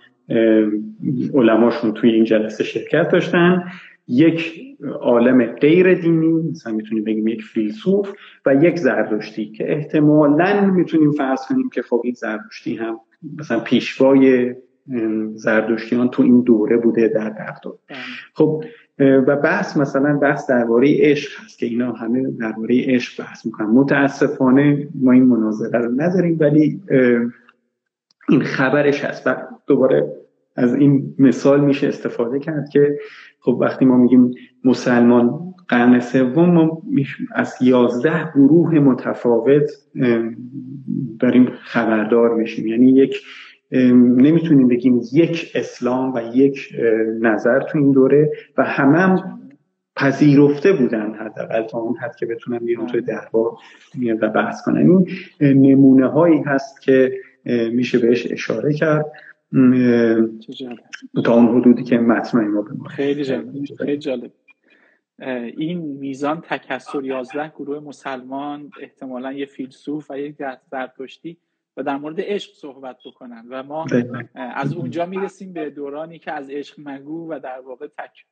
[1.34, 3.64] علماشون توی این جلسه شرکت داشتن.
[4.08, 4.60] یک
[5.00, 8.12] عالم غیر دینی مثلا می‌تونیم بگیم یک فیلسوف
[8.46, 13.00] و یک زردشتی که احتمالا می‌تونیم فرض کنیم که خب این زردشتی هم
[13.38, 14.54] مثلا پیشوای
[15.34, 17.78] زردشتیان تو این دوره بوده در بغداد.
[17.88, 17.98] بله.
[18.34, 18.64] خب
[18.98, 23.66] و بحث مثلا بحث درباره عشق هست که اینا همه درباره عشق بحث می‌کنن.
[23.66, 26.80] متاسفانه ما این مناظره رو نداریم ولی
[28.28, 29.26] این خبرش هست.
[29.26, 29.34] و
[29.66, 30.17] دوباره
[30.58, 32.98] از این مثال میشه استفاده کرد که
[33.40, 34.34] خب وقتی ما میگیم
[34.64, 36.82] مسلمان قرن سوم ما
[37.34, 39.70] از یازده گروه متفاوت
[41.20, 42.66] داریم خبردار میشیم.
[42.66, 43.16] یعنی یک
[43.72, 46.74] نمی‌تونیم بگیم یک اسلام و یک
[47.20, 49.40] نظر تو این دوره و همه هم
[49.96, 53.52] پذیرفته بودن حداقل تا اون حد که بتونن بیان توی دربار
[54.20, 54.76] و بحث کنن.
[54.76, 55.06] این
[55.40, 57.12] نمونه هایی هست که
[57.72, 59.06] میشه بهش اشاره کرد.
[61.24, 64.32] تا اون حدودی که متن ما خیلی جالب خیلی جالب.
[65.56, 70.36] این میزان تکسر 11 گروه مسلمان احتمالا یه فیلسوف و یک
[70.70, 71.36] زرتشتی
[71.76, 73.86] و در مورد عشق صحبت بکنن و ما
[74.34, 78.24] از اونجا می‌رسیم به دورانی که از عشق مگو و در واقع تک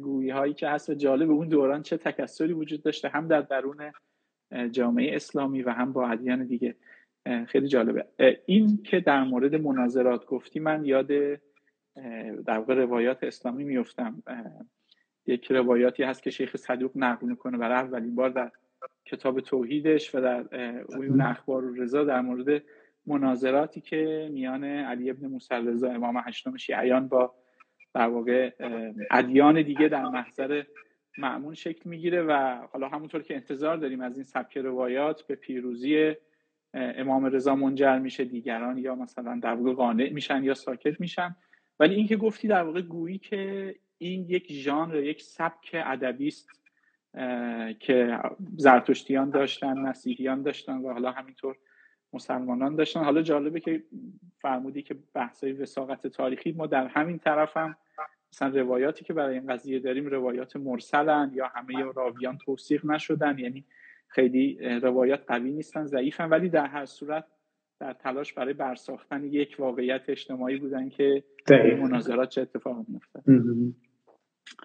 [0.00, 3.92] گویی هایی که هست و جالب اون دوران چه تکسری وجود داشته هم در درون
[4.70, 6.74] جامعه اسلامی و هم با ادیان دیگه.
[7.46, 8.06] خیلی جالبه.
[8.46, 11.06] این که در مورد مناظرات گفتی من یاد
[12.46, 14.22] در واقع روایات اسلامی میفتم
[15.26, 18.50] یک روایاتی هست که شیخ صدوق نقل می‌کنه برای اولین بار در
[19.04, 20.44] کتاب توحیدش و در
[20.96, 22.62] عیون اخبار و رضا در مورد
[23.06, 27.34] مناظراتی که میان علی ابن موسی رضا امام هشتم شیعیان با
[27.94, 28.50] در واقع
[29.10, 30.62] ادیان دیگه در محضر
[31.18, 36.14] معمون شکل می‌گیره و حالا همونطور که انتظار داریم از این سبک روایات به پیروزی
[36.74, 41.36] امام رضا منجر میشه دیگران یا مثلا در واقع قانع میشن یا ساکت میشن.
[41.80, 46.48] ولی اینکه گفتی در واقع گویی که این یک ژانر یک سبک ادبی است
[47.80, 48.18] که
[48.56, 51.56] زرتشتیان داشتن مسیحیان داشتن و حالا همینطور
[52.12, 53.04] مسلمانان داشتن.
[53.04, 53.82] حالا جالبه که
[54.38, 57.76] فرمودی که بحثای وساقت تاریخی ما در همین طرف هم
[58.32, 63.38] مثلا روایاتی که برای این قضیه داریم روایات مرسلن یا همه راویان توصیق نشدن.
[63.38, 63.64] یعنی
[64.14, 67.24] خیلی روایات قوی نیستن ضعیفن ولی در هر صورت
[67.80, 71.24] در تلاش برای برساختن یک واقعیت اجتماعی بودن که
[71.78, 73.22] مناظرات چه اتفاق میفته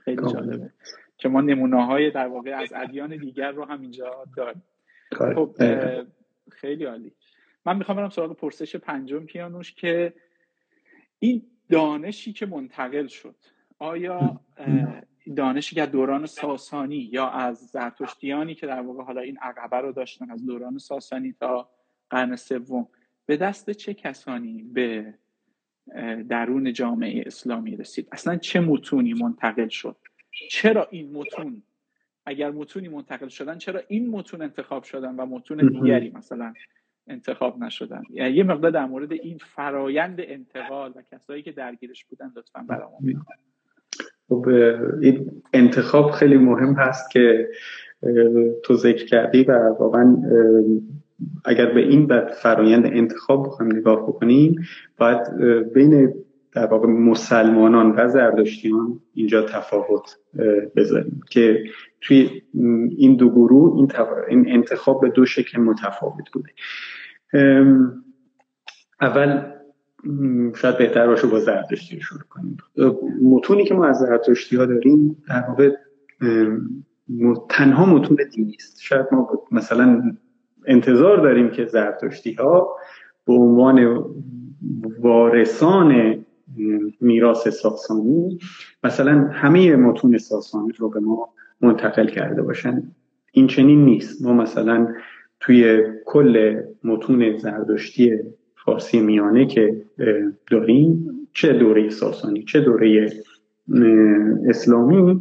[0.04, 0.72] خیلی جالبه
[1.18, 4.64] که ما نمونه های در واقع از ادیان دیگر رو هم اینجا داریم.
[5.12, 5.56] خب
[6.52, 7.12] خیلی عالی.
[7.66, 10.14] من می‌خوام برم سراغ پرسش پنجم کیانوش که
[11.20, 13.36] این دانشی که منتقل شد
[13.80, 14.40] آیا
[15.36, 20.32] دانشی که دوران ساسانی یا از زرتشتیانی که در واقع حالا این عقبه رو داشتن
[20.32, 21.70] از دوران ساسانی تا
[22.10, 22.88] قرن سوم
[23.26, 25.14] به دست چه کسانی به
[26.30, 29.98] درون جامعه اسلامی رسید؟ اصلا چه متونی منتقل شد؟
[30.50, 31.64] چرا این متون؟
[32.26, 36.54] اگر متونی منتقل شدن چرا این متون انتخاب شدن و متون دیگری مثلا
[37.08, 42.34] انتخاب نشدن؟ یعنی یه مقدار در مورد این فرایند انتقال و کسایی که درگیرش بودن
[42.36, 43.47] لطفا برامون بگید
[44.30, 44.48] خب
[45.02, 47.50] این انتخاب خیلی مهم هست که
[48.64, 50.18] تو ذکر کردی و واقعا
[51.46, 54.56] اگر به این فرایند انتخاب بخوایم نگاه بکنیم
[54.98, 55.20] باید
[55.74, 56.14] بین
[56.52, 60.18] در واقع مسلمانان و زردشتیان اینجا تفاوت
[60.76, 61.64] بذاریم که
[62.02, 62.42] توی
[62.98, 63.92] این دو گروه این,
[64.28, 66.50] این انتخاب به دو شکل متفاوت بوده.
[69.02, 69.57] اول
[70.56, 72.58] شاید بهتر باشه با زرتشتی شروع کنیم.
[73.22, 75.72] متونی که ما از زرتشتی ها داریم در واقع
[77.50, 78.82] تنها متون دینی است.
[78.82, 80.16] شاید ما مثلا
[80.66, 82.78] انتظار داریم که زرتشتی ها
[83.26, 84.06] به عنوان
[85.00, 86.16] وارثان
[87.02, 88.40] میراث ساسانی
[88.84, 91.30] مثلا همه متون ساسانی رو به ما
[91.62, 92.92] منتقل کرده باشن.
[93.32, 94.22] این چنین نیست.
[94.22, 94.94] ما مثلا
[95.40, 98.20] توی کل متون زردشتی
[98.68, 99.82] فارسی میانه که
[100.52, 101.14] داریم.
[101.34, 103.10] چه دوره ساسانی چه دوره
[104.50, 105.20] اسلامی.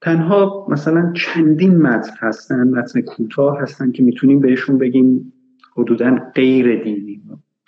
[0.00, 5.32] تنها مثلا چندین متن هستن متن کوتاه هستن که می‌تونیم بهشون بگیم
[5.76, 7.22] حدودا غیر دینی.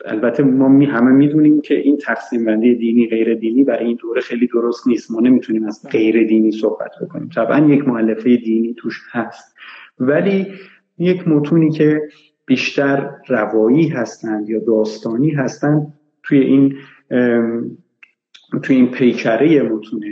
[0.05, 4.21] البته ما می همه می‌دونیم که این تقسیم بندی دینی غیر دینی برای این دوره
[4.21, 5.11] خیلی درست نیست.
[5.11, 7.29] ما نمی‌تونیم از غیر دینی صحبت بکنیم.
[7.35, 9.57] طبعا یک معلفه دینی توش هست.
[9.99, 10.47] ولی
[10.99, 12.01] یک متونی که
[12.47, 16.76] بیشتر روایی هستند یا داستانی هستند توی این
[18.62, 20.05] توی این پیکره متون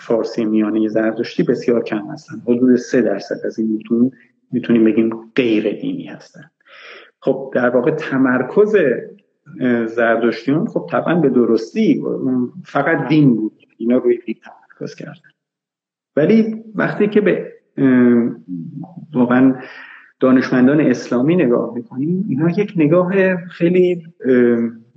[0.00, 4.10] فارسی میانه زردشتی بسیار کم هستن حدود سه درصد از این متون
[4.52, 6.50] می‌تونیم بگیم غیر دینی هستن
[7.20, 8.76] خب در واقع تمرکز
[9.86, 12.02] زردشتیان خب طبعا به درستی
[12.64, 13.66] فقط دین بود.
[13.76, 15.30] اینا روی دین تمرکز کردن.
[16.16, 17.52] ولی وقتی که به
[19.14, 19.54] واقعا
[20.22, 24.06] دانشمندان اسلامی نگاه می‌کنیم اینا یک نگاه خیلی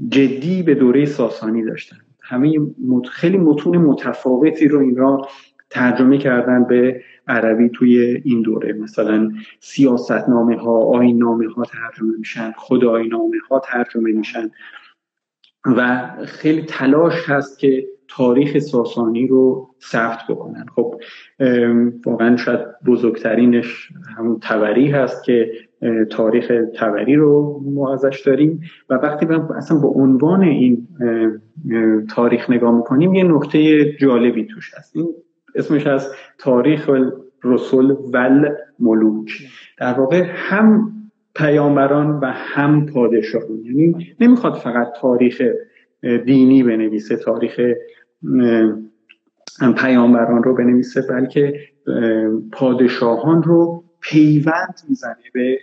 [0.10, 1.98] جدی به دوره ساسانی داشتن.
[2.22, 2.60] همه
[3.12, 5.22] خیلی متون متفاوتی رو اینا
[5.70, 8.74] ترجمه کردن به عربی توی این دوره.
[8.74, 14.52] مثلا سیاست نامه ها آین نامه ها ترجمه میشن خدای نامه ها ترجمه میشن.
[15.66, 20.66] و خیلی تلاش هست که تاریخ ساسانی رو ثبت بکنن.
[20.76, 20.96] خب
[22.06, 25.52] واقعا شاید بزرگترینش همون تبری هست که
[26.10, 28.62] تاریخ تبری رو ما ازش داریم.
[28.90, 29.26] و وقتی
[29.58, 30.88] اصلا با عنوان این
[32.16, 34.96] تاریخ نگاه می‌کنیم یه نکته جالبی توش هست.
[34.96, 35.08] این
[35.56, 36.90] اسمش از تاریخ
[37.44, 38.50] رسول ول
[38.80, 39.32] ملوک
[39.78, 40.92] در واقع هم
[41.36, 43.60] پیامبران و هم پادشاهان.
[43.64, 45.42] یعنی نمی‌خواد فقط تاریخ
[46.26, 47.62] دینی بنویسه تاریخ
[49.78, 51.60] پیامبران رو بنویسه بلکه
[52.52, 55.60] پادشاهان رو پیوند می‌زنه به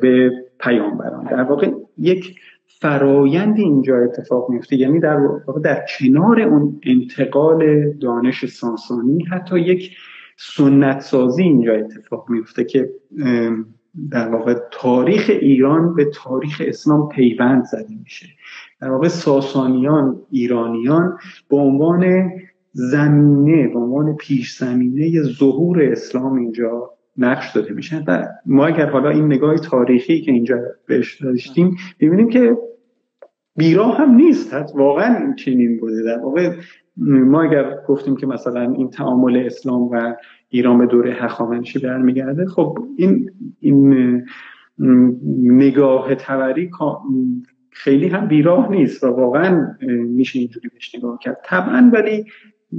[0.00, 0.30] به
[0.60, 1.24] پیامبران.
[1.24, 2.34] در واقع یک
[2.66, 9.96] فرایند اینجا اتفاق میفته یعنی در واقع در کنار اون انتقال دانش ساسانی حتی یک
[10.36, 12.90] سنت سازی اینجا اتفاق میفته که
[14.10, 18.26] در واقع تاریخ ایران به تاریخ اسلام پیوند زده میشه.
[18.80, 21.18] در واقع ساسانیان ایرانیان
[21.50, 22.30] به عنوان
[22.72, 28.04] زمینه به عنوان پیش زمینه ظهور اسلام اینجا نقش داده میشن.
[28.06, 32.58] و ما اگر حالا این نگاه تاریخی که اینجا بهش داشتیم ببینیم که
[33.56, 34.54] بیراه هم نیست.
[34.74, 36.02] واقعا این چنین بوده.
[36.02, 36.56] در واقع
[36.96, 40.14] ما اگر گفتیم که مثلا این تعامل اسلام و
[40.48, 44.22] ایران به دوره هخامنشی برمیگرده خب این این
[45.34, 46.70] نگاه توری
[47.78, 51.40] خیلی هم بیراه نیست و واقعا میشه اینجوری بهش نگاه کرد.
[51.44, 52.24] طبعا ولی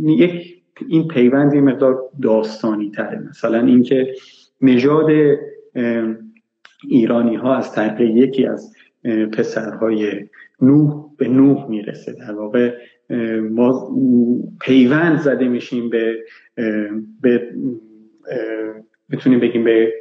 [0.04, 3.20] یک این پیوند یه مقدار داستانی تره.
[3.30, 4.14] مثلا اینکه
[4.62, 5.38] نژاد
[6.88, 8.74] ایرانی ها از طریق یکی از
[9.34, 10.30] پسرهای
[10.62, 12.14] نوح به نوح می‌رسه.
[12.14, 12.74] در واقع
[13.52, 13.92] ما
[14.62, 16.18] پیوند زده میشیم به
[17.22, 17.54] به
[19.10, 19.94] می‌تونیم بگیم به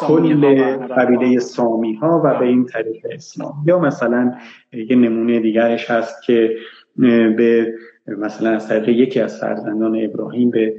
[0.00, 0.44] کل
[0.76, 3.54] قبیله سامی ها و به این طریق اسلام.
[3.66, 4.34] یا مثلا
[4.72, 6.56] یه نمونه دیگرش هست که
[6.96, 7.74] به
[8.06, 10.74] مثلا از طریق یکی از فرزندان ابراهیم به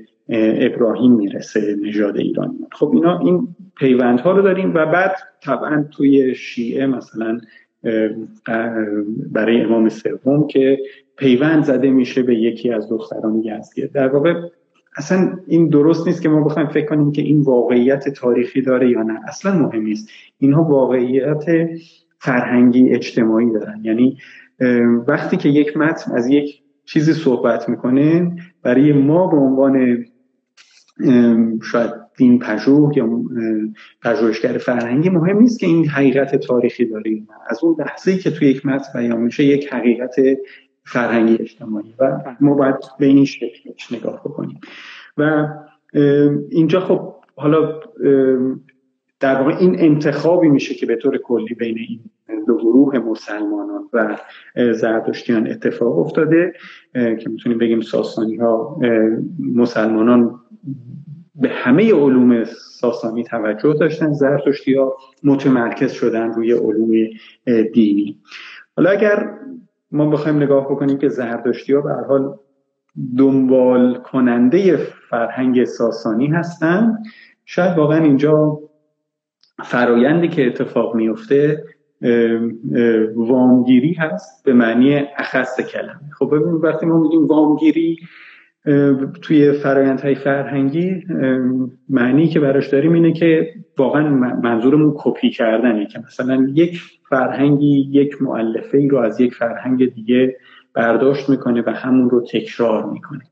[0.60, 2.68] ابراهیم می‌رسه نژاد ایرانی.
[2.72, 3.48] خب اینا این
[3.78, 7.40] پیوندها رو داریم و بعد طبعا توی شیعه مثلا
[9.32, 10.80] برای امام سوم که
[11.18, 13.90] پیوند زده میشه به یکی از دختران یزدیه.
[13.94, 14.34] در واقع
[14.98, 19.04] اصلا این درست نیست که ما بخوایم فکر کنیم که این واقعیت تاریخی داره یا
[19.04, 19.20] نه.
[19.28, 20.10] اصلا مهم نیست.
[20.38, 21.46] اینها واقعیت
[22.20, 23.82] فرهنگی اجتماعی دارن.
[23.84, 24.18] یعنی
[25.08, 28.32] وقتی که یک متن از یک چیزی صحبت می‌کنه
[28.64, 30.06] برای ما به عنوان
[31.64, 33.10] شاید دین پژوه یا
[34.02, 38.66] پژوهشگر فرهنگی مهم نیست که این حقیقت تاریخی داریم از اون لحظه که توی یک
[38.66, 40.16] متن بیان میشه یک حقیقت
[40.92, 44.60] فرهنگی اجتماعی و ما باید به این شکلش نگاه بکنیم.
[45.18, 45.48] و
[46.50, 47.80] اینجا خب حالا
[49.20, 52.00] در واقع این انتخابی میشه که به طور کلی بین این
[52.48, 54.18] دو گروه مسلمانان و
[54.74, 56.54] زردشتیان اتفاق افتاده
[56.94, 58.80] که می‌تونیم بگیم ساسانی ها
[59.40, 60.40] مسلمانان
[61.36, 62.44] به همه علوم
[62.80, 66.92] ساسانی توجه داشتن زرتشتی ها متمرکز شدن روی علوم
[67.74, 68.20] دینی.
[68.78, 69.30] حالا اگر
[69.92, 72.36] ما بخوایم نگاه بکنیم که زردشتی ها به حال
[73.18, 74.78] دنبال کننده
[75.10, 76.98] فرهنگ ساسانی هستن.
[77.46, 78.60] شاید واقعا اینجا
[79.64, 81.64] فرایندی که اتفاق میفته
[83.16, 86.12] وامگیری هست به معنی اخص کلمه.
[86.20, 87.98] خب ببینید وقتی ما میگیم وامگیری
[89.22, 91.04] توی فرایندهای فرهنگی
[91.90, 94.10] معنی که براش داریم اینه که واقعا
[94.44, 100.38] منظورمون کپی کردنه که مثلا یک فرهنگی یک معلفه ای رو از یک فرهنگ دیگه
[100.74, 103.24] برداشت می‌کنه و همون رو تکرار می‌کنه.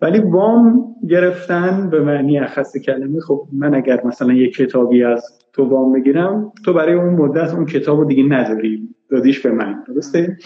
[0.00, 5.64] ولی وام گرفتن به معنی اخص کلمه خب من اگر مثلا یک کتابی از تو
[5.64, 10.36] وام بگیرم تو برای اون مدت اون کتاب رو دیگه نداری دادیش به من درسته؟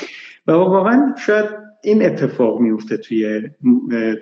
[0.47, 1.45] و واقعا شاید
[1.85, 3.43] این اتفاق میفته توی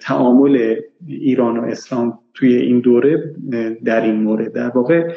[0.03, 3.35] تعامل ایران و اسلام توی این دوره
[3.85, 4.53] در این مورد.
[4.53, 5.13] در واقع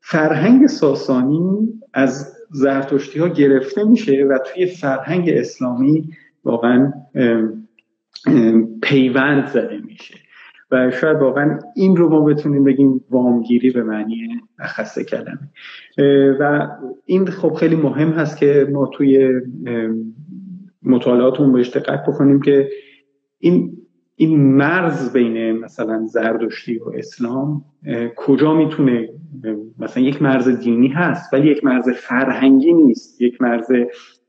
[0.00, 6.10] فرهنگ ساسانی از زرتشتی ها گرفته میشه و توی فرهنگ اسلامی
[6.44, 6.92] واقعا
[8.82, 10.14] پیوند زده میشه.
[10.70, 15.50] و شاید واقعا این رو ما بتونیم بگیم وامگیری به معنی اخصه کلمه.
[16.40, 16.68] و
[17.04, 19.40] این خب خیلی مهم هست که ما توی
[20.82, 22.68] مطالعاتمون بهش دقت بکنیم که
[23.38, 23.83] این
[24.16, 27.64] این مرز بین مثلا زردشتی و اسلام
[28.16, 29.08] کجا می‌تونه
[29.78, 33.66] مثلا یک مرز دینی هست ولی یک مرز فرهنگی نیست یک مرز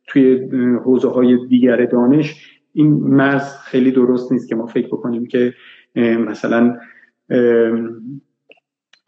[0.08, 0.50] توی
[0.84, 5.54] حوزه های دیگر دانش این مرز خیلی درست نیست که ما فکر بکنیم که
[5.96, 6.78] مثلا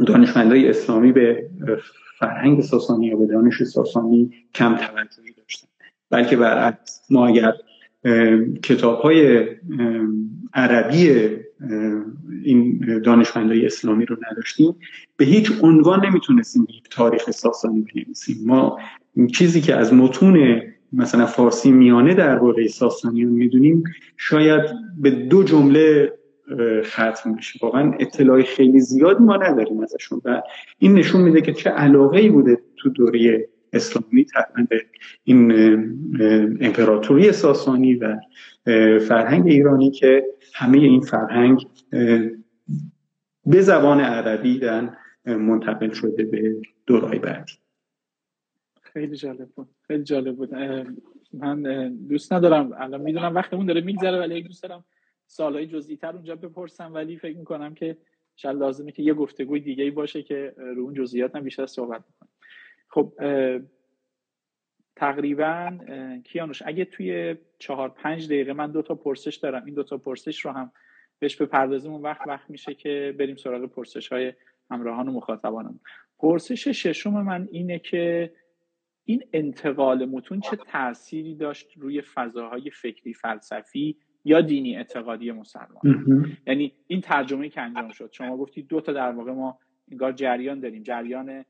[0.07, 1.49] دانشمندای اسلامی به
[2.19, 5.67] فرهنگ ساسانی یا به دانش ساسانی کم توجهی داشتن
[6.09, 7.53] بلکه برعکس ما اگر
[8.64, 9.45] کتاب های
[10.54, 11.30] عربی
[12.43, 14.76] این دانشمندای اسلامی رو نداشتیم.
[15.18, 18.38] به هیچ عنوان نمی‌تونستیم یک تاریخ ساسانی بنویسیم.
[18.45, 18.80] ما
[19.34, 20.62] چیزی که از متون
[20.93, 23.84] مثلا فارسی میانه درباره ساسانیان می‌دونیم
[24.18, 24.62] شاید
[25.02, 26.14] به دو جمله
[26.84, 30.22] ختم میشه واقعا اطلاع خیلی زیادی ما نداریم ازشون.
[30.26, 30.41] و
[30.80, 34.26] این نشون میده که چه علاقه ای بوده تو دوره اسلامی
[34.70, 34.86] به
[35.24, 35.51] این
[36.61, 38.20] امپراتوری ساسانی و
[38.99, 41.68] فرهنگ ایرانی که همه این فرهنگ
[43.45, 44.89] به زبان عربی در
[45.26, 46.55] منتقل شده به
[46.86, 47.53] دورای بعدی.
[48.82, 49.68] خیلی جالب بود.
[49.88, 50.55] خیلی جالب بود.
[51.34, 52.72] من دوست ندارم.
[52.78, 54.86] الان می‌دونم وقتمون داره میگذره ولی دوست دارم
[55.28, 57.97] سالهای جزئی تر اونجا بپرسم ولی فکر می‌کنم که
[58.36, 62.32] شاید لازمه که یه گفتگوی دیگه باشه که رو اون جزئیات هم بیشتر صحبت کنیم
[62.88, 63.13] خب
[64.95, 65.77] تقریبا
[66.23, 70.39] کیانوش اگه توی چهار پنج دقیقه من دو تا پرسش دارم این دو تا پرسش
[70.39, 70.71] رو هم
[71.19, 74.33] بهش بپردازیم اون وقت وقت میشه که بریم سراغ پرسش های
[74.71, 75.79] همراهان و مخاطبانم
[76.19, 78.33] پرسش ششم من اینه که
[79.05, 85.81] این انتقال متون چه تأثیری داشت روی فضاهای فکری فلسفی یا دینی اعتقادی مسلمان؟
[86.47, 89.59] یعنی این ترجمه که انجام شد شما گفتی دو تا در واقع ما
[89.91, 91.45] انگار جریان داریم جریان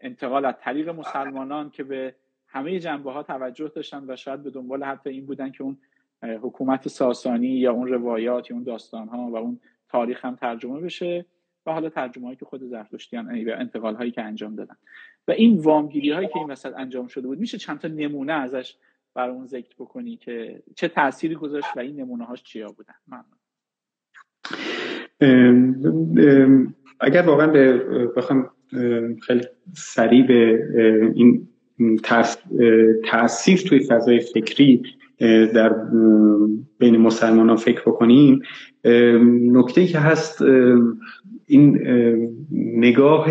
[0.00, 2.14] انتقال از طریق مسلمانان که به
[2.46, 5.78] همه جنبه ها توجه داشتن و شاید به دنبال حتی این بودن که اون
[6.22, 11.26] حکومت ساسانی یا اون روایات یا اون داستان ها و اون تاریخ هم ترجمه بشه
[11.66, 14.76] و حالا ترجمه هایی که خود زرتشتیان و انتقال هایی که انجام دادن.
[15.28, 18.76] و این وامگیری هایی که این وسط انجام شده بود میشه چند تا نمونه ازش
[19.16, 23.36] اون ذکر بکنی که چه تأثیری گذاشت و این نمونه هاش چیا بودن؟ ممنون.
[27.00, 27.46] اگر واقعا
[28.16, 28.50] بخوام
[29.22, 29.42] خیلی
[29.74, 30.62] سریع به
[31.14, 31.48] این
[33.10, 34.82] تاثیر توی فضای فکری
[35.54, 35.74] در
[36.78, 38.42] بین مسلمان فکر بکنیم
[39.52, 40.42] نکته که هست
[41.46, 41.78] این
[42.52, 43.26] نگاه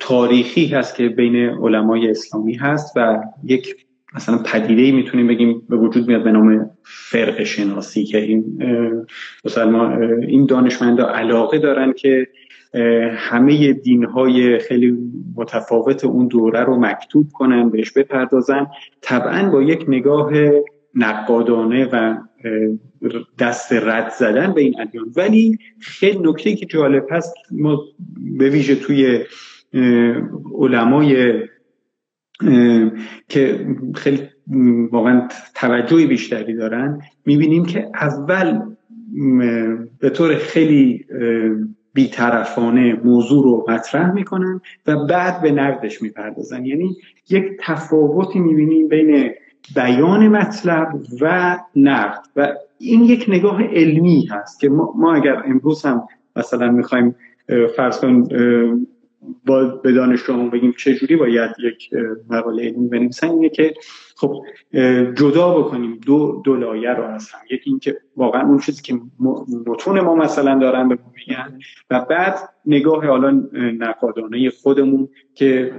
[0.00, 3.76] تاریخی هست که بین علمای اسلامی هست و یک
[4.14, 8.44] مثلا پدیده می‌تونیم بگیم به وجود میاد به نام فرق شناسی که این
[9.44, 12.26] مسلمان این دانشمندا علاقه دارن که
[13.16, 14.98] همه دینهای خیلی
[15.36, 18.66] متفاوت اون دوره رو مکتوب کنن بهش بپردازن.
[19.00, 20.32] طبعا با یک نگاه
[20.94, 22.16] نقادانه و
[23.38, 25.12] دست رد زدن به این ادیان.
[25.16, 27.82] ولی خیلی نکته که جالب هست ما
[28.38, 29.24] به ویژه توی
[30.58, 31.42] علمای
[33.28, 34.20] که خیلی
[34.92, 38.60] واقعا توجهی بیشتری دارن می‌بینیم که اول
[40.00, 41.06] به طور خیلی
[41.94, 46.64] بیطرفانه موضوع رو مطرح می‌کنن و بعد به نقدش می‌پردازن.
[46.64, 46.96] یعنی
[47.30, 49.30] یک تفاوتی می‌بینیم بین
[49.74, 50.88] بیان مطلب
[51.20, 52.22] و نقد.
[52.36, 56.02] و این یک نگاه علمی هست که ما, اگر امروز هم
[56.36, 57.14] مثلا می‌خوایم
[57.76, 58.28] فرض کن
[59.46, 61.90] با به دانشجومون بگیم چجوری باید یک
[62.30, 63.74] مقاله علمی بنویسن اینه که
[64.16, 64.42] خب
[65.14, 67.40] جدا بکنیم دو دو لایه رو از هم.
[67.50, 68.94] یکی اینکه واقعا اون چیزی که
[69.66, 71.58] متون ما مثلا دارن به میگن
[71.90, 72.34] و بعد
[72.66, 73.42] نگاه حالا
[73.78, 75.72] نقادانه خودمون که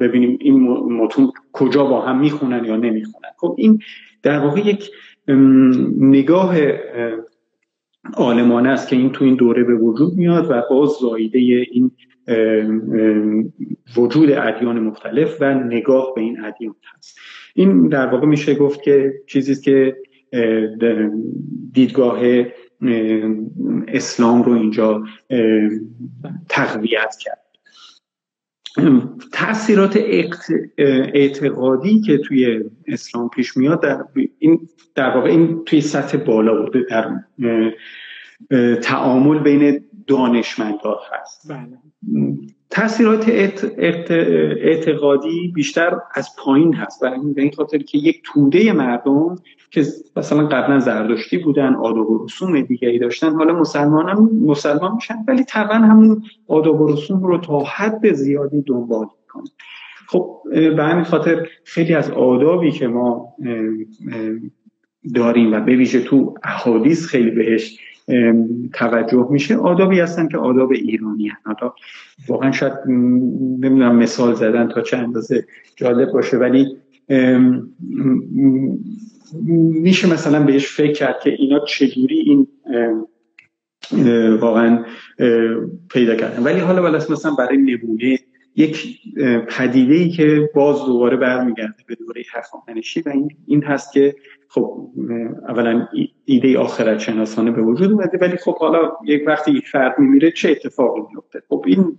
[0.00, 0.60] ببینیم این
[0.92, 3.28] متون کجا با هم می‌خونن یا نمی‌خونن.
[3.36, 3.78] خب این
[4.22, 4.90] در واقع یک
[5.98, 6.56] نگاه
[8.14, 11.90] عالمانه است که این تو این دوره به وجود میاد و باز زایده این
[13.96, 17.18] وجود ادیان مختلف و نگاه به این ادیان هست.
[17.54, 19.96] این در واقع میشه گفت که چیزی که
[21.72, 22.20] دیدگاه
[23.88, 25.04] اسلام رو اینجا
[26.48, 27.45] تقویت کرد.
[29.32, 29.96] تاثیرات
[31.14, 34.04] اعتقادی که توی اسلام پیش میاد در
[34.38, 37.10] این در واقع این توی سطح بالا بوده در
[38.82, 41.52] تعامل بین دانشمندان هست.
[41.52, 41.78] بله.
[42.70, 43.28] تاثیرات
[44.58, 47.02] اعتقادی بیشتر از پایین هست.
[47.02, 49.36] و به این خاطر که یک توده مردم
[49.70, 49.84] که
[50.16, 55.44] مثلا قبلا زردشتی بودن آداب و رسوم دیگری داشتن حالا مسلمان هم مسلمان میشن ولی
[55.44, 59.44] طبعا همون آداب و رسوم رو تا حد زیادی دنبال می‌کنن.
[60.06, 63.34] خب به همین خاطر خیلی از آدابی که ما
[65.14, 67.78] داریم و به ویژه تو احادیث خیلی بهش
[68.74, 69.56] توجه میشه.
[69.56, 71.68] آدابی هستن که آداب ایرانی هستن.
[72.28, 75.46] واقعا شاید نمی‌دونم مثال زدن تا چه اندازه
[75.76, 76.76] جالب باشه ولی
[79.82, 82.46] میشه مثلا بهش فکر کرد که اینا چجوری این
[84.40, 84.84] واقعا
[85.90, 86.42] پیدا کردن.
[86.42, 88.18] ولی حالا بلاس مثلا برای نمونه
[88.56, 88.98] یک
[89.48, 94.14] پدیده ای که باز دوباره برمیگرده به دوره هخامنشی و این این هست که
[94.48, 94.88] خب
[95.48, 95.88] اولا
[96.24, 100.50] ایده آخرت شناسانه به وجود اومده ولی خب حالا یک وقتی یک فرد میمیره چه
[100.50, 101.98] اتفاقی میفته؟ خب این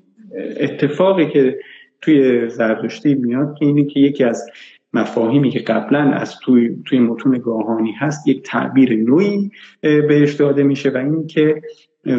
[0.60, 1.60] اتفاقی که
[2.02, 4.50] توی زردشتی میاد که اینه که یکی از
[4.94, 9.52] مفاهیمی که قبلا از توی, توی متون گاهانی هست یک تعبیر نوعی
[9.82, 11.62] بهش داده میشه و این که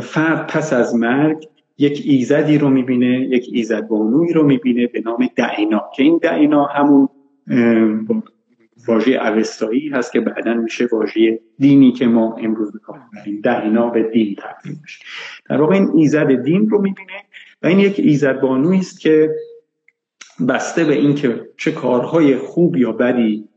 [0.02, 1.48] فرد پس از مرگ
[1.78, 6.64] یک ایزدی رو می‌بینه یک ایزد بانوی رو می‌بینه به نام دعینا که این دعینا
[6.64, 7.08] همون
[8.86, 14.36] واژه اوستایی هست که بعدا میشه واژه دینی که ما امروز بکنیم دعینا به دین
[14.38, 15.04] تبدیل میشه.
[15.50, 17.24] در واقع این ایزد دین رو می‌بینه
[17.62, 19.34] و این یک ایزد بانوی است که
[20.48, 23.48] بسته به اینکه چه کارهای خوب یا بدی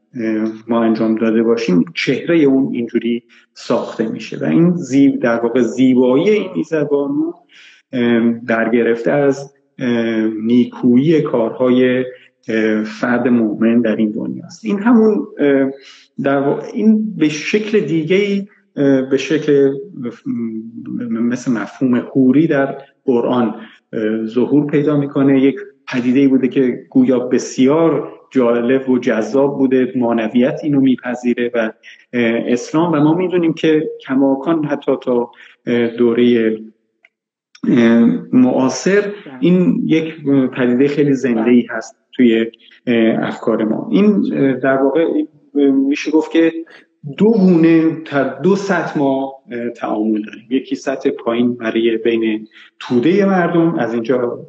[0.68, 3.24] ما انجام داده باشیم چهره اون اینجوری
[3.54, 4.38] ساخته میشه.
[4.38, 7.34] و این زیب در واقع زیبایی این ایزدبانو
[8.48, 9.54] در گرفته از
[10.42, 12.06] نیکویی کارهای
[12.86, 15.28] فرد مؤمن در این دنیاست این همون
[16.24, 16.44] در
[16.74, 18.48] این به شکل دیگه
[19.12, 19.72] به شکل
[21.10, 23.56] مثل مفهوم حوری در قرآن
[24.26, 25.42] ظهور پیدا می‌کنه.
[25.42, 25.56] یک
[25.88, 29.94] پدیده بوده که گویا بسیار جالب و جذاب بوده.
[29.96, 31.72] مانویت اینو میپذیره و
[32.14, 32.94] اسلام.
[32.94, 35.32] و ما می‌دونیم که کماکان حتی تا
[35.98, 36.58] دوره
[38.34, 40.14] معاصر این یک
[40.54, 42.01] پدیده خیلی زنده ای هست.
[42.14, 42.52] توی
[43.22, 43.90] افکار ما.
[43.92, 44.22] این
[44.60, 45.24] در واقع
[45.72, 46.54] میشه گفت که
[47.18, 49.44] دو گونه تا دو سطح ما
[49.76, 50.48] تعامل داریم.
[50.50, 52.48] یکی سطح پایین برای بین
[52.80, 54.48] توده مردم از اینجا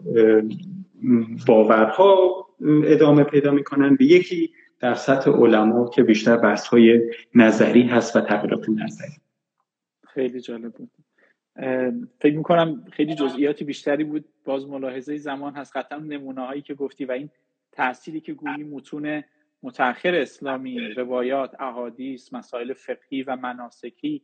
[1.46, 2.46] باورها
[2.84, 7.00] ادامه پیدا می‌کنن به یکی در سطح علما که بیشتر بحث های
[7.34, 9.12] نظری هست و تغییرات نظری.
[10.08, 10.90] خیلی جالب بود.
[12.20, 14.24] فکر می‌کنم خیلی جزئیاتی بیشتری بود.
[14.44, 15.76] باز ملاحظه زمان هست.
[15.76, 17.30] قطعا نمونه هایی که گفتی و این
[17.72, 19.24] تأثیری که گویی متون
[19.62, 24.22] متأخر اسلامی روایات احادیث مسائل فقهی و مناسکی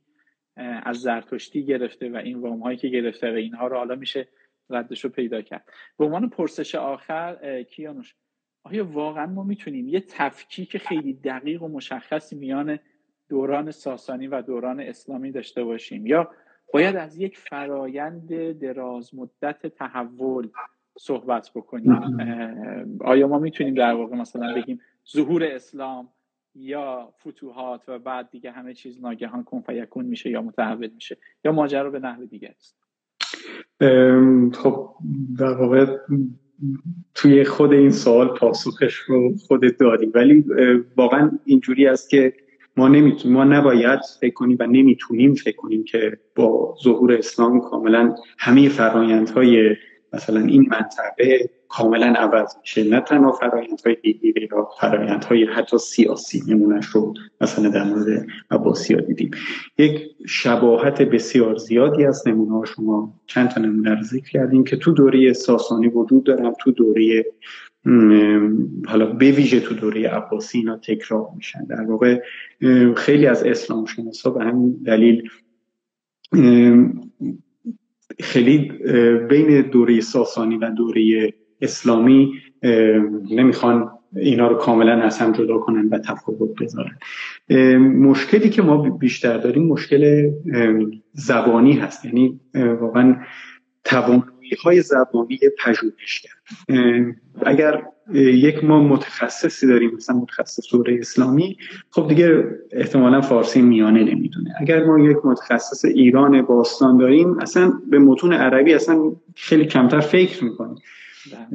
[0.56, 4.28] از زرتشتی گرفته و این وام هایی که گرفته و اینها رو حالا میشه
[4.70, 5.68] ردش رو پیدا کرد.
[5.98, 8.14] به عنوان پرسش آخر کیانوش
[8.64, 12.78] آیا واقعا ما می‌تونیم یه تفکیک خیلی دقیق و مشخصی میان
[13.28, 16.30] دوران ساسانی و دوران اسلامی داشته باشیم؟ یا
[16.72, 20.48] باید از یک فرایند دراز مدت تحول
[20.98, 22.18] صحبت بکنیم.
[23.00, 24.80] آیا ما می‌تونیم در واقع مثلا بگیم
[25.12, 26.08] ظهور اسلام
[26.54, 31.52] یا فتوحات و بعد دیگه همه چیز ناگهان کن فیکون میشه یا متحول میشه یا
[31.52, 32.78] ماجرا به نحو دیگه است؟
[34.54, 34.94] خب
[35.38, 35.96] در واقع
[37.14, 40.44] توی خود این سوال پاسخش رو خودت دادی ولی
[40.96, 42.32] واقعا اینجوری است که
[42.76, 48.14] ما نمی‌تونیم ما نباید فکر کنیم و نمی‌تونیم فکر کنیم که با ظهور اسلام کاملا
[48.38, 49.76] همه فرایندهای
[50.12, 52.84] مثلا این منطقه کاملا عوض میشه.
[52.84, 59.00] نه تنها فرایندهای دیگه یا فرایندهای حتی سیاسی نمونش رو مثلا در مورد عباسی ها
[59.00, 59.30] دیدیم.
[59.78, 64.76] یک شباهت بسیار زیادی از نمونه ها شما چند تا نمونه رو ذکر کردیم که
[64.76, 67.24] تو دوره ساسانی وجود دارم تو دوره
[68.86, 71.64] حالا به ویژه تو دوره عباسی اینا تکرار میشن.
[71.64, 72.20] در واقع
[72.96, 75.28] خیلی از اسلام شناسا به همین دلیل
[78.20, 78.72] خیلی
[79.30, 82.32] بین دوره ساسانی و دوره اسلامی
[83.30, 86.98] نمی‌خوان اینا رو کاملا از هم جدا کنن و تفاوت بذارن.
[87.78, 90.30] مشکلی که ما بیشتر داریم مشکل
[91.12, 92.04] زبانی هست.
[92.04, 93.16] یعنی واقعا
[93.88, 96.30] توانایی های زبانی پژوهشگر
[97.42, 97.82] اگر
[98.14, 101.56] یک ما متخصصی داریم مثلا متخصص دوره اسلامی
[101.90, 104.54] خب دیگه احتمالا فارسی میانه نمی‌دونه.
[104.60, 110.44] اگر ما یک متخصص ایران باستان داریم اصلا به متون عربی اصلا خیلی کمتر فکر
[110.44, 110.76] می‌کنیم.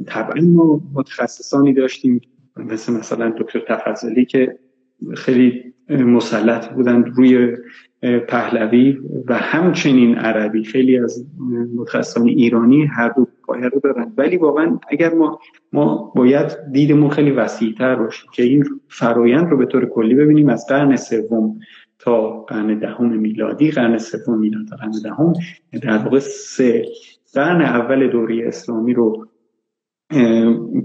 [0.06, 2.20] طبعا ما متخصصانی داشتیم
[2.56, 4.58] مثل مثلا دکتر تفضلی که
[5.16, 7.56] خیلی مسلط بودن روی
[8.28, 10.64] پهلوی و همچنین عربی.
[10.64, 11.26] خیلی از
[11.76, 14.12] متخصصان ایرانی هر دو پایه رو دارن.
[14.16, 15.40] ولی واقعا اگر ما
[15.72, 20.66] ما باید دیدمون خیلی وسیعتر باشه که این فرایند رو به طور کلی ببینیم از
[20.68, 21.58] قرن سوم
[21.98, 23.70] تا قرن دهم میلادی.
[23.70, 25.32] قرن سوم میلاد تا قرن دهم.
[25.82, 26.84] در واقع سه
[27.34, 29.26] قرن اول دوره اسلامی رو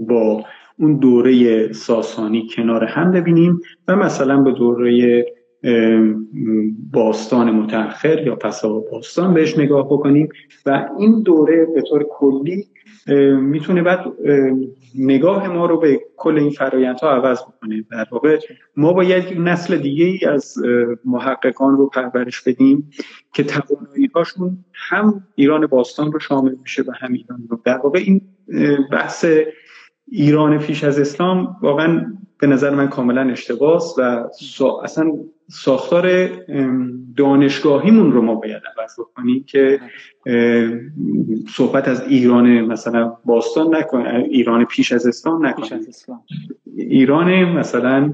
[0.08, 0.44] با
[0.78, 5.24] اون دوره ساسانی کنار هم ببینیم و مثلا به دوره
[6.92, 10.28] باستان متأخر یا پسا باستان بهش نگاه بکنیم
[10.66, 12.66] و این دوره به طور کلی
[13.40, 14.04] می‌تونه بعد
[14.98, 17.84] نگاه ما رو به کل این فرایندها عوض بکنه.
[17.90, 18.38] در واقع
[18.76, 20.54] ما باید یک نسل دیگه ای از
[21.04, 22.90] محققان رو پرورش بدیم
[23.34, 27.60] که توانایی هاشون هم ایران باستان رو شامل میشه و هم ایران رو.
[27.64, 28.20] در واقع این
[28.92, 29.26] بحث
[30.08, 34.28] ایران پیش از اسلام واقعا به نظر من کاملا اشتباس و
[34.84, 35.12] اصلا
[35.48, 36.28] ساختار
[37.16, 39.80] دانشگاهیمون رو ما باید عوض بکنیم که
[41.48, 45.86] صحبت از ایران مثلا باستان نکنه ایران پیش از اسلام نکنیم.
[46.76, 48.12] ایران مثلا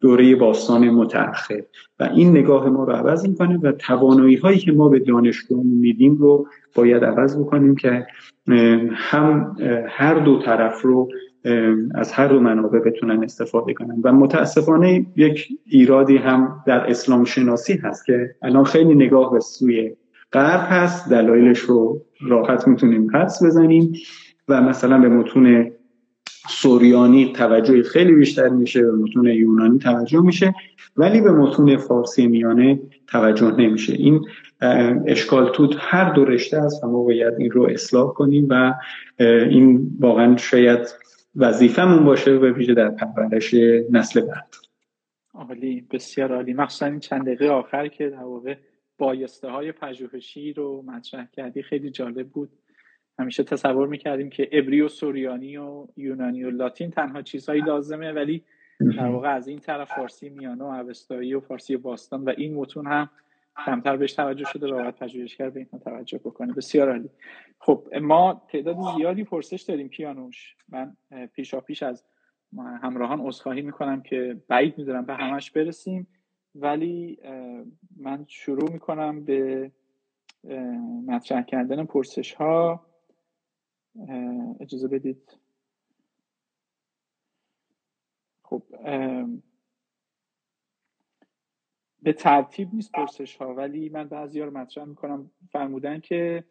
[0.00, 1.62] دوره باستان متأخر
[2.00, 6.16] و این نگاه ما رو عوض می‌کنه و توانایی هایی که ما به دانشگاه میدیم
[6.16, 8.06] رو باید عوض بکنیم که
[8.94, 9.56] هم
[9.88, 11.08] هر دو طرف رو
[11.94, 14.00] از هر دو منابع بتونن استفاده کنن.
[14.04, 19.96] و متاسفانه یک ایرادی هم در اسلام شناسی هست که الان خیلی نگاه به سوی
[20.32, 21.10] غرب هست.
[21.10, 23.92] دلایلش رو راحت می‌تونیم حدس بزنیم.
[24.48, 25.70] و مثلا به متون
[26.48, 30.54] سوریانی توجه خیلی بیشتر میشه به متون یونانی توجه میشه
[30.96, 33.92] ولی به متون فارسی میانه توجه نمیشه.
[33.92, 34.20] این
[35.06, 38.74] اشکال توت هر دو رشته است و ما باید این رو اصلاح کنیم و
[39.50, 40.78] این واقعا شاید
[41.36, 43.54] وظیفمون باشه به ویژه در پرورش
[43.90, 44.54] نسل بعد.
[45.34, 46.54] عالی بسیار عالی.
[46.54, 48.56] مخصوصا این چند دقیقه آخر که در واقع
[48.98, 52.50] بایسته های پژوهشی رو مطرح کردی خیلی جالب بود.
[53.18, 58.44] همیشه تصور می‌کردیم که ابری و سوریانی و یونانی و لاتین تنها چیزهایی لازمه ولی
[58.96, 62.86] در واقع از این طرف فارسی میانه و اوستایی و فارسی باستان و این متون
[62.86, 63.10] هم
[63.64, 66.52] کمتر بهش توجه شده و باید پژوهشگر به اینها توجه بکنه.
[66.52, 67.10] بسیار عالی.
[67.58, 70.56] خب ما تعداد زیادی پرسش داریم کیانوش.
[70.68, 70.96] من
[71.32, 72.04] پیشا پیش از
[72.58, 76.06] همراهان عذرخواهی می‌کنم که بعید می‌دونم به همش برسیم.
[76.54, 77.18] ولی
[77.96, 79.70] من شروع می‌کنم به
[81.06, 82.86] مطرح کردن پرسش ها
[84.60, 85.38] اجازه بدید.
[88.42, 88.62] خب
[92.06, 95.30] به ترتیب نیست پرسش ها ولی من بعضی ها رو مطرح می‌کنم.
[95.52, 96.44] فرمودن که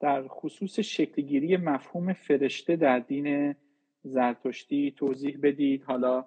[0.00, 3.54] در خصوص شکلگیری مفهوم فرشته در دین
[4.04, 5.82] زرتشتی توضیح بدید.
[5.82, 6.24] حالا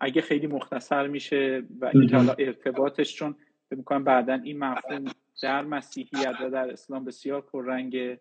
[0.00, 3.36] اگه خیلی مختصر میشه و این حالا ارتباطش چون
[3.70, 5.04] فکر می‌کنم بعدا این مفهوم
[5.42, 8.18] در مسیحیت و در اسلام بسیار پررنگ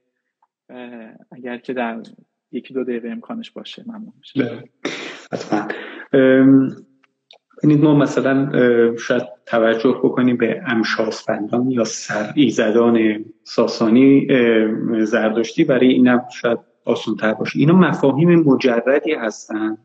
[1.31, 2.03] اگر که در
[2.51, 4.63] یکی دو دقیقه امکانش باشه ممنون میشه بله.
[5.31, 5.67] حتما.
[7.63, 8.51] ببینید ما مثلا
[8.97, 14.27] شاید توجه بکنیم به امشاسپندان یا سر ایزدان ساسانی
[14.99, 15.63] زردشتی.
[15.63, 17.59] برای اینم شاید آسان تر باشه.
[17.59, 19.77] اینا مفاهیم مجردی هستند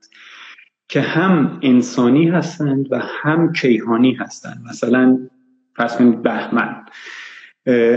[0.89, 4.65] که هم انسانی هستند و هم کیهانی هستند.
[4.69, 5.29] مثلا
[5.77, 6.85] فرض کنید بهمن.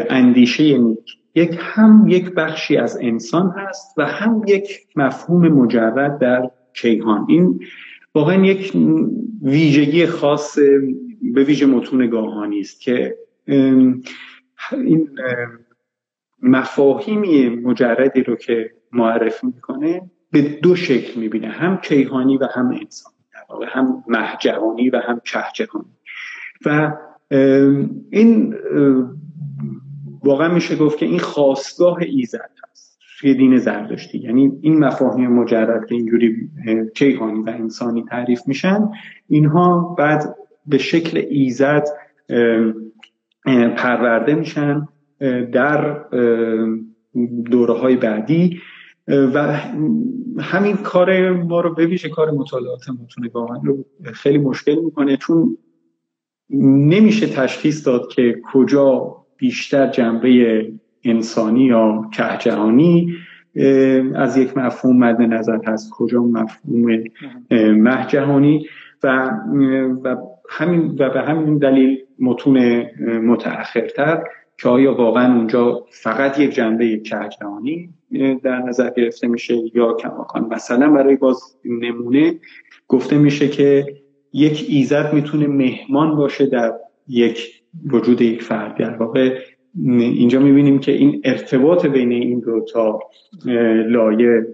[0.10, 0.80] اندیشه
[1.36, 7.26] یک هم یک بخشی از انسان هست و هم یک مفهوم مجرد در کیهان.
[7.30, 7.60] این
[8.16, 8.74] واقعا یک
[9.42, 10.58] ویژگی خاص
[11.22, 13.18] به ویژه متون گاهانی است که
[14.72, 15.10] این
[16.42, 23.16] مفاهیمی مجردی رو که معرفی می‌کنه به دو شکل می‌بینه هم کیهانی و هم انسانی
[23.68, 25.98] هم مهجهانی و هم کهجهانی
[26.66, 26.94] و
[28.10, 28.56] این
[30.24, 34.18] واقعا میشه گفت که این خواستگاه ایزد هست توی دین زردشتی.
[34.18, 36.50] یعنی این مفاهیم مجرد که اینجوری
[36.96, 38.90] کیهانی و انسانی تعریف میشن
[39.28, 40.36] اینها بعد
[40.66, 41.88] به شکل ایزد
[43.78, 44.88] پرورده میشن
[45.52, 46.06] در
[47.52, 48.62] دوره های بعدی.
[49.08, 49.60] و
[50.40, 53.30] همین کار ما رو به کار مطالعات متون
[53.64, 55.58] رو خیلی مشکل می‌کنه چون
[56.60, 60.72] نمیشه تشخیص داد که کجا بیشتر جنبه
[61.04, 63.14] انسانی یا کهجهانی
[64.16, 67.04] از یک مفهوم مد نظر هست کجا مفهوم
[67.52, 68.68] مهجهانی.
[69.04, 70.18] و
[70.54, 72.86] همین و به همین دلیل متون
[73.20, 74.24] متأخرتر
[74.58, 77.90] که آیا واقعا اونجا فقط یک جنبه کهجهانی
[78.44, 82.40] در نظر گرفته میشه یا کماکان؟ مثلا برای باز نمونه
[82.88, 83.86] گفته میشه که
[84.34, 86.74] یک ایزد می‌تونه مهمان باشه در
[87.08, 88.78] یک وجود یک فرد.
[88.78, 89.40] در واقع
[89.80, 93.00] اینجا می‌بینیم که این ارتباط بین این دو تا
[93.88, 94.46] لایه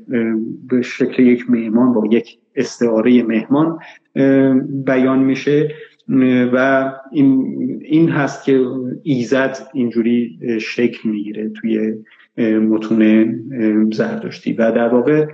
[0.70, 3.80] به شکل یک مهمان با یک استعاره مهمان
[4.86, 5.72] بیان میشه
[6.54, 8.66] و این, این هست که
[9.04, 11.94] ایزد اینجوری شکل می‌گیره توی
[12.60, 13.34] متون
[13.94, 14.54] زردشتی.
[14.54, 15.28] و در واقع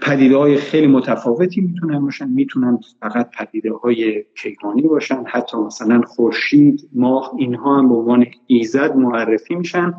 [0.00, 2.28] پدیده های خیلی متفاوتی می‌تونن باشن.
[2.28, 5.24] می‌تونن فقط پدیده های کیهانی باشن.
[5.26, 9.94] حتی مثلا خورشید ماه اینها هم به عنوان ایزد معرفی میشن.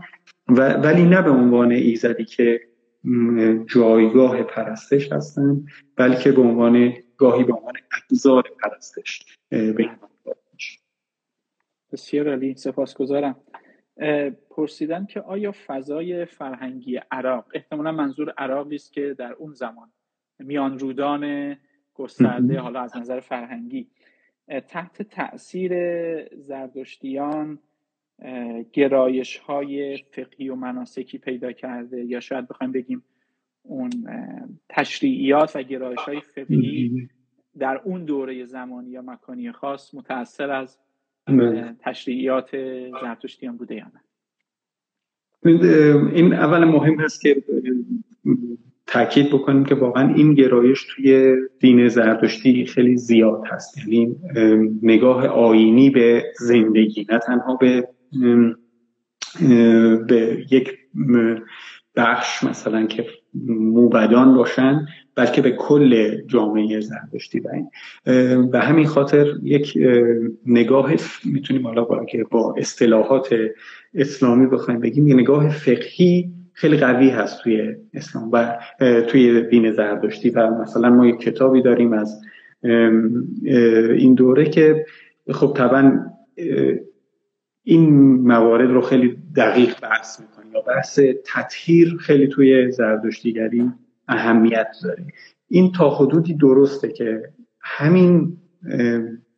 [0.49, 2.61] و ولی نه به عنوان ایزدی که
[3.65, 5.65] جایگاه پرستش هستن
[5.95, 7.73] بلکه به عنوان گاهی به عنوان
[8.03, 9.90] ابزار پرستش به
[11.91, 12.56] بسیار عالی.
[12.56, 13.36] سپاسگزارم.
[14.49, 19.91] پرسیدن که آیا فضای فرهنگی عراق احتمالا منظور عراقی است که در اون زمان
[20.39, 21.55] میان رودان
[21.93, 23.88] گسترده حالا از نظر فرهنگی
[24.67, 25.73] تحت تاثیر
[26.35, 27.59] زردشتیان
[28.73, 33.03] گرایش های فقهی و مناسکی پیدا کرده یا شاید بخوایم بگیم
[33.63, 33.89] اون
[34.69, 37.09] تشریعیات و گرایش های فقهی
[37.57, 40.80] در اون دوره زمانی یا مکانی خاص متأثر از
[41.38, 41.76] بله.
[41.80, 42.49] تشریعیات
[43.01, 44.01] زرتشتیان بوده یا نه
[46.14, 47.43] این اول مهم هست که
[48.88, 54.15] تاکید بکنیم که واقعا این گرایش توی دین زرتشتی خیلی زیاد هست یعنی
[54.81, 57.88] نگاه آینی به زندگی نه تنها به
[60.07, 60.77] به یک
[61.95, 63.06] بخش مثلا که
[63.49, 64.85] موبدان باشن
[65.15, 67.41] بلکه به کل جامعه زردشتی
[68.51, 69.77] و همین خاطر یک
[70.45, 70.93] نگاه
[71.26, 73.35] می‌تونیم حالا با که با اصطلاحات
[73.95, 78.57] اسلامی بخوایم بگیم یه نگاه فقهی خیلی قوی هست توی اسلام و
[79.07, 82.22] توی دین زردشتی و مثلا ما یک کتابی داریم از
[83.93, 84.85] این دوره که
[85.31, 86.06] خب طبعا
[87.64, 93.71] این موارد رو خیلی دقیق بحث می‌کنیم یا بحث تطهیر خیلی توی زردشتیگری
[94.07, 95.05] اهمیت داره.
[95.47, 97.23] این تا حدودی درسته که
[97.61, 98.37] همین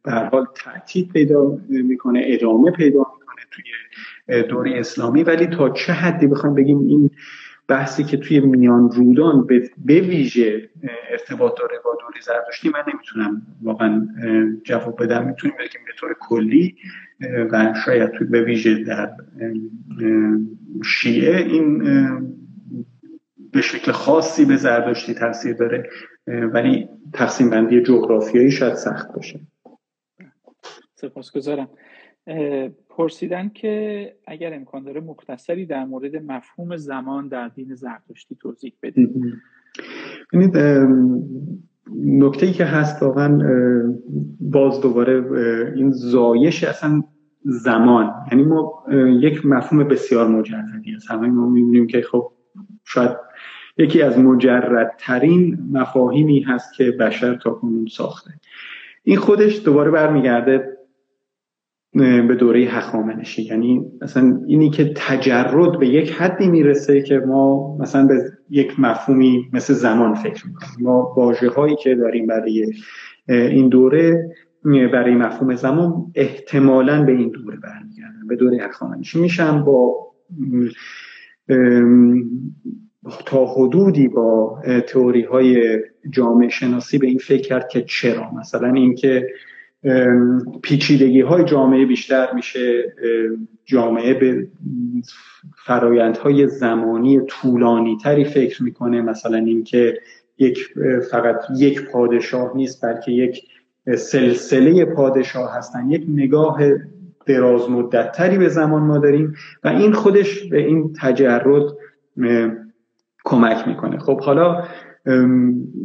[0.03, 6.27] به حال تاکید پیدا می‌کنه ادامه پیدا می‌کنه توی دوره اسلامی ولی تا چه حدی
[6.27, 7.09] بخوایم بگیم این
[7.67, 9.47] بحثی که توی میان رودان
[9.85, 10.69] به ویژه
[11.09, 14.07] ارتباط داره با دوره زردشتی من نمی‌تونم واقعا
[14.63, 15.27] جواب بدم.
[15.27, 16.75] می‌تونیم بگیم به طور کلی
[17.51, 19.11] و شاید به ویژه در
[20.83, 21.79] شیعه این
[23.51, 25.89] به شکل خاصی به زردشتی تاثیر داره
[26.27, 29.39] ولی تقسیم بندی جغرافیایی شاید سخت باشه.
[30.95, 31.69] سپاسگزارم.
[32.89, 39.09] پرسیدن که اگر امکان داره مختصری در مورد مفهوم زمان در دین زرتشتی توضیح بدید
[40.33, 40.57] ببینید
[41.97, 43.39] نکته ای که هست واقعا
[44.39, 45.23] باز دوباره
[45.75, 47.03] این زایش اصلا
[47.43, 48.13] زمان.
[48.31, 48.83] یعنی ما
[49.19, 52.31] یک مفهوم بسیار مجردی هست همه ما می‌بینیم که خب
[52.85, 53.11] شاید
[53.77, 58.31] یکی از مجردترین مفاهیمی هست که بشر تا کنون ساخته.
[59.03, 60.77] این خودش دوباره برمیگرده
[61.93, 63.41] به دوره هخامنشی.
[63.43, 69.49] یعنی مثلا اینی که تجرد به یک حدی می‌رسه که ما مثلا به یک مفهومی
[69.53, 70.75] مثل زمان فکر می‌کنیم.
[70.79, 72.73] ما واژه هایی که داریم برای
[73.27, 74.31] این دوره
[74.63, 80.11] برای مفهوم زمان احتمالا به این دوره برمیگردن به دوره هخامنشی میشن با
[83.25, 85.79] تا حدودی با تئوری های
[86.09, 89.27] جامعه شناسی به این فکر کرد که چرا؟ مثلا اینکه
[90.63, 92.93] پیچیدگی های جامعه بیشتر میشه
[93.65, 94.47] جامعه به
[95.65, 99.01] فرایندهای زمانی طولانی تری فکر می‌کنه.
[99.01, 99.97] مثلا اینکه
[100.37, 100.67] یک
[101.11, 103.43] فقط یک پادشاه نیست بلکه یک
[103.97, 105.89] سلسله پادشاه هستن.
[105.89, 106.59] یک نگاه
[107.25, 109.33] دراز مدت تری به زمان ما داریم
[109.63, 111.63] و این خودش به این تجرد
[113.23, 113.99] کمک می‌کنه.
[113.99, 114.63] خب حالا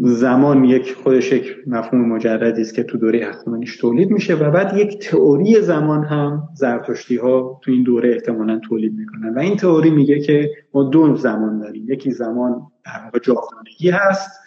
[0.01, 4.77] زمان یک خودش یک مفهوم مجردی است که تو دوره هخامنشی تولید میشه و بعد
[4.77, 9.35] یک تئوری زمان هم زرتشتی ها تو این دوره احتمالا تولید می‌کنن.
[9.35, 11.86] و این تئوری میگه که ما دو زمان داریم.
[11.89, 14.45] یکی زمان در واقع جاودانگی هست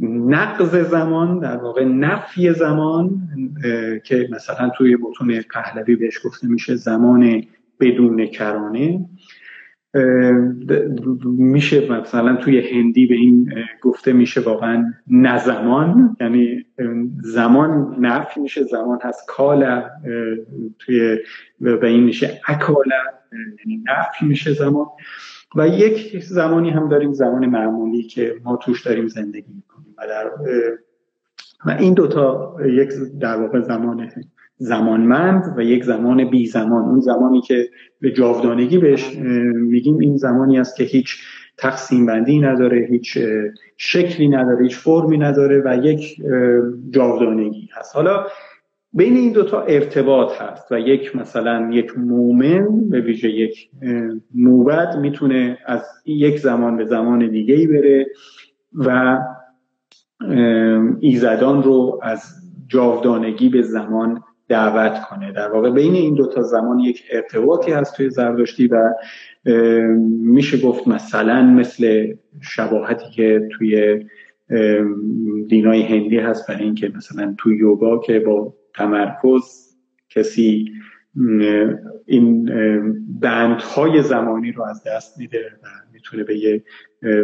[0.00, 3.20] نقض زمان در واقع نفی زمان
[4.04, 7.44] که مثلا توی متون پهلوی بهش گفته میشه زمان
[7.80, 9.08] بدون کرانه.
[11.24, 16.64] میشه مثلا توی هندی به این گفته میشه واقعا نزمان یعنی
[17.22, 19.84] زمان نفی میشه زمان هست کالا
[20.78, 21.18] توی
[21.60, 23.02] به این میشه اکالا
[23.32, 24.86] یعنی نفی میشه زمان.
[25.56, 30.30] و یک زمانی هم داریم زمان معمولی که ما توش داریم زندگی می‌کنیم و در
[31.66, 32.88] و این دوتا یک
[33.20, 34.10] در واقع زمان
[34.56, 37.68] زمانمند و یک زمان بی زمان اون زمانی که
[38.00, 39.16] به جاودانگی بهش
[39.54, 41.16] میگیم این زمانی است که هیچ
[41.56, 43.18] تقسیم بندی نداره هیچ
[43.76, 46.22] شکلی نداره هیچ فرمی نداره و یک
[46.90, 47.96] جاودانگی هست.
[47.96, 48.26] حالا
[48.94, 53.70] بین این دوتا ارتباط هست و یک مثلا یک مومن به ویژه یک
[54.34, 58.06] موبد می‌تونه از یک زمان به زمان دیگه ای بره
[58.74, 59.18] و
[61.00, 62.22] ایزدان رو از
[62.68, 65.32] جاودانگی به زمان دعوت کنه.
[65.32, 68.94] در واقع بین این دوتا زمان یک ارتباطی هست توی زردشتی و
[70.22, 74.04] میشه گفت مثلا مثل شباهتی که توی
[75.48, 79.76] دینای هندی هست برای اینکه مثلا توی یوگا که با تمرکز
[80.10, 80.72] کسی
[82.06, 82.44] این
[83.20, 86.64] بندهای زمانی رو از دست میده و می‌تونه به یه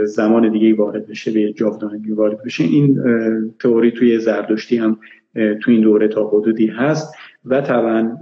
[0.04, 2.64] زمان دیگه وارد بشه به جاودانگی وارد بشه.
[2.64, 3.00] این
[3.58, 4.98] تئوری توی زردشتی هم
[5.34, 7.14] توی این دوره تا حدودی هست
[7.44, 8.18] و طبعا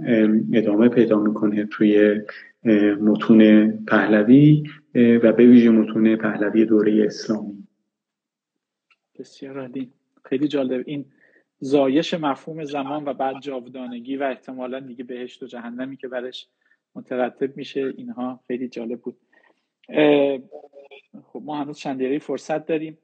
[0.53, 2.21] ادامه پیدا می‌کنه توی
[3.01, 4.63] متون پهلوی
[4.95, 7.67] و به ویژه متون پهلوی دوره اسلامی.
[9.19, 9.91] بسیار عالی.
[10.25, 10.83] خیلی جالب.
[10.85, 11.05] این
[11.59, 16.47] زایش مفهوم زمان و بعد جاودانگی و احتمالا دیگه بهشت و جهنمی که برش
[16.95, 19.17] مترتب میشه اینها خیلی جالب بود.
[21.23, 22.97] خب ما هنوز چند دقیقه فرصت داریم.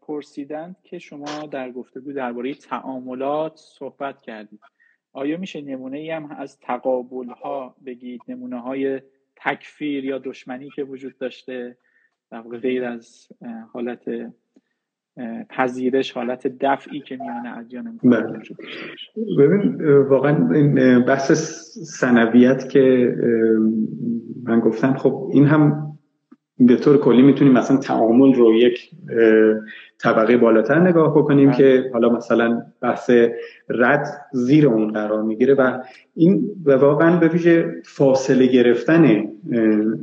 [0.00, 4.60] پرسیدند که شما در گفتگو درباره تعاملات صحبت کردید.
[5.12, 9.00] آیا میشه نمونه ای هم از تقابل ها بگید؟ نمونه های
[9.36, 11.76] تکفیر یا دشمنی که وجود داشته؟
[12.30, 13.28] در غیر از
[13.72, 14.32] حالت
[15.50, 18.38] پذیرش حالت دفعی که میان ادیان بله.
[19.38, 21.32] ببین واقعا این بحث
[21.98, 23.14] سنویت که
[24.44, 25.86] من گفتم خب این هم
[26.58, 28.90] به طور کلی می‌تونیم مثلا تعامل رو یک
[29.98, 31.56] طبقه بالاتر نگاه بکنیم بله.
[31.56, 33.10] که حالا مثلا بحث
[33.68, 35.78] رد زیر اون قرار می‌گیره و
[36.14, 39.24] این و واقعا به ویژه فاصله گرفتن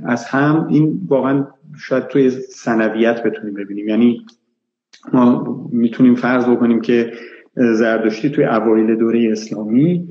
[0.06, 4.26] از هم این واقعا شاید توی سنویت بتونیم ببینیم یعنی
[5.14, 7.12] ما می‌تونیم فرض بکنیم که
[7.56, 10.08] زردشتی توی اوایل دوره اسلامی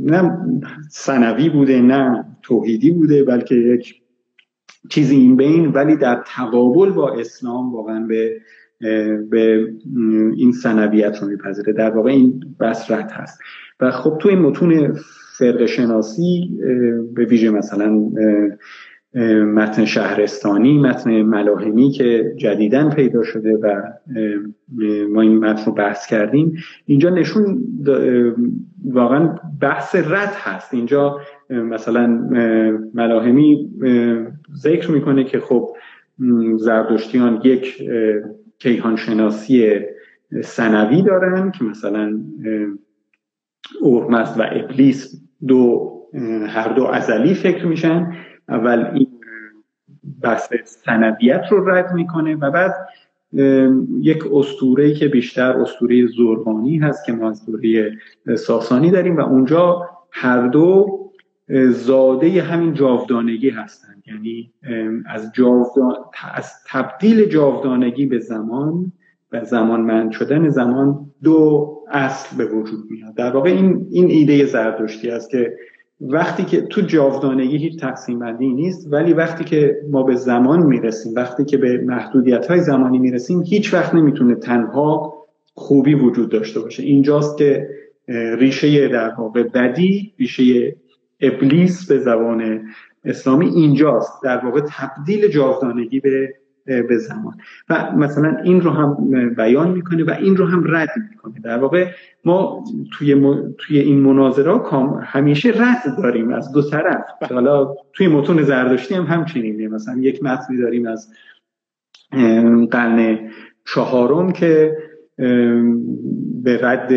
[0.00, 0.38] نه
[0.90, 3.94] سنوی بوده نه توحیدی بوده بلکه یک
[4.90, 8.40] چیزی این بین ولی در تقابل با اسلام واقعا به
[9.30, 9.68] به
[10.36, 11.72] این سنویت رو میپذیره.
[11.72, 13.40] در واقع این بسرت هست.
[13.80, 14.96] و خب توی متون
[15.38, 16.58] فرق شناسی
[17.14, 18.10] به ویژه مثلا
[19.54, 23.82] متن شهرستانی متن ملاحمی که جدیدن پیدا شده و
[25.10, 26.56] ما این متن رو بحث کردیم.
[26.86, 27.62] اینجا نشون
[28.84, 30.74] واقعا بحث رد هست.
[30.74, 31.20] اینجا
[31.50, 32.06] مثلا
[32.94, 33.70] ملاحمی
[34.54, 35.76] ذکر می‌کنه که خب
[36.56, 37.82] زردشتیان یک
[38.58, 39.70] کیهان شناسی
[40.42, 42.20] سنوی دارن که مثلا
[43.80, 45.92] اورمزد و ابلیس دو
[46.46, 48.12] هر دو ازلی فکر میشن.
[48.48, 49.06] اول
[50.22, 52.74] بحث سندیت رو رد می‌کنه و بعد
[54.00, 57.92] یک استوره که بیشتر استوره زربانی هست که ما از دوره
[58.36, 60.98] ساسانی داریم و اونجا هر دو
[61.68, 64.02] زاده همین جاودانگی هستند.
[64.06, 64.52] یعنی
[65.06, 65.94] از, جاودان...
[66.34, 68.92] از تبدیل جاودانگی به زمان
[69.32, 73.14] و زمانمند شدن زمان دو اصل به وجود میاد.
[73.14, 75.56] در واقع این, این ایده زردشتی است که
[76.00, 81.14] وقتی که تو جاودانگی هیچ تقسیم بندی نیست ولی وقتی که ما به زمان می‌رسیم
[81.14, 85.14] وقتی که به محدودیت های زمانی می‌رسیم هیچ وقت نمی‌تونه تنها
[85.54, 86.82] خوبی وجود داشته باشه.
[86.82, 87.68] اینجاست که
[88.38, 90.76] ریشه در واقع بدی ریشه
[91.20, 92.60] ابلیس به زبان
[93.04, 94.22] اسلامی اینجاست.
[94.22, 96.34] در واقع تبدیل جاودانگی به
[96.68, 97.34] به زمان.
[97.68, 101.34] و مثلا این رو هم بیان می‌کنه و این رو هم رد می‌کنه.
[101.44, 101.86] در واقع
[102.24, 104.60] ما توی, توی این مناظره
[105.02, 107.04] همیشه رد داریم از دو طرف.
[107.32, 109.68] حالا توی متون زردشتی هم همچنینه.
[109.68, 111.12] مثلا یک متنی داریم از
[112.70, 113.18] قرن
[113.66, 114.76] چهارم که
[116.42, 116.92] به رد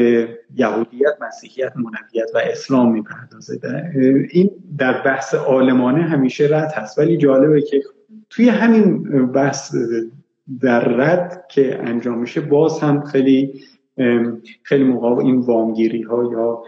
[0.55, 3.59] یهودیت مسیحیت منویت و اسلام می‌پردازه.
[4.31, 6.99] این در بحث عالمانه همیشه رد هست.
[6.99, 7.81] ولی جالبه که
[8.31, 9.75] توی همین بحث
[10.61, 13.61] در رد که انجام میشه باز هم خیلی
[14.63, 16.63] خیلی موقع این وامگیری ها یا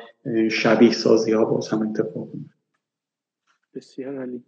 [0.50, 2.54] شبیه سازی ها باز هم اتفاق میفته
[3.76, 4.44] بسیار عالی.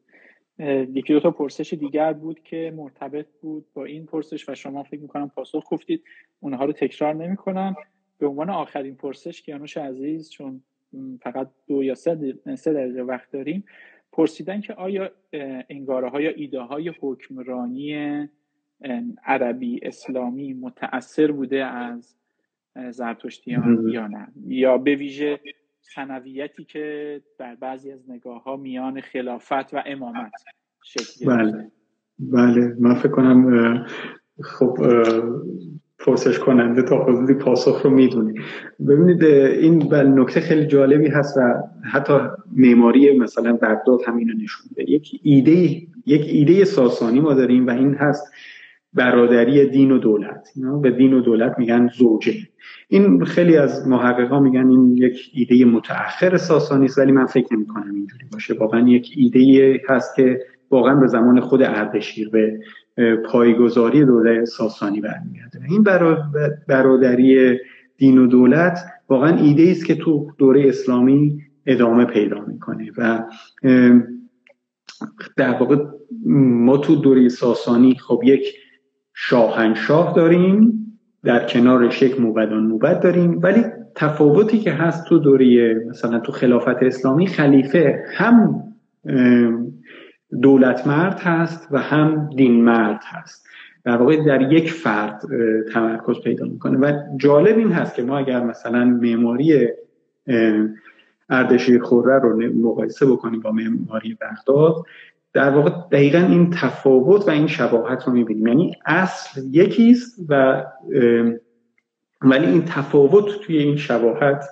[0.94, 5.02] یکی دو تا پرسش دیگر بود که مرتبط بود با این پرسش و شما فکر
[5.02, 6.04] می‌کنم پاسخ گفتید.
[6.40, 7.76] اونها رو تکرار نمی‌کنم.
[8.18, 10.62] به عنوان آخرین پرسش کیانوش عزیز چون
[11.22, 13.64] فقط دو یا سه, سه دقیقه وقت داریم
[14.16, 15.12] پرسیدن که آیا
[15.70, 17.94] انگاره های یا ایده های حکمرانی
[19.26, 22.16] عربی اسلامی متأثر بوده از
[22.90, 25.40] زرتشتیان یا نه؟ یا به ویژه
[25.82, 30.32] سنویتی که در بعضی از نگاه ها میان خلافت و امامت
[30.84, 31.72] شکل بله.
[32.20, 32.76] بله.
[32.80, 33.86] من فکر کنم
[34.44, 34.78] خب
[36.06, 38.34] پرسش کننده تا حدودی پاسخ رو می‌دونه.
[38.88, 41.42] ببینید این نکته خیلی جالبی هست و
[41.92, 42.14] حتی
[42.56, 44.92] معماری مثلا بغداد همینو نشون میده.
[44.92, 45.52] یک ایده
[46.06, 48.32] یک ایده ساسانی ما داریم و این هست
[48.94, 50.48] برادری دین و دولت.
[50.82, 52.34] به دین و دولت میگن زوجه.
[52.88, 57.66] این خیلی از محققا میگن این یک ایده متأخر ساسانی است ولی من فکر نمی
[57.66, 58.54] کنم اینجوری باشه.
[58.54, 60.40] واقعا یک ایده هست که
[60.72, 62.60] واقعا به زمان خود اردشیر به
[63.26, 65.60] پایگذاری دوله ساسانی برمیگرده.
[65.70, 65.84] این
[66.68, 67.60] برادری
[67.98, 73.24] دین و دولت واقعا ایده است که تو دوره اسلامی ادامه پیدا می‌کنه و
[75.38, 75.78] در واقع
[76.26, 78.56] ما تو دوره ساسانی خب یک
[79.14, 80.82] شاهنشاه داریم
[81.24, 83.64] در کنارش یک موبدان موبد داریم ولی
[83.96, 88.64] تفاوتی که هست تو دوره مثلا تو خلافت اسلامی خلیفه هم
[90.42, 93.48] دولت مرد هست و هم دین مرد هست.
[93.84, 95.22] در واقع در یک فرد
[95.74, 96.78] تمرکز پیدا می‌کنه.
[96.78, 99.68] و جالب این هست که ما اگر مثلا معماری
[101.30, 104.76] اردشیر خوره رو مقایسه بکنیم با معماری بغداد
[105.34, 108.48] در واقع دقیقا این تفاوت و این شباهت رو می‌بینیم.
[108.48, 110.64] یعنی اصل یکیست و
[112.22, 114.46] ولی این تفاوت توی این شباهت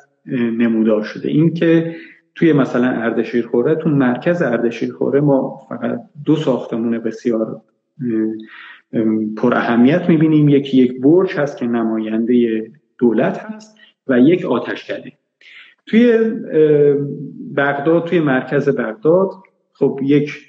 [0.58, 1.30] نمودار شده.
[1.30, 1.96] این که
[2.36, 7.62] توی مثلا اردشیر خوره تو مرکز اردشیر خوره ما فقط دو ساختمون بسیار
[9.38, 10.50] پر اهمیت می‌بینیم.
[10.50, 12.64] یکی یک برج هست که نماینده
[12.98, 13.78] دولت هست
[14.08, 15.12] و یک آتشکده.
[15.86, 16.18] توی
[17.58, 19.30] بغداد توی مرکز بغداد
[19.74, 20.48] خب یک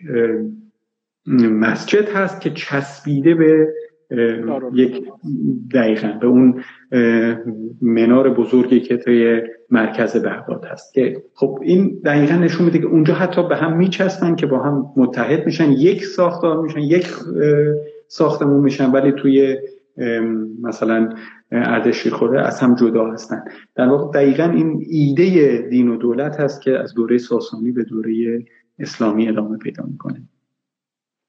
[1.51, 3.75] مسجد هست که چسبیده به
[4.75, 5.05] یک
[5.75, 6.63] دقیقا به اون
[7.83, 13.15] منار بزرگی که توی مرکز بغداد هست که خب این دقیقا نشون میده که اونجا
[13.15, 17.07] حتی به هم میچسبن که با هم متحد میشن یک ساختار میشن یک
[18.09, 19.59] ساختمون میشن ولی توی
[20.63, 21.09] مثلا
[21.53, 23.45] اردشیر خوره از هم جدا هستن.
[23.75, 28.45] در واقع دقیقا این ایده دین و دولت هست که از دوره ساسانی به دوره
[28.79, 30.23] اسلامی ادامه پیدا می‌کنه.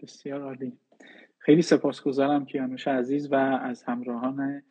[0.03, 0.73] بسیار عالی.
[1.45, 4.63] خیلی سپاسگزارم کیانوش عزیز و از همراهان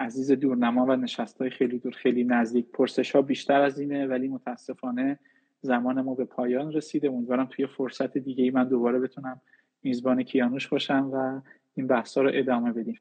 [0.00, 2.66] عزیز دورنما و نشست های خیلی دور خیلی نزدیک.
[2.72, 5.18] پرسش ها بیشتر از اینه ولی متاسفانه
[5.60, 7.08] زمان ما به پایان رسیده.
[7.08, 9.40] امیدوارم توی فرصت دیگه ای من دوباره بتونم
[9.82, 11.40] میزبان کیانوش باشم و
[11.74, 12.98] این بحث رو ادامه بدیم.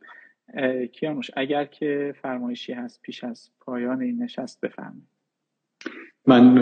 [0.91, 5.16] کیانوش اگر که فرمایشی هست پیش از پایان این نشست بفرمایید.
[6.27, 6.57] من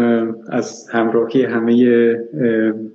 [0.49, 2.15] از همراهی همه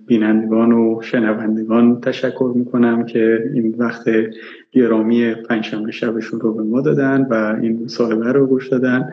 [0.07, 4.05] بینندگان و شنوندگان تشکر می‌کنم که این وقت
[4.73, 9.11] گرامی پنجشنبه شبشون رو به ما دادن و این مصاحبه رو گوش دادن.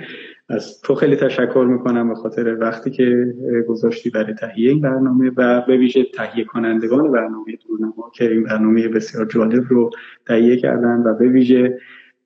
[0.49, 3.33] از تو خیلی تشکر می‌کنم به خاطر وقتی که
[3.67, 8.87] گذاشتی برای تهیه این برنامه و به ویژه تهیه کنندگان برنامه دورنما که این برنامه
[8.87, 9.89] بسیار جالب رو
[10.27, 11.77] تهیه کردن و به ویژه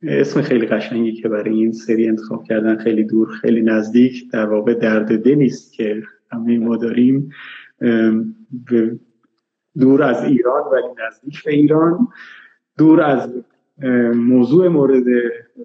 [0.04, 4.74] اسم خیلی قشنگی که برای این سری انتخاب کردن خیلی دور خیلی نزدیک در واقع
[4.74, 7.32] درد دلی است که همه ما داریم
[9.80, 12.08] دور از ایران ولی نزدیک به ایران
[12.78, 13.34] دور از
[14.16, 15.04] موضوع مورد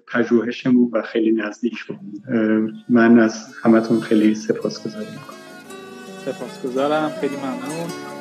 [0.07, 1.99] پژوهشمون و خیلی نزدیک بود
[2.89, 5.05] من از همتون خیلی سپاسگزارم.
[6.25, 7.09] سپاسگزارم.
[7.09, 8.16] خیلی ممنون.